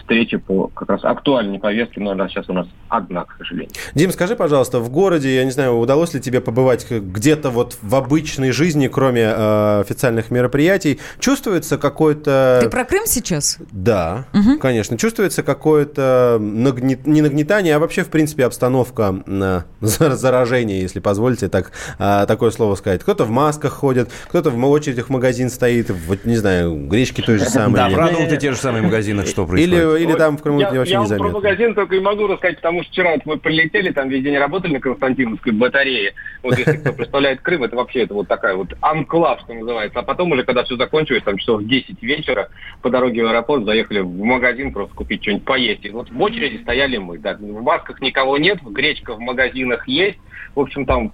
встречи 0.00 0.36
по 0.36 0.68
как 0.68 0.88
раз 0.90 1.04
актуальной 1.04 1.58
повестке, 1.58 2.00
но 2.00 2.10
она 2.12 2.28
сейчас 2.28 2.48
у 2.48 2.52
нас 2.52 2.66
одна, 2.88 3.24
к 3.24 3.36
сожалению. 3.38 3.70
Дим, 3.94 4.10
скажи, 4.10 4.36
пожалуйста, 4.36 4.78
в 4.80 4.88
городе, 4.90 5.34
я 5.34 5.44
не 5.44 5.50
знаю, 5.50 5.76
удалось 5.78 6.14
ли 6.14 6.20
тебе 6.20 6.40
побывать 6.40 6.86
где-то 6.90 7.50
вот 7.50 7.76
в 7.82 7.94
обычной 7.94 8.52
жизни, 8.52 8.88
кроме 8.88 9.22
э, 9.22 9.80
официальных 9.80 10.30
мероприятий, 10.30 11.00
чувствуется 11.18 11.78
какой-то... 11.78 12.60
Ты 12.62 12.68
про 12.70 12.84
Крым 12.84 13.06
сейчас? 13.06 13.58
Да, 13.70 14.26
конечно. 14.60 14.96
Чувствуется 14.96 15.42
какое-то 15.42 16.38
нагне- 16.40 17.00
не 17.04 17.22
нагнетание, 17.22 17.76
а 17.76 17.78
вообще, 17.78 18.02
в 18.02 18.08
принципе, 18.08 18.44
обстановка 18.44 19.22
на 19.26 19.64
за- 19.80 20.16
заражения, 20.16 20.80
если 20.80 21.00
позволите 21.00 21.48
так, 21.48 21.72
а, 21.98 22.26
такое 22.26 22.50
слово 22.50 22.74
сказать. 22.74 23.02
Кто-то 23.02 23.24
в 23.24 23.30
масках 23.30 23.72
ходит, 23.72 24.10
кто-то 24.28 24.50
в 24.50 24.74
очередях 24.74 25.06
в 25.06 25.10
магазин 25.10 25.50
стоит, 25.50 25.90
вот, 25.90 26.24
не 26.24 26.36
знаю, 26.36 26.86
гречки 26.88 27.20
той 27.20 27.38
же 27.38 27.44
самой. 27.44 27.76
Да, 27.76 27.90
продукты 27.90 28.36
те 28.36 28.52
же 28.52 28.56
самые 28.56 28.82
в 28.82 28.86
магазинах, 28.86 29.26
что 29.26 29.46
происходит. 29.46 29.71
Или, 29.72 30.04
или 30.04 30.12
там 30.14 30.36
в 30.36 30.42
Крыму 30.42 30.60
я, 30.60 30.68
это 30.68 30.76
вообще 30.76 30.92
я 30.92 30.98
не 30.98 31.06
вот 31.06 31.08
про 31.10 31.18
заметно. 31.18 31.38
магазин 31.38 31.74
только 31.74 31.96
и 31.96 32.00
могу 32.00 32.26
рассказать, 32.26 32.56
потому 32.56 32.82
что 32.82 32.92
вчера 32.92 33.12
вот 33.12 33.26
мы 33.26 33.36
прилетели, 33.38 33.90
там 33.92 34.08
весь 34.08 34.22
день 34.22 34.36
работали 34.36 34.74
на 34.74 34.80
Константиновской 34.80 35.52
батарее. 35.52 36.14
Вот 36.42 36.58
если 36.58 36.76
кто 36.76 36.92
представляет 36.92 37.40
Крым, 37.40 37.64
это 37.64 37.76
вообще 37.76 38.02
это 38.02 38.14
вот 38.14 38.28
такая 38.28 38.54
вот 38.54 38.68
анклав, 38.80 39.40
что 39.40 39.54
называется. 39.54 39.98
А 39.98 40.02
потом 40.02 40.32
уже, 40.32 40.44
когда 40.44 40.64
все 40.64 40.76
закончилось, 40.76 41.22
там 41.24 41.38
часов 41.38 41.62
в 41.62 41.66
10 41.66 42.02
вечера, 42.02 42.48
по 42.82 42.90
дороге 42.90 43.24
в 43.24 43.28
аэропорт 43.28 43.64
заехали 43.64 44.00
в 44.00 44.22
магазин 44.22 44.72
просто 44.72 44.94
купить 44.94 45.22
что-нибудь 45.22 45.44
поесть. 45.44 45.84
И 45.84 45.90
вот 45.90 46.10
в 46.10 46.20
очереди 46.20 46.62
стояли 46.62 46.96
мы. 46.98 47.18
Да. 47.18 47.36
В 47.38 47.62
масках 47.62 48.00
никого 48.00 48.38
нет, 48.38 48.58
гречка 48.62 49.14
в 49.14 49.20
магазинах 49.20 49.86
есть. 49.88 50.18
В 50.54 50.60
общем, 50.60 50.84
там 50.84 51.12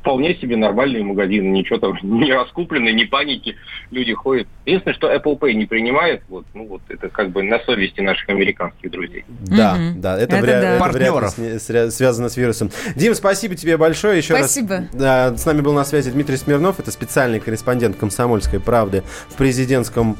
вполне 0.00 0.34
себе 0.36 0.56
нормальные 0.56 1.02
магазины, 1.04 1.48
ничего 1.48 1.78
там 1.78 1.94
не 2.02 2.32
раскуплено, 2.32 2.90
ни 2.90 3.04
паники, 3.04 3.56
люди 3.90 4.12
ходят. 4.14 4.46
Единственное, 4.66 4.94
что 4.94 5.12
Apple 5.12 5.38
Pay 5.38 5.52
не 5.54 5.66
принимает, 5.66 6.22
вот, 6.28 6.46
ну 6.54 6.66
вот 6.66 6.82
это 6.88 7.08
как 7.08 7.30
бы 7.30 7.42
на 7.42 7.58
совести 7.60 8.00
наших 8.00 8.28
американских 8.28 8.90
друзей. 8.90 9.24
Да, 9.28 9.74
Мгм. 9.74 10.00
да, 10.00 10.16
это, 10.18 10.36
Это 10.36 10.42
вряд, 10.44 10.60
да. 10.62 10.74
это 10.76 10.84
вряд 10.84 10.94
ли 11.02 11.10
Партнеров. 11.10 11.38
не- 11.38 11.58
сря- 11.58 11.90
связано 11.90 12.28
с 12.28 12.36
вирусом. 12.36 12.70
Дим, 12.96 13.14
спасибо 13.14 13.54
тебе 13.54 13.76
большое 13.76 14.18
еще 14.18 14.34
Спасибо. 14.36 14.76
раз. 14.76 14.84
Да, 14.92 15.36
с 15.36 15.44
нами 15.46 15.60
был 15.60 15.72
на 15.72 15.84
связи 15.84 16.10
Дмитрий 16.10 16.36
Смирнов, 16.36 16.78
это 16.80 16.90
специальный 16.90 17.40
корреспондент 17.40 17.96
«Комсомольской 17.96 18.60
правды» 18.60 19.02
в 19.28 19.34
президентском 19.36 20.16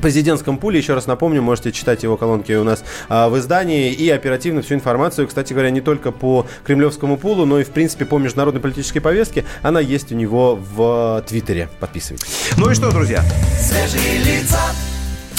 президентском 0.00 0.58
пуле. 0.58 0.78
Еще 0.78 0.94
раз 0.94 1.06
напомню, 1.06 1.42
можете 1.42 1.72
читать 1.72 2.02
его 2.02 2.16
колонки 2.16 2.52
у 2.52 2.64
нас 2.64 2.84
а, 3.08 3.28
в 3.28 3.38
издании 3.38 3.92
и 3.92 4.08
оперативно 4.10 4.62
всю 4.62 4.74
информацию, 4.74 5.28
кстати 5.28 5.52
говоря, 5.52 5.70
не 5.70 5.80
только 5.80 6.12
по 6.12 6.46
кремлевскому 6.64 7.16
пулу, 7.16 7.46
но 7.46 7.60
и, 7.60 7.64
в 7.64 7.70
принципе, 7.70 8.04
по 8.04 8.18
международной 8.18 8.60
политической 8.60 9.00
повестке. 9.00 9.44
Она 9.62 9.80
есть 9.80 10.12
у 10.12 10.14
него 10.14 10.56
в 10.56 11.24
Твиттере. 11.26 11.68
Подписывайтесь. 11.80 12.28
Ну 12.56 12.70
и 12.70 12.74
что, 12.74 12.90
друзья? 12.90 13.22
Свежие 13.60 14.18
лица. 14.18 14.60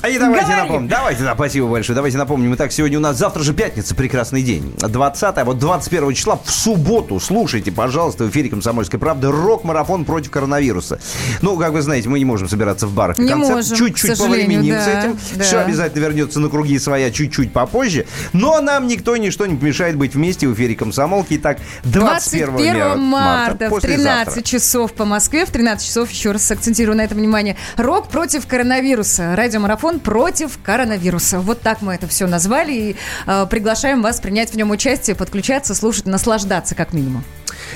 А 0.08 0.10
и 0.10 0.18
давайте 0.18 0.46
Говори. 0.46 0.62
напомним, 0.62 0.88
давайте, 0.88 1.24
да, 1.24 1.36
спасибо 1.36 1.68
большое, 1.68 1.94
давайте 1.94 2.18
напомним. 2.18 2.56
Итак, 2.56 2.72
сегодня 2.72 2.98
у 2.98 3.02
нас 3.02 3.18
завтра 3.18 3.44
же 3.44 3.54
пятница, 3.54 3.94
прекрасный 3.94 4.42
день. 4.42 4.74
20 4.78 5.44
вот 5.44 5.60
21 5.60 6.14
числа 6.14 6.40
в 6.42 6.50
субботу, 6.50 7.20
слушайте, 7.20 7.74
пожалуйста, 7.74 8.24
в 8.24 8.30
эфире 8.30 8.50
«Комсомольской 8.50 9.00
правды» 9.02 9.30
рок-марафон 9.30 10.06
против 10.06 10.32
коронавируса. 10.32 11.02
Ну, 11.42 11.58
как 11.58 11.74
вы 11.74 11.82
знаете, 11.82 12.08
мы 12.08 12.20
не 12.20 12.26
можем 12.26 12.48
собираться 12.48 12.88
в 12.88 12.94
барах. 12.94 13.18
Не 13.18 13.28
концертах. 13.28 13.56
можем, 13.58 13.78
Чуть-чуть 13.78 14.18
повременим 14.18 14.76
да, 14.76 14.82
с 14.82 14.88
этим. 14.88 15.20
да. 15.36 15.44
Все 15.44 15.58
обязательно 15.58 16.04
вернется 16.04 16.40
на 16.40 16.48
круги 16.48 16.80
своя 16.80 17.12
чуть-чуть 17.12 17.52
попозже. 17.52 18.06
Но 18.32 18.62
нам 18.62 18.88
никто 18.88 19.18
ничто 19.18 19.46
не 19.46 19.58
помешает 19.58 19.98
быть 19.98 20.16
вместе 20.16 20.48
в 20.48 20.54
эфире 20.54 20.76
«Комсомолки». 20.76 21.36
Итак, 21.36 21.58
21, 21.84 22.52
21 22.52 23.00
марта 23.02 23.68
в 23.68 23.72
послезавтра. 23.72 24.32
13 24.32 24.46
часов 24.46 24.94
по 24.94 25.04
Москве, 25.04 25.46
в 25.46 25.50
13 25.50 25.86
часов, 25.86 26.10
еще 26.10 26.32
раз 26.32 26.50
акцентирую 26.50 26.96
на 26.96 27.02
этом 27.02 27.18
внимание, 27.18 27.58
рок 27.76 28.08
против 28.08 28.48
коронавируса, 28.48 29.36
радиомарафон 29.36 29.97
против 30.00 30.60
коронавируса. 30.64 31.40
Вот 31.40 31.62
так 31.62 31.82
мы 31.82 31.94
это 31.94 32.08
все 32.08 32.28
назвали 32.28 32.74
и 32.74 32.96
э, 33.26 33.46
приглашаем 33.50 34.02
вас 34.02 34.20
принять 34.20 34.52
в 34.52 34.56
нем 34.56 34.72
участие, 34.72 35.16
подключаться, 35.16 35.76
слушать, 35.76 36.06
наслаждаться 36.06 36.76
как 36.76 36.94
минимум. 36.94 37.24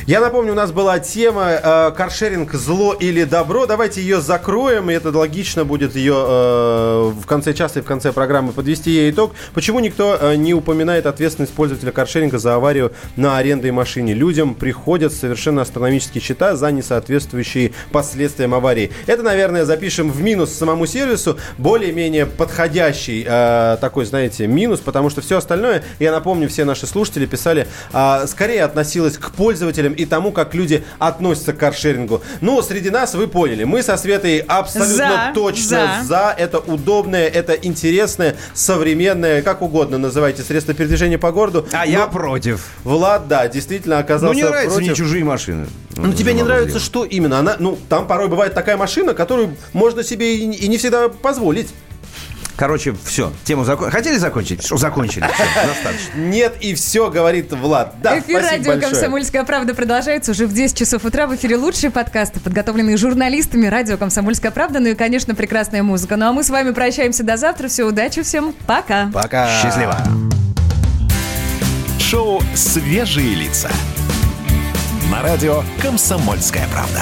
Я 0.08 0.20
напомню, 0.22 0.54
у 0.54 0.56
нас 0.56 0.72
была 0.72 1.00
тема 1.00 1.50
э, 1.52 1.92
каршеринг 1.96 2.54
зло 2.54 2.94
или 2.94 3.24
добро. 3.24 3.66
Давайте 3.66 4.02
ее 4.02 4.22
закроем, 4.22 4.90
и 4.90 4.94
это 4.94 5.16
логично 5.16 5.66
будет 5.66 5.96
ее 5.96 6.14
э, 6.16 7.12
в 7.16 7.26
конце 7.26 7.54
часа 7.54 7.80
и 7.80 7.82
в 7.84 7.86
конце 7.86 8.12
программы 8.12 8.52
подвести 8.52 8.92
ей 8.92 9.12
итог. 9.12 9.34
Почему 9.54 9.80
никто 9.80 10.18
э, 10.20 10.36
не 10.36 10.54
упоминает 10.54 11.06
ответственность 11.06 11.54
пользователя 11.54 11.92
каршеринга 11.92 12.38
за 12.38 12.56
аварию 12.56 12.92
на 13.16 13.38
арендной 13.38 13.72
машине? 13.72 14.14
Людям 14.14 14.56
приходят 14.56 15.14
совершенно 15.14 15.62
астрономические 15.62 16.22
счета 16.22 16.56
за 16.56 16.72
несоответствующие 16.72 17.74
последствиям 17.92 18.54
аварии. 18.54 18.92
Это, 19.06 19.24
наверное, 19.24 19.66
запишем 19.66 20.12
в 20.12 20.22
минус 20.22 20.52
самому 20.52 20.86
сервису, 20.86 21.38
более-менее 21.58 22.26
подходящий 22.26 23.26
э, 23.28 23.78
такой, 23.80 24.06
знаете, 24.06 24.48
минус, 24.48 24.80
потому 24.80 25.10
что 25.10 25.22
все 25.22 25.38
остальное, 25.38 25.84
я 26.00 26.12
напомню, 26.12 26.50
все 26.50 26.66
наши 26.66 26.88
слушатели 26.88 27.26
писали, 27.26 27.68
э, 27.94 28.26
скорее 28.28 28.64
относилось 28.64 29.18
к 29.18 29.32
пользователям 29.32 29.81
пользователям 29.82 29.94
и 29.94 30.06
тому, 30.06 30.32
как 30.32 30.54
люди 30.54 30.84
относятся 31.00 31.54
к 31.54 31.58
каршерингу. 31.58 32.22
Ну, 32.42 32.62
среди 32.62 32.90
нас 32.90 33.14
вы 33.14 33.28
поняли, 33.28 33.64
мы 33.64 33.84
со 33.84 33.98
Светой 33.98 34.40
абсолютно 34.40 34.96
За, 34.96 35.32
точно 35.34 35.98
за. 36.02 36.08
за. 36.08 36.36
Это 36.38 36.60
удобное, 36.60 37.28
это 37.28 37.54
интересное, 37.54 38.36
современное, 38.54 39.42
как 39.42 39.62
угодно 39.62 39.98
называйте, 39.98 40.44
средство 40.44 40.74
передвижения 40.74 41.18
по 41.18 41.32
городу. 41.32 41.66
А 41.72 41.86
я 41.86 42.06
Но 42.06 42.12
против. 42.12 42.68
Влад, 42.84 43.28
да, 43.28 43.48
действительно 43.48 43.96
Ну, 43.96 44.02
оказался 44.02 44.36
не 44.36 44.44
нравятся 44.44 44.76
против. 44.76 44.88
мне 44.88 44.96
чужие 44.96 45.24
машины. 45.24 45.68
Ну, 45.96 46.14
тебе 46.14 46.34
не 46.34 46.44
нравится 46.44 46.80
что 46.80 47.04
именно? 47.04 47.40
Она, 47.40 47.56
ну, 47.60 47.78
там 47.90 48.08
порой 48.08 48.28
бывает 48.28 48.54
такая 48.54 48.78
машина, 48.78 49.14
которую 49.14 49.56
можно 49.74 50.04
себе 50.04 50.38
и, 50.38 50.52
и 50.52 50.68
не 50.68 50.78
всегда 50.78 51.10
позволить. 51.10 51.70
Короче, 52.56 52.96
все, 53.06 53.32
тему 53.44 53.64
закончили. 53.64 53.98
Хотели 53.98 54.18
закончить? 54.18 54.64
Что, 54.66 54.78
закончили. 54.78 55.26
Всё, 55.34 55.44
достаточно. 55.68 56.18
Нет, 56.20 56.56
и 56.60 56.74
все, 56.76 57.10
говорит 57.10 57.52
Влад. 57.54 57.96
Да, 58.02 58.20
Эфир 58.20 58.42
радио 58.42 58.74
большое. 58.74 58.92
«Комсомольская 58.92 59.44
правда» 59.44 59.74
продолжается 59.74 60.32
уже 60.32 60.46
в 60.46 60.54
10 60.54 60.78
часов 60.78 61.06
утра. 61.06 61.28
В 61.28 61.36
эфире 61.36 61.56
лучшие 61.58 61.92
подкасты, 61.92 62.40
подготовленные 62.40 62.98
журналистами 62.98 63.68
радио 63.68 63.98
«Комсомольская 63.98 64.52
правда». 64.52 64.80
Ну 64.80 64.90
и, 64.90 64.96
конечно, 64.96 65.36
прекрасная 65.36 65.84
музыка. 65.84 66.18
Ну 66.18 66.28
а 66.28 66.34
мы 66.34 66.44
с 66.44 66.50
вами 66.50 66.72
прощаемся 66.72 67.24
до 67.24 67.38
завтра. 67.38 67.68
Всего 67.68 67.90
удачи 67.90 68.22
всем. 68.22 68.54
Пока. 68.68 69.10
Пока. 69.14 69.62
Счастливо. 69.62 69.98
Шоу 72.00 72.42
«Свежие 72.54 73.36
лица». 73.36 73.70
На 75.10 75.22
радио 75.22 75.64
«Комсомольская 75.82 76.68
правда». 76.72 77.02